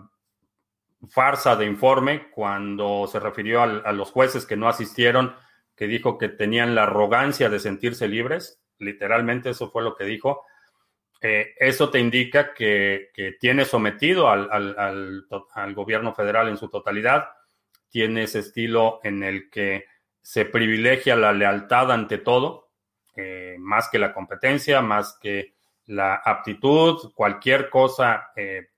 farsa 1.08 1.56
de 1.56 1.66
informe 1.66 2.30
cuando 2.30 3.06
se 3.06 3.20
refirió 3.20 3.62
a 3.62 3.92
los 3.92 4.10
jueces 4.10 4.46
que 4.46 4.56
no 4.56 4.68
asistieron 4.68 5.34
que 5.78 5.86
dijo 5.86 6.18
que 6.18 6.28
tenían 6.28 6.74
la 6.74 6.82
arrogancia 6.82 7.48
de 7.48 7.60
sentirse 7.60 8.08
libres. 8.08 8.60
Literalmente 8.78 9.50
eso 9.50 9.70
fue 9.70 9.84
lo 9.84 9.94
que 9.94 10.04
dijo. 10.04 10.44
Eh, 11.20 11.54
eso 11.56 11.88
te 11.88 12.00
indica 12.00 12.52
que, 12.52 13.10
tiene 13.38 13.64
sometido 13.64 14.28
al, 14.28 14.50
al, 14.50 15.74
gobierno 15.74 16.12
federal 16.14 16.48
en 16.48 16.56
su 16.56 16.68
totalidad. 16.68 17.28
Tiene 17.88 18.24
ese 18.24 18.40
estilo 18.40 18.98
en 19.04 19.22
el 19.22 19.50
que 19.50 19.84
se 20.20 20.44
privilegia 20.44 21.14
la 21.14 21.32
lealtad 21.32 21.92
ante 21.92 22.18
todo, 22.18 22.70
eh, 23.14 23.54
más 23.60 23.88
que 23.88 24.00
la 24.00 24.12
competencia, 24.12 24.82
más 24.82 25.16
que 25.22 25.54
la 25.86 26.16
aptitud, 26.16 27.12
cualquier 27.14 27.70
cosa 27.70 28.32
eh, 28.34 28.70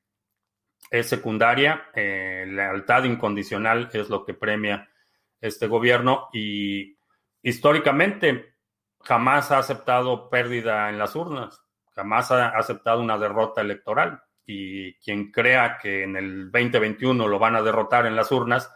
es 0.90 1.08
secundaria. 1.08 1.88
lealtad 1.94 3.04
incondicional 3.04 3.88
es 3.92 4.10
lo 4.10 4.24
que 4.24 4.34
premia 4.34 4.90
este 5.40 5.66
gobierno 5.68 6.28
y 6.32 6.98
históricamente 7.42 8.56
jamás 9.00 9.50
ha 9.50 9.58
aceptado 9.58 10.28
pérdida 10.28 10.90
en 10.90 10.98
las 10.98 11.16
urnas, 11.16 11.62
jamás 11.92 12.30
ha 12.30 12.48
aceptado 12.48 13.00
una 13.00 13.18
derrota 13.18 13.60
electoral. 13.60 14.22
Y 14.44 14.94
quien 14.94 15.30
crea 15.30 15.78
que 15.80 16.02
en 16.02 16.16
el 16.16 16.50
2021 16.50 17.28
lo 17.28 17.38
van 17.38 17.54
a 17.54 17.62
derrotar 17.62 18.06
en 18.06 18.16
las 18.16 18.32
urnas, 18.32 18.74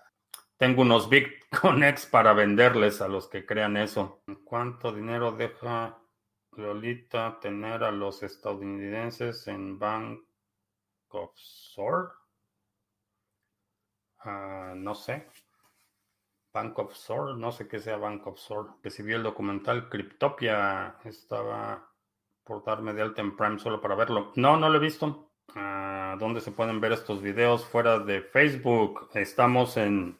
tengo 0.57 0.83
unos 0.83 1.09
Bitconex 1.09 2.07
para 2.13 2.33
venderles 2.33 3.01
a 3.01 3.09
los 3.09 3.29
que 3.29 3.45
crean 3.45 3.77
eso. 3.77 4.23
¿Cuánto 4.45 4.93
dinero 4.93 5.33
deja 5.33 5.99
Lolita 6.53 7.39
tener 7.41 7.83
a 7.83 7.91
los 7.91 8.23
estadounidenses 8.23 9.49
en 9.49 9.79
Bank 9.79 10.21
of 11.15 11.31
Sword? 11.37 12.11
Ah, 14.21 14.73
no 14.77 14.95
sé. 14.95 15.27
Bank 16.53 16.79
of 16.79 16.95
Sword, 16.95 17.37
no 17.37 17.51
sé 17.51 17.67
qué 17.67 17.81
sea 17.81 17.97
Bank 17.97 18.27
of 18.27 18.39
Sword, 18.39 18.81
que 18.81 18.91
si 18.91 19.03
vi 19.03 19.13
el 19.13 19.25
documental 19.25 19.89
Cryptopia, 19.89 20.97
estaba 21.05 21.91
por 22.45 22.65
darme 22.65 22.93
de 22.93 23.03
alta 23.03 23.23
en 23.23 23.37
Prime 23.37 23.59
solo 23.59 23.81
para 23.81 23.97
verlo. 23.97 24.33
No, 24.37 24.57
no 24.57 24.69
lo 24.69 24.77
he 24.77 24.81
visto. 24.81 25.33
Ah, 25.57 26.17
¿Dónde 26.19 26.41
se 26.41 26.53
pueden 26.53 26.81
ver 26.81 26.93
estos 26.93 27.23
videos? 27.23 27.65
Fuera 27.65 27.99
de 27.99 28.23
Facebook. 28.23 29.09
Estamos 29.15 29.77
en 29.77 30.19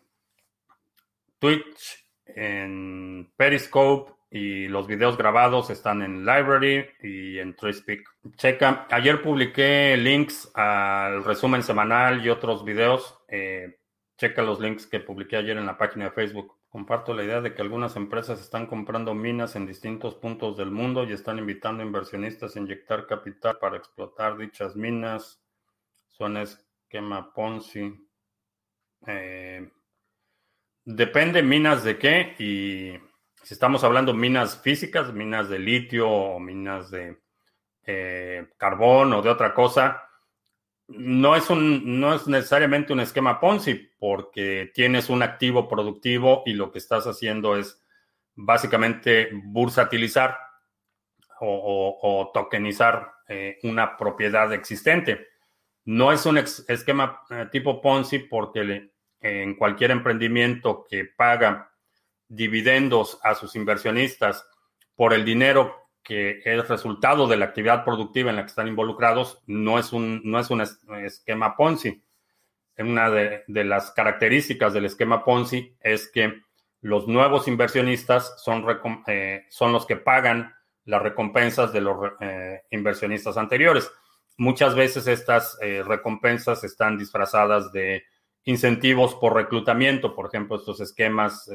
Twitch, 1.39 2.05
en 2.27 3.33
Periscope 3.37 4.13
y 4.35 4.67
los 4.67 4.89
videos 4.89 5.17
grabados 5.17 5.71
están 5.71 6.03
en 6.03 6.27
Library 6.27 6.85
y 7.01 7.39
en 7.39 7.55
TreeSpeak. 7.55 8.03
Checa, 8.35 8.85
ayer 8.91 9.23
publiqué 9.23 9.97
links 9.97 10.51
al 10.57 11.23
resumen 11.23 11.63
semanal 11.63 12.27
y 12.27 12.31
otros 12.31 12.65
videos. 12.65 13.17
Eh, 13.29 13.79
Checa 14.19 14.43
los 14.43 14.59
links 14.59 14.89
que 14.89 14.99
publiqué 14.99 15.37
ayer 15.37 15.57
en 15.57 15.67
la 15.67 15.79
página 15.79 16.07
de 16.07 16.11
Facebook. 16.11 16.53
Comparto 16.69 17.15
la 17.15 17.23
idea 17.23 17.41
de 17.41 17.55
que 17.55 17.63
algunas 17.63 17.95
empresas 17.95 18.41
están 18.41 18.67
comprando 18.67 19.15
minas 19.15 19.55
en 19.55 19.69
distintos 19.69 20.17
puntos 20.17 20.57
del 20.57 20.73
mundo 20.73 21.05
y 21.05 21.13
están 21.13 21.39
invitando 21.39 21.85
inversionistas 21.85 22.57
a 22.57 22.59
inyectar 22.59 23.07
capital 23.07 23.59
para 23.61 23.77
explotar 23.77 24.37
dichas 24.37 24.75
minas. 24.75 25.41
Son 26.09 26.37
esquema 26.39 27.33
Ponzi. 27.33 28.05
Eh, 29.07 29.71
depende 30.85 31.41
minas 31.41 31.85
de 31.85 31.99
qué 31.99 32.35
y 32.41 33.14
si 33.45 33.55
estamos 33.55 33.85
hablando 33.85 34.15
minas 34.15 34.57
físicas, 34.61 35.13
minas 35.13 35.49
de 35.49 35.59
litio 35.59 36.11
o 36.11 36.41
minas 36.41 36.91
de 36.91 37.19
carbón 38.57 39.13
o 39.13 39.21
de 39.21 39.29
otra 39.29 39.53
cosa, 39.53 40.05
no 40.89 41.35
es, 41.35 41.49
un, 41.51 42.01
no 42.01 42.15
es 42.15 42.27
necesariamente 42.27 42.93
un 42.93 43.01
esquema 43.01 43.41
Ponzi 43.41 43.75
porque 43.99 44.71
tienes 44.75 45.09
un 45.09 45.23
activo 45.23 45.69
productivo 45.69 46.43
y 46.47 46.53
lo 46.53 46.71
que 46.71 46.79
estás 46.79 47.07
haciendo 47.07 47.57
es 47.57 47.83
básicamente 48.35 49.31
bursatilizar 49.33 50.39
o, 51.41 52.31
tokenizar 52.33 53.13
eh, 53.29 53.59
una 53.63 53.97
propiedad 53.97 54.53
existente. 54.53 55.29
No 55.85 56.13
es 56.13 56.25
un 56.27 56.39
esquema 56.39 57.23
eh, 57.31 57.47
tipo 57.51 57.81
Ponzi 57.81 58.19
porque 58.19 58.91
en 59.21 59.55
cualquier 59.57 59.91
emprendimiento 59.91 60.87
que 60.89 61.05
paga 61.05 61.74
dividendos 62.29 63.19
a 63.23 63.35
sus 63.35 63.57
inversionistas 63.57 64.47
por 64.97 65.13
el 65.13 65.25
dinero 65.25 65.85
que 66.05 66.43
es 66.45 66.69
resultado 66.69 67.27
de 67.27 67.39
la 67.39 67.47
actividad 67.47 67.83
productiva 67.83 68.31
en 68.31 68.37
la 68.37 68.43
que 68.43 68.49
están 68.51 68.69
involucrados, 68.69 69.43
no 69.47 69.79
es 69.79 69.93
un, 69.93 70.21
no 70.23 70.39
es 70.39 70.51
un 70.51 70.61
esquema 70.61 71.57
Ponzi. 71.57 72.05
Una 72.77 73.09
de, 73.11 73.45
las 73.47 73.91
características 73.93 74.75
del 74.75 74.85
esquema 74.85 75.25
Ponzi 75.25 75.75
es 75.81 76.09
que 76.09 76.43
los 76.83 77.09
nuevos 77.09 77.49
inversionistas 77.49 78.35
son, 78.43 78.67
eh, 79.07 79.47
son 79.49 79.73
los 79.73 79.87
que 79.87 79.97
pagan 79.97 80.55
las 80.85 81.01
recompensas 81.01 81.73
de 81.73 81.81
los 81.81 81.97
eh, 82.21 82.63
inversionistas 82.71 83.39
anteriores. 83.39 83.91
Muchas 84.37 84.75
veces 84.75 85.07
estas 85.07 85.57
eh, 85.63 85.83
recompensas 85.83 86.65
están 86.65 86.99
disfrazadas 86.99 87.73
de 87.73 88.05
incentivos 88.45 89.15
por 89.15 89.35
reclutamiento, 89.35 90.15
por 90.15 90.27
ejemplo, 90.27 90.57
estos 90.57 90.81
esquemas 90.81 91.49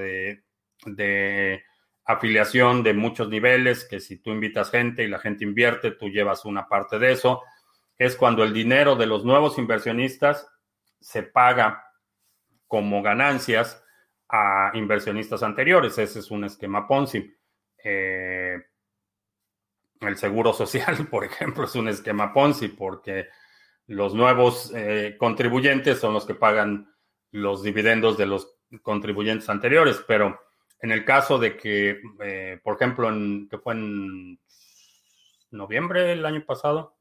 de 0.86 1.64
afiliación 2.06 2.82
de 2.82 2.94
muchos 2.94 3.30
niveles, 3.30 3.86
que 3.86 4.00
si 4.00 4.18
tú 4.18 4.32
invitas 4.32 4.72
gente 4.72 5.04
y 5.04 5.08
la 5.08 5.20
gente 5.20 5.44
invierte, 5.44 5.92
tú 5.92 6.10
llevas 6.10 6.46
una 6.46 6.68
parte 6.68 6.98
de 6.98 7.12
eso. 7.12 7.44
Es 7.98 8.16
cuando 8.16 8.44
el 8.44 8.54
dinero 8.54 8.96
de 8.96 9.06
los 9.06 9.26
nuevos 9.26 9.58
inversionistas 9.58 10.48
se 11.00 11.24
paga 11.24 11.84
como 12.68 13.02
ganancias 13.02 13.84
a 14.28 14.72
inversionistas 14.74 15.44
anteriores. 15.44 15.98
Ese 15.98 16.20
es 16.20 16.32
un 16.32 16.46
esquema 16.46 16.88
Ponzi. 16.88 17.36
Eh, 17.84 18.58
el 20.02 20.18
seguro 20.18 20.54
social, 20.54 21.08
por 21.12 21.26
ejemplo, 21.26 21.66
es 21.66 21.76
un 21.76 21.90
esquema 21.90 22.34
Ponzi 22.34 22.70
porque 22.70 23.28
los 23.88 24.14
nuevos 24.14 24.72
eh, 24.76 25.16
contribuyentes 25.18 26.00
son 26.00 26.14
los 26.14 26.26
que 26.26 26.36
pagan 26.36 26.94
los 27.32 27.64
dividendos 27.64 28.18
de 28.18 28.26
los 28.26 28.56
contribuyentes 28.82 29.50
anteriores, 29.50 30.04
pero 30.08 30.40
en 30.82 30.92
el 30.92 31.04
caso 31.04 31.38
de 31.38 31.58
que, 31.58 32.02
eh, 32.22 32.60
por 32.64 32.76
ejemplo, 32.76 33.10
que 33.50 33.58
fue 33.58 33.74
en 33.74 34.40
noviembre 35.52 36.04
del 36.04 36.26
año 36.26 36.46
pasado, 36.46 36.96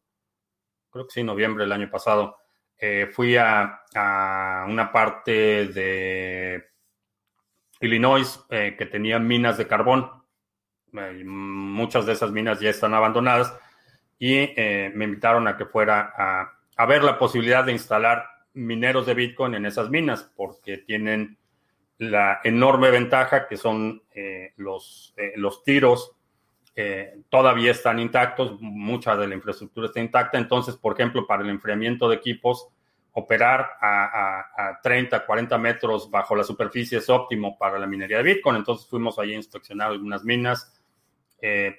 creo 0.90 1.06
que 1.06 1.12
sí, 1.12 1.22
noviembre 1.22 1.64
del 1.64 1.72
año 1.72 1.90
pasado, 1.90 2.36
eh, 2.76 3.08
fui 3.12 3.36
a, 3.36 3.82
una 4.68 4.90
parte 4.92 5.66
de 5.68 6.64
Illinois 7.80 8.40
eh, 8.50 8.74
que 8.76 8.86
tenía 8.86 9.18
minas 9.18 9.58
de 9.58 9.66
carbón. 9.66 10.10
muchas 10.92 12.06
de 12.06 12.12
esas 12.12 12.32
minas 12.32 12.60
ya 12.60 12.70
están 12.70 12.94
abandonadas 12.94 13.54
y 14.18 14.52
me 14.94 15.04
invitaron 15.04 15.46
a 15.46 15.56
que 15.56 15.66
fuera 15.66 16.12
a, 16.16 16.58
a 16.76 16.86
ver 16.86 17.04
la 17.04 17.18
posibilidad 17.18 17.64
de 17.64 17.72
instalar 17.72 18.24
mineros 18.54 19.06
de 19.06 19.14
Bitcoin 19.14 19.54
en 19.54 19.66
esas 19.66 19.90
minas 19.90 20.32
porque 20.36 20.78
tienen 20.78 21.38
la 21.98 22.40
enorme 22.44 22.90
ventaja 22.90 23.46
que 23.46 23.56
son 23.56 24.02
eh, 24.14 24.52
los, 24.56 25.14
eh, 25.16 25.32
los 25.36 25.62
tiros 25.64 26.14
todavía 27.28 27.72
están 27.72 27.98
intactos, 27.98 28.60
mucha 28.60 29.16
de 29.16 29.26
la 29.26 29.34
infraestructura 29.34 29.88
está 29.88 29.98
intacta, 29.98 30.38
entonces, 30.38 30.76
por 30.76 30.92
ejemplo, 30.92 31.26
para 31.26 31.42
el 31.42 31.50
enfriamiento 31.50 32.08
de 32.08 32.14
equipos, 32.14 32.68
operar 33.18 33.68
a, 33.80 34.78
30, 34.82 35.26
40 35.26 35.58
metros 35.58 36.10
bajo 36.10 36.36
la 36.36 36.44
superficie 36.44 36.98
es 36.98 37.08
óptimo 37.08 37.58
para 37.58 37.78
la 37.78 37.86
minería 37.86 38.18
de 38.18 38.22
Bitcoin, 38.22 38.56
entonces 38.56 38.86
fuimos 38.88 39.18
ahí 39.18 39.32
a 39.32 39.36
inspeccionar 39.36 39.90
algunas 39.90 40.24
minas. 40.24 40.72
Eh, 41.40 41.74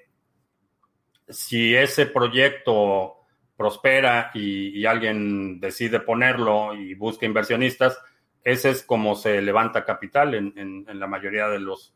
si 1.27 1.75
ese 1.75 2.07
proyecto 2.07 3.15
prospera 3.55 4.31
y 4.33 4.85
alguien 4.85 5.59
decide 5.59 5.99
ponerlo 5.99 6.73
y 6.73 6.93
busca 6.95 7.25
inversionistas, 7.25 7.99
ese 8.43 8.69
es 8.69 8.83
como 8.83 9.15
se 9.15 9.41
levanta 9.41 9.85
capital 9.85 10.33
en, 10.33 10.85
la 10.87 11.07
mayoría 11.07 11.47
de 11.47 11.59
los 11.59 11.93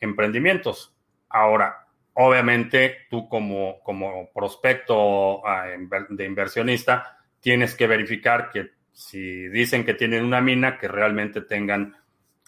emprendimientos. 0.00 0.94
Ahora, 1.28 1.86
obviamente, 2.14 3.06
tú 3.10 3.28
como, 3.28 3.80
prospecto 4.34 5.46
ah, 5.46 5.66
de 6.08 6.24
inversionista, 6.24 7.18
tienes 7.40 7.74
que 7.74 7.86
verificar 7.86 8.50
que 8.50 8.72
si 8.92 9.48
dicen 9.48 9.84
que 9.84 9.94
tienen 9.94 10.24
una 10.24 10.40
mina, 10.40 10.78
que 10.78 10.88
realmente 10.88 11.42
tengan 11.42 11.94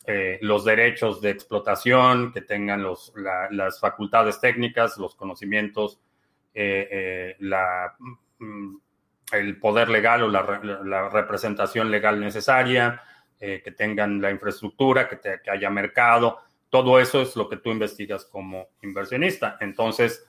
eh, 0.07 0.39
los 0.41 0.65
derechos 0.65 1.21
de 1.21 1.31
explotación, 1.31 2.33
que 2.33 2.41
tengan 2.41 2.83
las 3.51 3.79
facultades 3.79 4.41
técnicas, 4.41 4.97
los 4.97 5.15
conocimientos, 5.15 6.01
eh, 6.55 7.37
eh, 7.41 7.87
mm, 8.39 8.77
el 9.33 9.61
poder 9.61 9.91
legal 9.91 10.23
o 10.23 10.29
la 10.29 11.09
representación 11.11 11.91
legal 11.91 12.19
necesaria, 12.19 13.03
eh, 13.41 13.63
que 13.63 13.73
tengan 13.73 14.21
la 14.21 14.31
infraestructura, 14.31 15.09
que, 15.09 15.51
haya 15.51 15.71
mercado. 15.71 16.39
Todo 16.71 17.01
eso 17.01 17.23
es 17.23 17.37
lo 17.37 17.49
que 17.49 17.57
tú 17.57 17.71
investigas 17.71 18.25
como 18.25 18.69
inversionista. 18.83 19.57
Entonces, 19.61 20.27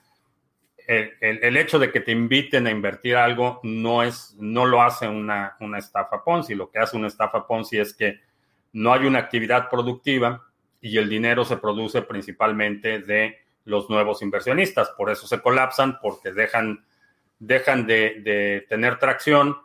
el, 0.86 1.56
hecho 1.56 1.78
de 1.78 1.92
que 1.92 2.00
te 2.00 2.10
inviten 2.10 2.66
a 2.66 2.70
invertir 2.70 3.16
algo 3.16 3.60
no, 3.62 4.02
es, 4.02 4.34
no 4.38 4.66
lo 4.66 4.82
hace 4.82 5.06
una, 5.06 5.56
una 5.60 5.78
estafa 5.78 6.24
Ponzi. 6.24 6.54
Lo 6.54 6.70
que 6.70 6.78
hace 6.78 6.96
una 6.96 7.06
estafa 7.06 7.46
Ponzi 7.46 7.78
es 7.78 7.94
que 7.94 8.20
no 8.72 8.92
hay 8.92 9.06
una 9.06 9.20
actividad 9.20 9.68
productiva, 9.68 10.50
y 10.80 10.96
el 10.96 11.08
dinero 11.08 11.44
se 11.44 11.58
produce 11.58 12.02
principalmente 12.02 13.00
de 13.00 13.38
los 13.64 13.90
nuevos 13.90 14.22
inversionistas. 14.22 14.90
Por 14.90 15.10
eso 15.10 15.26
se 15.26 15.40
colapsan, 15.40 15.98
porque 16.00 16.32
dejan, 16.32 16.84
dejan 17.38 17.86
de, 17.86 18.20
de 18.22 18.66
tener 18.68 18.98
tracción, 18.98 19.56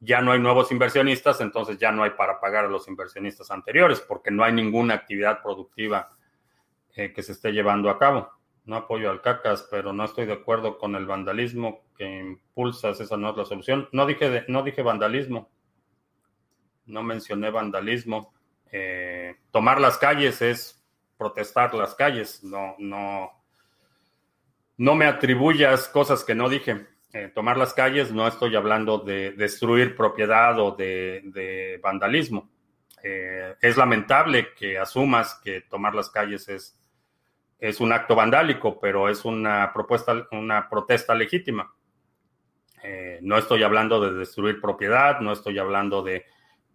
ya 0.00 0.20
no 0.20 0.32
hay 0.32 0.38
nuevos 0.38 0.70
inversionistas, 0.70 1.40
entonces 1.40 1.78
ya 1.78 1.90
no 1.90 2.02
hay 2.02 2.10
para 2.10 2.40
pagar 2.40 2.66
a 2.66 2.68
los 2.68 2.88
inversionistas 2.88 3.50
anteriores, 3.50 4.00
porque 4.00 4.30
no 4.30 4.44
hay 4.44 4.52
ninguna 4.52 4.94
actividad 4.94 5.42
productiva 5.42 6.08
eh, 6.94 7.12
que 7.12 7.22
se 7.22 7.32
esté 7.32 7.52
llevando 7.52 7.90
a 7.90 7.98
cabo. 7.98 8.30
No 8.64 8.76
apoyo 8.76 9.10
al 9.10 9.22
cacas, 9.22 9.66
pero 9.70 9.92
no 9.92 10.04
estoy 10.04 10.26
de 10.26 10.34
acuerdo 10.34 10.78
con 10.78 10.94
el 10.94 11.06
vandalismo 11.06 11.84
que 11.96 12.04
impulsas. 12.04 13.00
Esa 13.00 13.16
no 13.16 13.30
es 13.30 13.36
la 13.36 13.44
solución. 13.44 13.88
No 13.92 14.04
dije, 14.04 14.44
no 14.48 14.62
dije 14.62 14.82
vandalismo. 14.82 15.48
No 16.84 17.02
mencioné 17.02 17.50
vandalismo. 17.50 18.34
Eh, 18.70 19.36
tomar 19.50 19.80
las 19.80 19.96
calles 19.96 20.42
es 20.42 20.84
protestar 21.16 21.74
las 21.74 21.94
calles. 21.94 22.44
No, 22.44 22.74
no, 22.78 23.30
no 24.76 24.94
me 24.94 25.06
atribuyas 25.06 25.88
cosas 25.88 26.22
que 26.22 26.34
no 26.34 26.50
dije. 26.50 26.86
Eh, 27.12 27.30
tomar 27.34 27.56
las 27.56 27.72
calles 27.72 28.12
no 28.12 28.26
estoy 28.26 28.54
hablando 28.54 28.98
de 28.98 29.32
destruir 29.32 29.96
propiedad 29.96 30.58
o 30.58 30.72
de, 30.72 31.80
vandalismo. 31.82 32.50
Eh, 33.02 33.54
es 33.60 33.76
lamentable 33.76 34.52
que 34.54 34.78
asumas 34.78 35.40
que 35.42 35.62
tomar 35.62 35.94
las 35.94 36.10
calles 36.10 36.48
es, 36.48 36.78
es 37.58 37.80
un 37.80 37.92
acto 37.92 38.14
vandálico, 38.14 38.78
pero 38.78 39.08
es 39.08 39.24
una 39.24 39.72
propuesta, 39.72 40.26
una 40.32 40.68
protesta 40.68 41.14
legítima. 41.14 41.72
no 43.22 43.36
estoy 43.36 43.62
hablando 43.62 44.00
de 44.00 44.18
destruir 44.18 44.60
propiedad, 44.60 45.20
no 45.20 45.32
estoy 45.32 45.58
hablando 45.58 46.02
de 46.02 46.24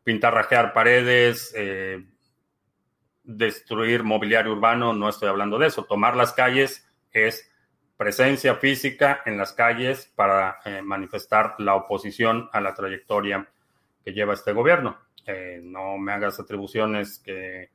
pintarrajear 0.03 0.73
paredes, 0.73 1.53
eh, 1.55 2.03
destruir 3.23 4.03
mobiliario 4.03 4.51
urbano, 4.51 4.93
no 4.93 5.09
estoy 5.09 5.29
hablando 5.29 5.57
de 5.57 5.67
eso. 5.67 5.85
Tomar 5.85 6.15
las 6.15 6.33
calles 6.33 6.87
es 7.11 7.49
presencia 7.97 8.55
física 8.55 9.21
en 9.25 9.37
las 9.37 9.53
calles 9.53 10.11
para 10.15 10.59
eh, 10.65 10.81
manifestar 10.81 11.55
la 11.59 11.75
oposición 11.75 12.49
a 12.51 12.61
la 12.61 12.73
trayectoria 12.73 13.47
que 14.03 14.13
lleva 14.13 14.33
este 14.33 14.51
gobierno. 14.53 14.97
Eh, 15.25 15.61
no 15.63 15.97
me 15.97 16.11
hagas 16.11 16.39
atribuciones 16.39 17.19
que... 17.19 17.69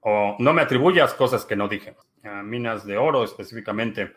o 0.00 0.36
no 0.38 0.52
me 0.52 0.62
atribuyas 0.62 1.14
cosas 1.14 1.44
que 1.44 1.56
no 1.56 1.68
dije. 1.68 1.96
minas 2.44 2.86
de 2.86 2.96
oro 2.96 3.24
específicamente. 3.24 4.12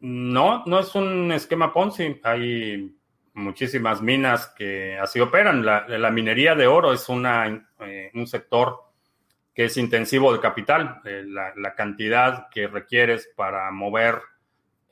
no, 0.00 0.64
no 0.64 0.78
es 0.78 0.94
un 0.94 1.32
esquema 1.32 1.72
Ponzi. 1.72 2.20
Hay 2.22 2.98
muchísimas 3.38 4.02
minas 4.02 4.52
que 4.56 4.98
así 4.98 5.20
operan. 5.20 5.64
La, 5.64 6.10
minería 6.10 6.54
de 6.54 6.66
oro 6.66 6.92
es 6.92 7.08
una, 7.08 7.68
eh, 7.80 8.10
un 8.14 8.26
sector 8.26 8.87
que 9.58 9.64
es 9.64 9.76
intensivo 9.76 10.32
de 10.32 10.38
capital. 10.38 11.00
Eh, 11.04 11.24
la, 11.26 11.74
cantidad 11.74 12.48
que 12.48 12.68
requieres 12.68 13.28
para 13.34 13.68
mover, 13.72 14.22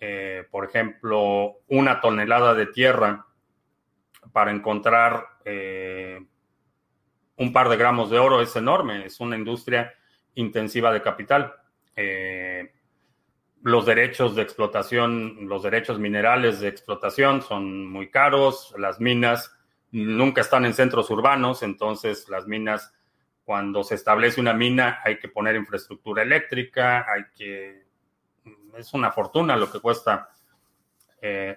eh, 0.00 0.44
por 0.50 0.64
ejemplo, 0.64 1.58
una 1.68 2.00
tonelada 2.00 2.52
de 2.52 2.66
tierra 2.66 3.24
para 4.32 4.50
encontrar 4.50 5.24
un 7.38 7.52
par 7.52 7.68
de 7.68 7.76
gramos 7.76 8.10
de 8.10 8.18
oro 8.18 8.40
es 8.40 8.56
enorme. 8.56 9.06
Es 9.06 9.20
una 9.20 9.36
industria 9.36 9.94
intensiva 10.34 10.92
de 10.92 11.00
capital 11.00 11.54
los 13.66 13.84
derechos 13.84 14.36
de 14.36 14.42
explotación, 14.42 15.48
los 15.48 15.64
derechos 15.64 15.98
minerales 15.98 16.60
de 16.60 16.68
explotación 16.68 17.42
son 17.42 17.84
muy 17.84 18.10
caros, 18.10 18.74
las 18.78 19.00
minas 19.00 19.52
nunca 19.90 20.40
están 20.40 20.64
en 20.66 20.72
centros 20.72 21.10
urbanos, 21.10 21.64
entonces 21.64 22.28
las 22.28 22.46
minas, 22.46 22.94
cuando 23.46 23.82
se 23.84 23.94
establece 23.94 24.40
una 24.40 24.52
mina, 24.52 24.98
hay 25.04 25.20
que 25.20 25.28
poner 25.28 25.54
infraestructura 25.54 26.24
eléctrica, 26.24 27.06
hay 27.08 27.26
que... 27.32 27.86
Es 28.76 28.92
una 28.92 29.12
fortuna 29.12 29.56
lo 29.56 29.70
que 29.70 29.78
cuesta 29.78 30.30
eh, 31.22 31.56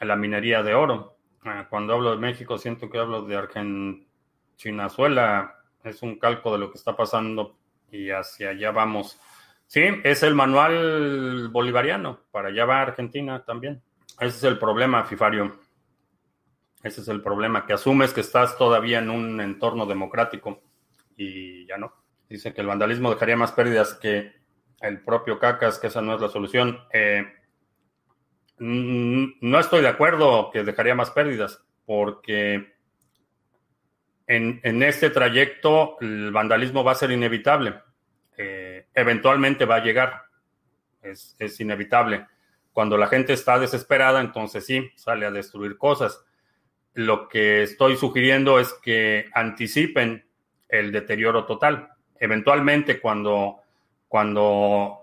la 0.00 0.16
minería 0.16 0.62
de 0.62 0.72
oro. 0.72 1.18
Ah, 1.44 1.66
cuando 1.68 1.92
hablo 1.92 2.12
de 2.12 2.16
México, 2.16 2.56
siento 2.56 2.88
que 2.88 2.98
hablo 2.98 3.26
de 3.26 3.36
Argentina-Suela, 3.36 5.56
es 5.84 6.02
un 6.02 6.18
calco 6.18 6.52
de 6.52 6.58
lo 6.58 6.72
que 6.72 6.78
está 6.78 6.96
pasando 6.96 7.58
y 7.90 8.08
hacia 8.08 8.48
allá 8.48 8.70
vamos. 8.70 9.20
Sí, 9.66 9.82
es 10.02 10.22
el 10.22 10.34
manual 10.34 11.50
bolivariano. 11.50 12.20
Para 12.30 12.48
allá 12.48 12.64
va 12.64 12.80
Argentina 12.80 13.44
también. 13.44 13.82
Ese 14.18 14.38
es 14.38 14.44
el 14.44 14.58
problema, 14.58 15.04
Fifario. 15.04 15.60
Ese 16.82 17.02
es 17.02 17.08
el 17.08 17.20
problema, 17.20 17.66
que 17.66 17.74
asumes 17.74 18.14
que 18.14 18.22
estás 18.22 18.56
todavía 18.56 19.00
en 19.00 19.10
un 19.10 19.38
entorno 19.42 19.84
democrático 19.84 20.62
y 21.22 21.66
ya 21.66 21.76
no. 21.78 21.92
Dice 22.28 22.52
que 22.54 22.60
el 22.60 22.66
vandalismo 22.66 23.10
dejaría 23.10 23.36
más 23.36 23.52
pérdidas 23.52 23.94
que 23.94 24.32
el 24.80 25.02
propio 25.02 25.38
CACAS, 25.38 25.78
que 25.78 25.88
esa 25.88 26.00
no 26.00 26.14
es 26.14 26.20
la 26.20 26.28
solución. 26.28 26.78
Eh, 26.92 27.24
no 28.58 29.58
estoy 29.58 29.82
de 29.82 29.88
acuerdo 29.88 30.50
que 30.52 30.64
dejaría 30.64 30.94
más 30.94 31.10
pérdidas, 31.10 31.64
porque 31.86 32.74
en, 34.26 34.60
en 34.62 34.82
este 34.82 35.10
trayecto 35.10 35.96
el 36.00 36.30
vandalismo 36.30 36.84
va 36.84 36.92
a 36.92 36.96
ser 36.96 37.10
inevitable 37.10 37.74
eventualmente 38.94 39.64
va 39.64 39.76
a 39.76 39.84
llegar. 39.84 40.22
Es, 41.02 41.60
inevitable. 41.60 42.26
Cuando 42.72 42.96
la 42.96 43.08
gente 43.08 43.32
está 43.32 43.58
desesperada, 43.58 44.20
entonces 44.20 44.66
sí, 44.66 44.90
sale 44.96 45.26
a 45.26 45.30
destruir 45.30 45.76
cosas. 45.76 46.22
Lo 46.94 47.28
que 47.28 47.62
estoy 47.62 47.96
sugiriendo 47.96 48.58
es 48.58 48.72
que 48.82 49.26
anticipen 49.34 50.28
el 50.70 50.92
deterioro 50.92 51.44
total. 51.46 51.90
Eventualmente, 52.18 53.00
cuando, 53.00 53.60
cuando 54.08 54.98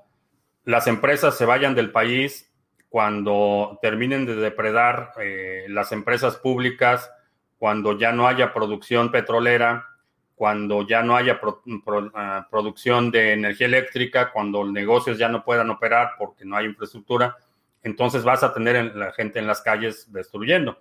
las 0.65 0.87
empresas 0.87 1.37
se 1.37 1.45
vayan 1.45 1.75
del 1.75 1.91
país, 1.91 2.51
cuando 2.89 3.79
terminen 3.81 4.25
de 4.25 4.35
depredar 4.35 5.11
eh, 5.19 5.65
las 5.69 5.91
empresas 5.91 6.37
públicas, 6.37 7.09
cuando 7.57 7.97
ya 7.97 8.11
no 8.11 8.27
haya 8.27 8.53
producción 8.53 9.11
petrolera, 9.11 9.85
cuando 10.35 10.87
ya 10.87 11.01
no 11.01 11.15
haya 11.15 11.39
ah, 12.13 12.47
producción 12.51 13.09
de 13.09 13.33
energía 13.33 13.65
eléctrica, 13.65 14.31
cuando 14.31 14.63
los 14.63 14.71
negocios 14.71 15.17
ya 15.17 15.27
no 15.27 15.43
puedan 15.43 15.69
operar 15.71 16.11
porque 16.19 16.45
no 16.45 16.55
hay 16.55 16.67
infraestructura, 16.67 17.35
entonces 17.81 18.23
vas 18.23 18.43
a 18.43 18.53
tener 18.53 18.95
la 18.95 19.11
gente 19.13 19.39
en 19.39 19.47
las 19.47 19.61
calles 19.61 20.11
destruyendo. 20.13 20.79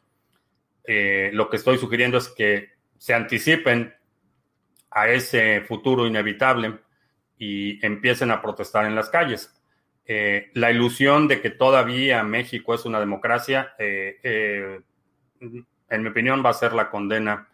Eh, 0.85 1.31
lo 1.33 1.49
que 1.49 1.57
estoy 1.57 1.79
sugiriendo 1.79 2.19
es 2.19 2.29
que 2.29 2.71
se 2.99 3.15
anticipen 3.15 3.95
a 4.91 5.09
ese 5.09 5.63
futuro 5.63 6.07
inevitable 6.07 6.79
y 7.39 7.85
empiecen 7.85 8.31
a 8.31 8.41
protestar 8.41 8.87
en 8.87 8.95
las 8.95 9.11
calles. 9.11 9.53
Eh, 10.07 10.51
la 10.55 10.71
ilusión 10.71 11.29
de 11.29 11.41
que 11.41 11.51
todavía 11.51 12.23
México 12.23 12.75
es 12.75 12.85
una 12.85 13.01
democracia, 13.01 13.75
eh, 13.79 14.81
en 15.41 16.03
mi 16.03 16.09
opinión, 16.09 16.43
va 16.45 16.51
a 16.51 16.55
ser 16.55 16.73
la 16.73 16.91
condena 16.91 17.49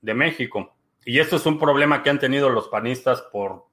de 0.00 0.14
México 0.14 0.74
y 1.04 1.18
esto 1.18 1.36
es 1.36 1.46
un 1.46 1.58
problema 1.58 2.02
que 2.02 2.10
han 2.10 2.18
tenido 2.18 2.48
los 2.48 2.68
panistas 2.68 3.22
por 3.22 3.66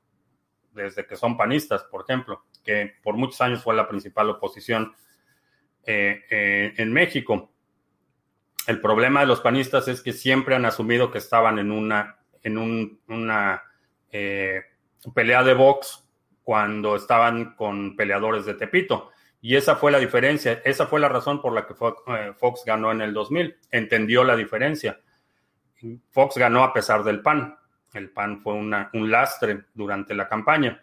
desde 0.73 1.05
que 1.05 1.17
son 1.17 1.35
panistas, 1.35 1.83
por 1.83 2.03
ejemplo, 2.03 2.45
que 2.63 2.93
por 3.03 3.15
muchos 3.15 3.41
años 3.41 3.61
fue 3.61 3.75
la 3.75 3.89
principal 3.89 4.29
oposición 4.29 4.93
eh, 5.85 6.23
eh, 6.29 6.73
en 6.77 6.93
México. 6.93 7.51
El 8.67 8.79
problema 8.79 9.21
de 9.21 9.25
los 9.25 9.41
panistas 9.41 9.87
es 9.89 10.01
que 10.01 10.13
siempre 10.13 10.55
han 10.55 10.65
asumido 10.65 11.11
que 11.11 11.17
estaban 11.17 11.59
en 11.59 11.71
una, 11.71 12.19
en 12.43 12.57
una 13.07 13.63
eh, 14.11 14.61
pelea 15.13 15.43
de 15.43 15.53
box 15.53 16.07
cuando 16.43 16.95
estaban 16.95 17.55
con 17.55 17.95
peleadores 17.95 18.45
de 18.45 18.55
Tepito. 18.55 19.11
Y 19.41 19.55
esa 19.55 19.75
fue 19.75 19.91
la 19.91 19.99
diferencia, 19.99 20.61
esa 20.65 20.85
fue 20.85 20.99
la 20.99 21.09
razón 21.09 21.41
por 21.41 21.53
la 21.53 21.65
que 21.65 21.73
Fox 21.73 22.63
ganó 22.65 22.91
en 22.91 23.01
el 23.01 23.13
2000. 23.13 23.57
Entendió 23.71 24.23
la 24.23 24.35
diferencia 24.35 24.99
Fox 26.09 26.37
ganó 26.37 26.63
a 26.63 26.73
pesar 26.73 27.03
del 27.03 27.21
PAN. 27.21 27.57
El 27.93 28.11
PAN 28.11 28.41
fue 28.41 28.53
un 28.53 29.11
lastre 29.11 29.65
durante 29.73 30.13
la 30.13 30.27
campaña. 30.27 30.81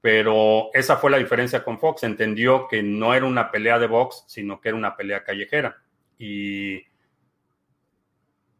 Pero 0.00 0.70
esa 0.74 0.96
fue 0.96 1.10
la 1.10 1.18
diferencia 1.18 1.64
con 1.64 1.78
Fox. 1.78 2.04
Entendió 2.04 2.68
que 2.68 2.82
no 2.82 3.14
era 3.14 3.26
una 3.26 3.50
pelea 3.50 3.78
de 3.78 3.88
box, 3.88 4.24
sino 4.28 4.60
que 4.60 4.68
era 4.68 4.78
una 4.78 4.96
pelea 4.96 5.24
callejera. 5.24 5.76
Y 6.18 6.82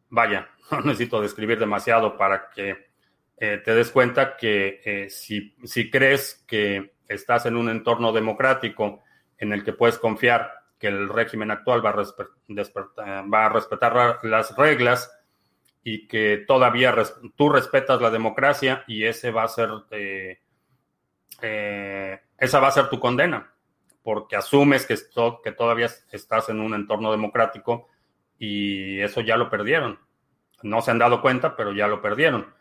vaya, 0.09 0.49
no 0.71 0.81
necesito 0.81 1.21
describir 1.21 1.59
demasiado 1.59 2.17
para 2.17 2.49
que 2.49 2.89
eh, 3.37 3.61
te 3.63 3.73
des 3.73 3.89
cuenta 3.91 4.35
que 4.35 4.81
eh, 4.83 5.09
si, 5.09 5.55
si 5.63 5.89
crees 5.89 6.43
que 6.47 6.93
estás 7.07 7.45
en 7.45 7.55
un 7.55 7.69
entorno 7.69 8.11
democrático 8.11 9.03
en 9.37 9.53
el 9.53 9.63
que 9.63 9.73
puedes 9.73 9.97
confiar 9.97 10.51
que 10.77 10.87
el 10.87 11.09
régimen 11.09 11.51
actual 11.51 11.85
va 11.85 11.89
a, 11.89 13.21
va 13.23 13.45
a 13.45 13.49
respetar 13.49 14.19
las 14.23 14.55
reglas, 14.55 15.11
y 15.83 16.07
que 16.07 16.43
todavía 16.47 16.93
tú 17.35 17.49
respetas 17.49 18.01
la 18.01 18.09
democracia 18.09 18.83
y 18.87 19.05
ese 19.05 19.31
va 19.31 19.43
a 19.43 19.47
ser, 19.47 19.69
eh, 19.91 20.39
esa 22.37 22.59
va 22.59 22.67
a 22.67 22.71
ser 22.71 22.89
tu 22.89 22.99
condena, 22.99 23.51
porque 24.03 24.35
asumes 24.35 24.85
que, 24.85 24.95
que 25.43 25.51
todavía 25.51 25.89
estás 26.11 26.49
en 26.49 26.59
un 26.59 26.73
entorno 26.73 27.11
democrático 27.11 27.87
y 28.39 28.99
eso 29.01 29.21
ya 29.21 29.37
lo 29.37 29.49
perdieron. 29.49 29.99
No 30.63 30.81
se 30.81 30.91
han 30.91 30.97
dado 30.97 31.21
cuenta, 31.21 31.55
pero 31.55 31.73
ya 31.73 31.87
lo 31.87 32.01
perdieron. 32.01 32.53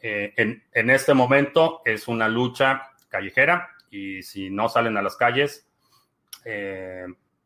en, 0.00 0.64
en 0.72 0.90
este 0.90 1.14
momento 1.14 1.82
es 1.84 2.08
una 2.08 2.28
lucha 2.28 2.90
callejera 3.08 3.70
y 3.90 4.22
si 4.22 4.50
no 4.50 4.68
salen 4.68 4.96
a 4.96 5.02
las 5.02 5.16
calles, 5.16 5.68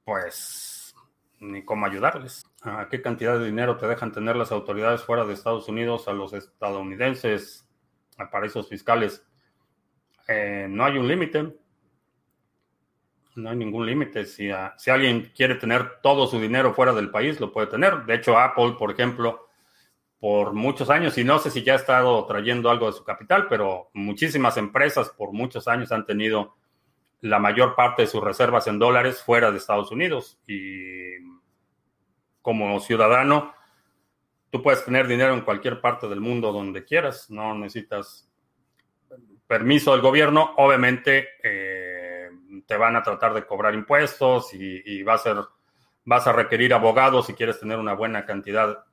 pues 0.05 0.95
ni 1.41 1.65
cómo 1.65 1.87
ayudarles. 1.87 2.45
¿A 2.63 2.89
qué 2.89 3.01
cantidad 3.01 3.39
de 3.39 3.47
dinero 3.47 3.77
te 3.77 3.87
dejan 3.87 4.13
tener 4.13 4.37
las 4.37 4.53
autoridades 4.53 5.03
fuera 5.03 5.25
de 5.25 5.33
Estados 5.33 5.69
Unidos 5.69 6.09
a 6.09 6.13
los 6.13 6.33
estadounidenses, 6.35 7.67
a 8.19 8.31
paraísos 8.31 8.69
fiscales? 8.69 9.25
Eh, 10.29 10.67
no 10.69 10.85
hay 10.85 10.99
un 10.99 11.09
límite. 11.09 11.57
No 13.37 13.51
hay 13.51 13.57
ningún 13.57 13.87
límite. 13.87 14.25
Si, 14.27 14.51
si 14.77 14.91
alguien 14.91 15.33
quiere 15.35 15.55
tener 15.55 16.01
todo 16.03 16.27
su 16.27 16.41
dinero 16.41 16.75
fuera 16.75 16.93
del 16.93 17.11
país, 17.11 17.41
lo 17.41 17.53
puede 17.53 17.69
tener. 17.69 18.05
De 18.05 18.15
hecho, 18.15 18.39
Apple, 18.39 18.75
por 18.79 18.91
ejemplo, 18.91 19.49
por 20.19 20.53
muchos 20.53 20.91
años, 20.91 21.17
y 21.17 21.25
no 21.25 21.39
sé 21.39 21.51
si 21.51 21.63
ya 21.63 21.73
ha 21.73 21.77
estado 21.77 22.27
trayendo 22.27 22.71
algo 22.71 22.87
de 22.87 22.93
su 22.93 23.05
capital, 23.05 23.47
pero 23.49 23.91
muchísimas 23.95 24.57
empresas 24.59 25.09
por 25.11 25.33
muchos 25.33 25.67
años 25.67 25.93
han 25.93 26.05
tenido 26.05 26.57
la 27.23 27.39
mayor 27.39 27.75
parte 27.75 28.03
de 28.03 28.09
sus 28.09 28.23
reservas 28.23 28.67
en 28.67 28.79
dólares 28.79 29.23
fuera 29.23 29.51
de 29.51 29.59
Estados 29.59 29.91
Unidos. 29.91 30.39
Y 30.47 31.15
como 32.43 32.81
ciudadano, 32.81 33.55
tú 34.51 34.63
puedes 34.63 34.85
tener 34.85 35.07
dinero 35.07 35.35
en 35.35 35.43
cualquier 35.43 35.81
parte 35.81 36.09
del 36.09 36.21
mundo 36.21 36.53
donde 36.53 36.85
quieras, 36.85 37.31
no 37.31 37.55
necesitas 37.55 38.29
permiso 39.47 39.93
del 39.93 40.01
gobierno. 40.01 40.55
Obviamente 40.59 41.29
eh, 41.43 41.90
te 42.67 42.77
van 42.77 42.97
a 42.97 43.03
tratar 43.03 43.35
de 43.35 43.47
cobrar 43.47 43.75
impuestos 43.75 44.53
y, 44.55 45.03
va 45.03 45.15
a 45.15 45.19
ser, 45.19 45.37
vas 46.05 46.27
a 46.27 46.33
requerir 46.33 46.75
abogados 46.75 47.27
si 47.27 47.35
quieres 47.35 47.61
tener 47.61 47.79
una 47.79 47.95
buena 47.95 48.25
cantidad 48.27 48.85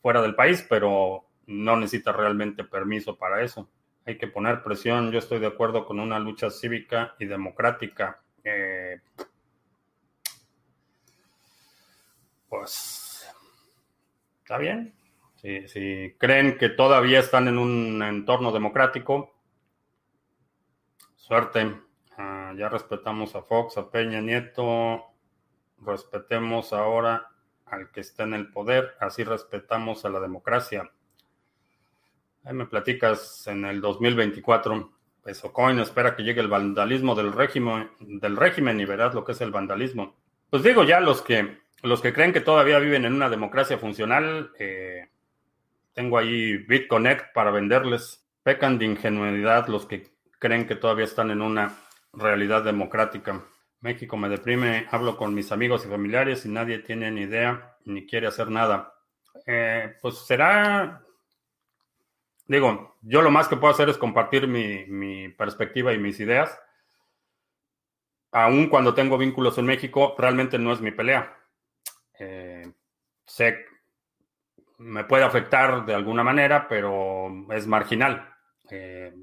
fuera 0.00 0.20
del 0.22 0.34
país, 0.34 0.64
pero 0.68 1.24
no 1.46 1.76
necesitas 1.76 2.16
realmente 2.16 2.64
permiso 2.64 3.16
para 3.16 3.42
eso 3.42 3.68
hay 4.06 4.18
que 4.18 4.28
poner 4.28 4.62
presión. 4.62 5.10
Yo 5.10 5.18
estoy 5.18 5.38
de 5.38 5.46
acuerdo 5.46 5.86
con 5.86 6.00
una 6.00 6.18
lucha 6.18 6.50
cívica 6.50 7.14
y 7.18 7.26
democrática. 7.26 8.20
Eh, 8.42 9.00
pues 12.48 13.26
está 14.42 14.58
bien. 14.58 14.94
Si, 15.36 16.14
creen 16.18 16.56
que 16.56 16.70
todavía 16.70 17.20
están 17.20 17.48
en 17.48 17.58
un 17.58 18.02
entorno 18.02 18.50
democrático, 18.50 19.34
suerte. 21.16 21.74
Ya 22.56 22.68
respetamos 22.68 23.34
a 23.34 23.42
Fox, 23.42 23.76
a 23.78 23.90
Peña 23.90 24.20
Nieto. 24.20 25.04
Respetemos 25.84 26.72
ahora 26.72 27.28
al 27.66 27.90
que 27.90 28.00
está 28.00 28.24
en 28.24 28.34
el 28.34 28.50
poder. 28.50 28.94
Así 29.00 29.24
respetamos 29.24 30.04
a 30.04 30.08
la 30.08 30.20
democracia. 30.20 30.90
Ahí 32.44 32.54
me 32.54 32.66
platicas 32.66 33.46
en 33.46 33.64
el 33.64 33.80
2024. 33.80 34.92
Pesocoin 35.22 35.78
espera 35.80 36.14
que 36.14 36.22
llegue 36.22 36.40
el 36.40 36.48
vandalismo 36.48 37.14
del 37.14 37.32
régimen, 37.32 37.90
del 37.98 38.36
régimen 38.36 38.78
y 38.78 38.84
verás 38.84 39.14
lo 39.14 39.24
que 39.24 39.32
es 39.32 39.40
el 39.40 39.50
vandalismo. 39.50 40.14
Pues 40.50 40.62
digo 40.62 40.84
ya, 40.84 41.00
los 41.00 41.22
que, 41.22 41.58
los 41.82 42.02
que 42.02 42.12
creen 42.12 42.32
que 42.32 42.42
todavía 42.42 42.78
viven 42.78 43.06
en 43.06 43.14
una 43.14 43.30
democracia 43.30 43.78
funcional, 43.78 44.52
eh, 44.58 45.08
tengo 45.94 46.18
ahí 46.18 46.58
BitConnect 46.58 47.32
para 47.32 47.50
venderles. 47.50 48.24
Pecan 48.42 48.78
de 48.78 48.84
ingenuidad 48.84 49.68
los 49.68 49.86
que 49.86 50.10
creen 50.38 50.66
que 50.66 50.76
todavía 50.76 51.06
están 51.06 51.30
en 51.30 51.40
una 51.40 51.74
realidad 52.16 52.62
democrática. 52.62 53.44
México 53.80 54.16
me 54.16 54.28
deprime, 54.28 54.86
hablo 54.90 55.16
con 55.16 55.34
mis 55.34 55.52
amigos 55.52 55.84
y 55.84 55.88
familiares 55.88 56.46
y 56.46 56.48
nadie 56.48 56.78
tiene 56.78 57.10
ni 57.10 57.22
idea 57.22 57.76
ni 57.84 58.06
quiere 58.06 58.26
hacer 58.26 58.50
nada. 58.50 58.94
Eh, 59.46 59.96
pues 60.00 60.18
será 60.26 61.04
Digo, 62.46 62.96
yo 63.00 63.22
lo 63.22 63.30
más 63.30 63.48
que 63.48 63.56
puedo 63.56 63.72
hacer 63.72 63.88
es 63.88 63.96
compartir 63.96 64.46
mi, 64.46 65.28
perspectiva 65.30 65.92
y 65.92 65.98
mis 65.98 66.20
ideas. 66.20 66.58
Aún 68.32 68.68
cuando 68.68 68.94
tengo 68.94 69.16
vínculos 69.16 69.56
en 69.58 69.66
México, 69.66 70.14
realmente 70.18 70.58
no 70.58 70.72
es 70.72 70.80
mi 70.80 70.90
pelea. 70.90 71.36
Eh, 72.18 72.70
sé, 73.24 73.64
me 74.78 75.04
puede 75.04 75.24
afectar 75.24 75.86
de 75.86 75.94
alguna 75.94 76.22
manera, 76.22 76.68
pero 76.68 77.30
es 77.50 77.66
marginal. 77.66 78.34
Eh, 78.70 79.14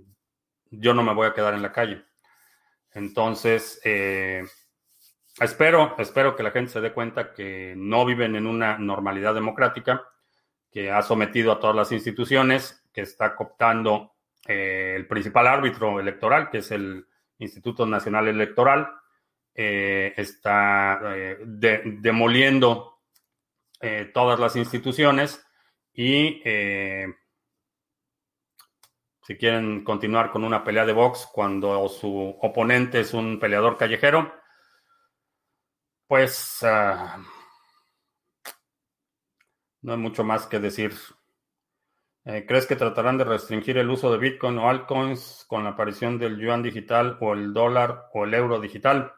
yo 0.71 0.93
no 0.93 1.03
me 1.03 1.13
voy 1.13 1.27
a 1.27 1.33
quedar 1.33 1.53
en 1.53 1.61
la 1.61 1.71
calle. 1.71 2.03
Entonces, 2.93 3.79
eh, 3.83 4.43
espero, 5.39 5.95
espero 5.97 6.35
que 6.35 6.43
la 6.43 6.51
gente 6.51 6.71
se 6.71 6.81
dé 6.81 6.93
cuenta 6.93 7.33
que 7.33 7.73
no 7.77 8.05
viven 8.05 8.35
en 8.35 8.47
una 8.47 8.77
normalidad 8.77 9.33
democrática, 9.33 10.03
que 10.71 10.91
ha 10.91 11.01
sometido 11.01 11.51
a 11.51 11.59
todas 11.59 11.75
las 11.75 11.91
instituciones 11.91 12.83
que 12.93 13.01
está 13.01 13.35
cooptando 13.35 14.13
eh, 14.47 14.93
el 14.95 15.07
principal 15.07 15.47
árbitro 15.47 15.99
electoral, 15.99 16.49
que 16.49 16.59
es 16.59 16.71
el 16.71 17.05
Instituto 17.37 17.85
Nacional 17.85 18.27
Electoral, 18.27 18.89
eh, 19.53 20.13
está 20.15 20.99
eh, 21.15 21.37
demoliendo 21.43 22.89
todas 24.13 24.39
las 24.39 24.55
instituciones 24.55 25.43
y 25.91 26.39
si 29.21 29.37
quieren 29.37 29.83
continuar 29.83 30.31
con 30.31 30.43
una 30.43 30.63
pelea 30.63 30.85
de 30.85 30.93
box 30.93 31.27
cuando 31.31 31.87
su 31.89 32.37
oponente 32.41 33.01
es 33.01 33.13
un 33.13 33.39
peleador 33.39 33.77
callejero, 33.77 34.33
pues 36.07 36.63
ah, 36.63 37.19
no 39.81 39.93
hay 39.93 39.97
mucho 39.97 40.23
más 40.23 40.47
que 40.47 40.59
decir 40.59 40.93
eh, 42.23 42.45
¿Crees 42.47 42.67
que 42.67 42.75
tratarán 42.75 43.17
de 43.17 43.23
restringir 43.23 43.77
el 43.79 43.89
uso 43.89 44.11
de 44.11 44.19
Bitcoin 44.19 44.57
o 44.59 44.69
altcoins 44.69 45.45
con 45.47 45.63
la 45.63 45.71
aparición 45.71 46.19
del 46.19 46.37
yuan 46.37 46.61
digital 46.61 47.17
o 47.19 47.33
el 47.33 47.51
dólar 47.51 48.09
o 48.13 48.25
el 48.25 48.33
euro 48.35 48.59
digital? 48.59 49.13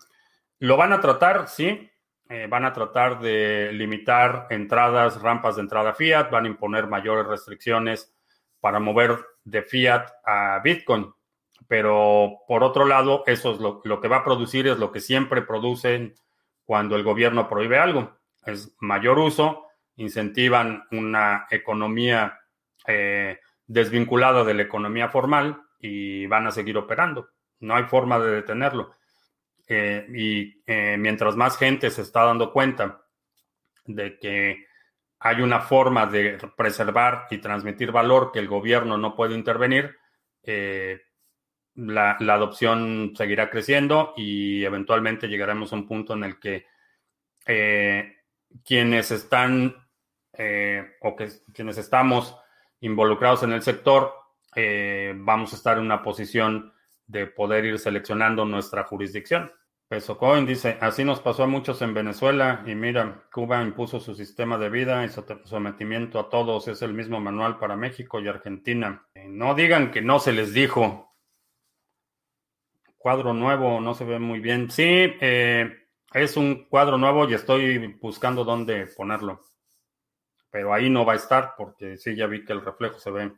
Lo 0.60 0.78
van 0.78 0.94
a 0.94 1.02
tratar, 1.02 1.50
sí. 1.50 1.90
Eh, 2.30 2.48
van 2.50 2.64
a 2.64 2.72
tratar 2.72 3.20
de 3.20 3.72
limitar 3.74 4.48
entradas, 4.50 5.22
rampas 5.22 5.58
de 5.58 5.64
entrada 5.64 5.94
fiat, 5.94 6.32
van 6.32 6.46
a 6.46 6.48
imponer 6.48 6.88
mayores 6.88 7.28
restricciones 7.28 8.16
para 8.62 8.80
mover 8.80 9.20
de 9.44 9.62
fiat 9.62 10.10
a 10.26 10.60
Bitcoin. 10.64 11.14
Pero 11.68 12.40
por 12.48 12.64
otro 12.64 12.86
lado, 12.86 13.24
eso 13.26 13.54
es 13.54 13.60
lo, 13.60 13.82
lo 13.84 14.02
que 14.02 14.08
va 14.08 14.18
a 14.18 14.24
producir, 14.24 14.68
es 14.68 14.78
lo 14.78 14.92
que 14.92 15.00
siempre 15.00 15.42
producen 15.42 16.16
cuando 16.66 16.96
el 16.96 17.04
gobierno 17.04 17.48
prohíbe 17.48 17.78
algo. 17.78 18.18
Es 18.46 18.76
mayor 18.80 19.20
uso, 19.20 19.68
incentivan 19.96 20.86
una 20.92 21.48
economía 21.50 22.40
eh, 22.88 23.40
desvinculada 23.68 24.44
de 24.44 24.54
la 24.54 24.64
economía 24.64 25.10
formal 25.10 25.62
y 25.80 26.26
van 26.28 26.48
a 26.48 26.52
seguir 26.52 26.78
operando. 26.78 27.30
No 27.60 27.76
hay 27.76 27.84
forma 27.84 28.20
de 28.20 28.32
detenerlo. 28.32 28.96
Eh, 29.68 30.06
y 30.14 30.62
eh, 30.66 30.98
mientras 30.98 31.36
más 31.36 31.58
gente 31.58 31.90
se 31.90 32.02
está 32.02 32.26
dando 32.26 32.52
cuenta 32.52 33.02
de 33.86 34.20
que 34.20 34.66
hay 35.24 35.42
una 35.42 35.62
forma 35.62 36.06
de 36.06 36.38
preservar 36.56 37.28
y 37.32 37.40
transmitir 37.40 37.92
valor 37.92 38.32
que 38.32 38.40
el 38.40 38.48
gobierno 38.48 38.98
no 38.98 39.16
puede 39.16 39.36
intervenir, 39.36 39.98
la, 41.76 42.18
la, 42.20 42.34
adopción 42.34 43.14
seguirá 43.16 43.50
creciendo 43.50 44.14
y 44.18 44.64
eventualmente 44.66 45.28
llegaremos 45.28 45.72
a 45.72 45.78
un 45.78 45.88
punto 45.88 46.14
en 46.14 46.26
el 46.26 46.40
que 46.40 46.66
quienes 48.66 49.12
están 49.12 49.74
o 51.02 51.16
que 51.16 51.30
quienes 51.54 51.78
estamos 51.78 52.36
involucrados 52.84 53.44
en 53.44 53.54
el 53.54 53.62
sector, 53.62 54.14
eh, 54.56 55.14
vamos 55.16 55.54
a 55.54 55.56
estar 55.56 55.78
en 55.78 55.86
una 55.86 56.04
posición 56.04 56.74
de 57.08 57.28
poder 57.28 57.64
ir 57.64 57.80
seleccionando 57.80 58.44
nuestra 58.44 58.84
jurisdicción. 58.84 59.52
Peso 59.94 60.18
Coin 60.18 60.44
dice, 60.48 60.80
así 60.82 61.06
nos 61.06 61.20
pasó 61.20 61.44
a 61.44 61.48
muchos 61.48 61.80
en 61.84 61.94
Venezuela 61.94 62.64
y 62.66 62.74
mira, 62.74 63.28
Cuba 63.32 63.62
impuso 63.62 64.00
su 64.00 64.16
sistema 64.16 64.58
de 64.58 64.72
vida 64.72 65.06
y 65.06 65.10
su 65.10 65.24
sometimiento 65.46 66.20
a 66.20 66.30
todos. 66.32 66.68
Es 66.68 66.82
el 66.82 66.96
mismo 66.96 67.20
manual 67.20 67.60
para 67.60 67.76
México 67.76 68.20
y 68.20 68.28
Argentina. 68.28 69.06
Eh, 69.14 69.28
no 69.28 69.54
digan 69.54 69.92
que 69.92 70.02
no 70.02 70.18
se 70.18 70.32
les 70.32 70.52
dijo. 70.52 71.14
Cuadro 72.98 73.36
nuevo, 73.36 73.80
no 73.82 73.94
se 73.94 74.04
ve 74.04 74.18
muy 74.18 74.40
bien. 74.40 74.72
Sí, 74.72 74.84
eh, 74.88 75.86
es 76.12 76.38
un 76.38 76.66
cuadro 76.70 76.98
nuevo 76.98 77.30
y 77.30 77.36
estoy 77.36 77.96
buscando 78.02 78.44
dónde 78.44 78.88
ponerlo 78.98 79.42
pero 80.50 80.74
ahí 80.74 80.90
no 80.90 81.06
va 81.06 81.14
a 81.14 81.18
estar 81.18 81.54
porque 81.56 81.98
sí, 81.98 82.16
ya 82.16 82.26
vi 82.26 82.46
que 82.46 82.54
el 82.54 82.66
reflejo 82.66 83.00
se 83.00 83.10
ve, 83.10 83.32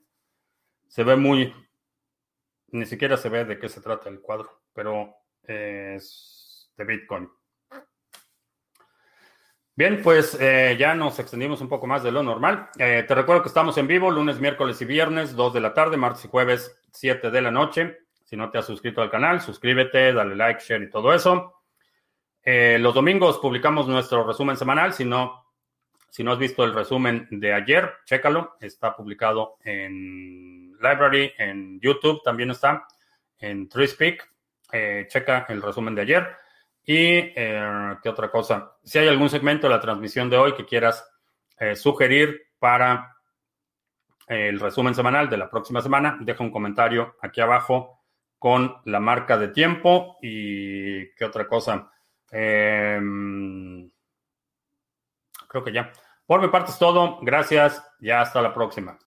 se 0.88 1.04
ve 1.04 1.16
muy, 1.16 1.54
ni 2.68 2.86
siquiera 2.86 3.16
se 3.16 3.30
ve 3.30 3.44
de 3.46 3.58
qué 3.58 3.70
se 3.70 3.80
trata 3.80 4.10
el 4.10 4.20
cuadro, 4.20 4.64
pero 4.74 5.16
es 5.48 6.35
de 6.78 6.86
Bitcoin. 6.86 7.30
Bien, 9.78 10.02
pues 10.02 10.38
eh, 10.40 10.78
ya 10.80 10.96
nos 10.96 11.20
extendimos 11.20 11.60
un 11.60 11.68
poco 11.68 11.86
más 11.86 12.02
de 12.02 12.10
lo 12.10 12.24
normal. 12.24 12.70
Eh, 12.80 13.04
te 13.06 13.14
recuerdo 13.14 13.42
que 13.42 13.50
estamos 13.50 13.78
en 13.78 13.88
vivo 13.88 14.10
lunes, 14.10 14.40
miércoles 14.40 14.82
y 14.82 14.86
viernes, 14.86 15.36
2 15.36 15.54
de 15.54 15.60
la 15.60 15.74
tarde, 15.74 15.98
martes 15.98 16.24
y 16.24 16.30
jueves, 16.30 16.80
7 16.94 17.30
de 17.30 17.42
la 17.42 17.52
noche. 17.52 17.98
Si 18.24 18.38
no 18.38 18.50
te 18.50 18.58
has 18.58 18.66
suscrito 18.66 19.02
al 19.02 19.12
canal, 19.12 19.42
suscríbete, 19.42 20.14
dale 20.14 20.34
like, 20.34 20.62
share 20.62 20.84
y 20.84 20.90
todo 20.90 21.14
eso. 21.14 21.62
Eh, 22.42 22.78
los 22.80 22.94
domingos 22.94 23.38
publicamos 23.40 23.86
nuestro 23.90 24.26
resumen 24.26 24.56
semanal. 24.56 24.94
Si 24.94 25.04
no 25.04 25.44
Si 26.10 26.24
no 26.24 26.32
has 26.32 26.40
visto 26.40 26.64
el 26.64 26.74
resumen 26.74 27.28
de 27.30 27.52
ayer, 27.52 27.96
chécalo. 28.06 28.56
Está 28.62 28.96
publicado 28.96 29.58
en 29.66 30.72
Library, 30.80 31.34
en 31.38 31.82
YouTube 31.82 32.24
también 32.24 32.52
está, 32.52 32.88
en 33.40 33.68
TreeSpeak. 33.68 34.26
Checa 35.10 35.46
el 35.50 35.62
resumen 35.62 35.96
de 35.96 36.02
ayer. 36.02 36.45
Y, 36.86 37.34
eh, 37.36 37.96
¿qué 38.02 38.10
otra 38.10 38.30
cosa? 38.30 38.78
Si 38.84 39.00
hay 39.00 39.08
algún 39.08 39.30
segmento 39.30 39.68
de 39.68 39.74
la 39.74 39.82
transmisión 39.82 40.30
de 40.30 40.38
hoy 40.38 40.54
que 40.54 40.66
quieras 40.66 41.08
eh, 41.60 41.76
sugerir 41.76 42.50
para 42.60 43.18
el 44.28 44.60
resumen 44.60 44.94
semanal 44.96 45.30
de 45.30 45.38
la 45.38 45.50
próxima 45.50 45.82
semana, 45.82 46.18
deja 46.22 46.44
un 46.44 46.52
comentario 46.52 47.16
aquí 47.22 47.42
abajo 47.42 48.04
con 48.38 48.78
la 48.86 49.00
marca 49.00 49.38
de 49.38 49.48
tiempo 49.50 50.18
y 50.22 51.12
qué 51.16 51.26
otra 51.26 51.48
cosa. 51.48 51.92
Em, 52.32 53.90
creo 55.48 55.64
que 55.64 55.72
ya. 55.72 55.92
Por 56.26 56.42
mi 56.42 56.50
parte 56.50 56.72
es 56.72 56.78
todo. 56.78 57.20
Gracias. 57.22 57.84
Ya 58.00 58.22
hasta 58.22 58.42
la 58.42 58.54
próxima. 58.54 58.98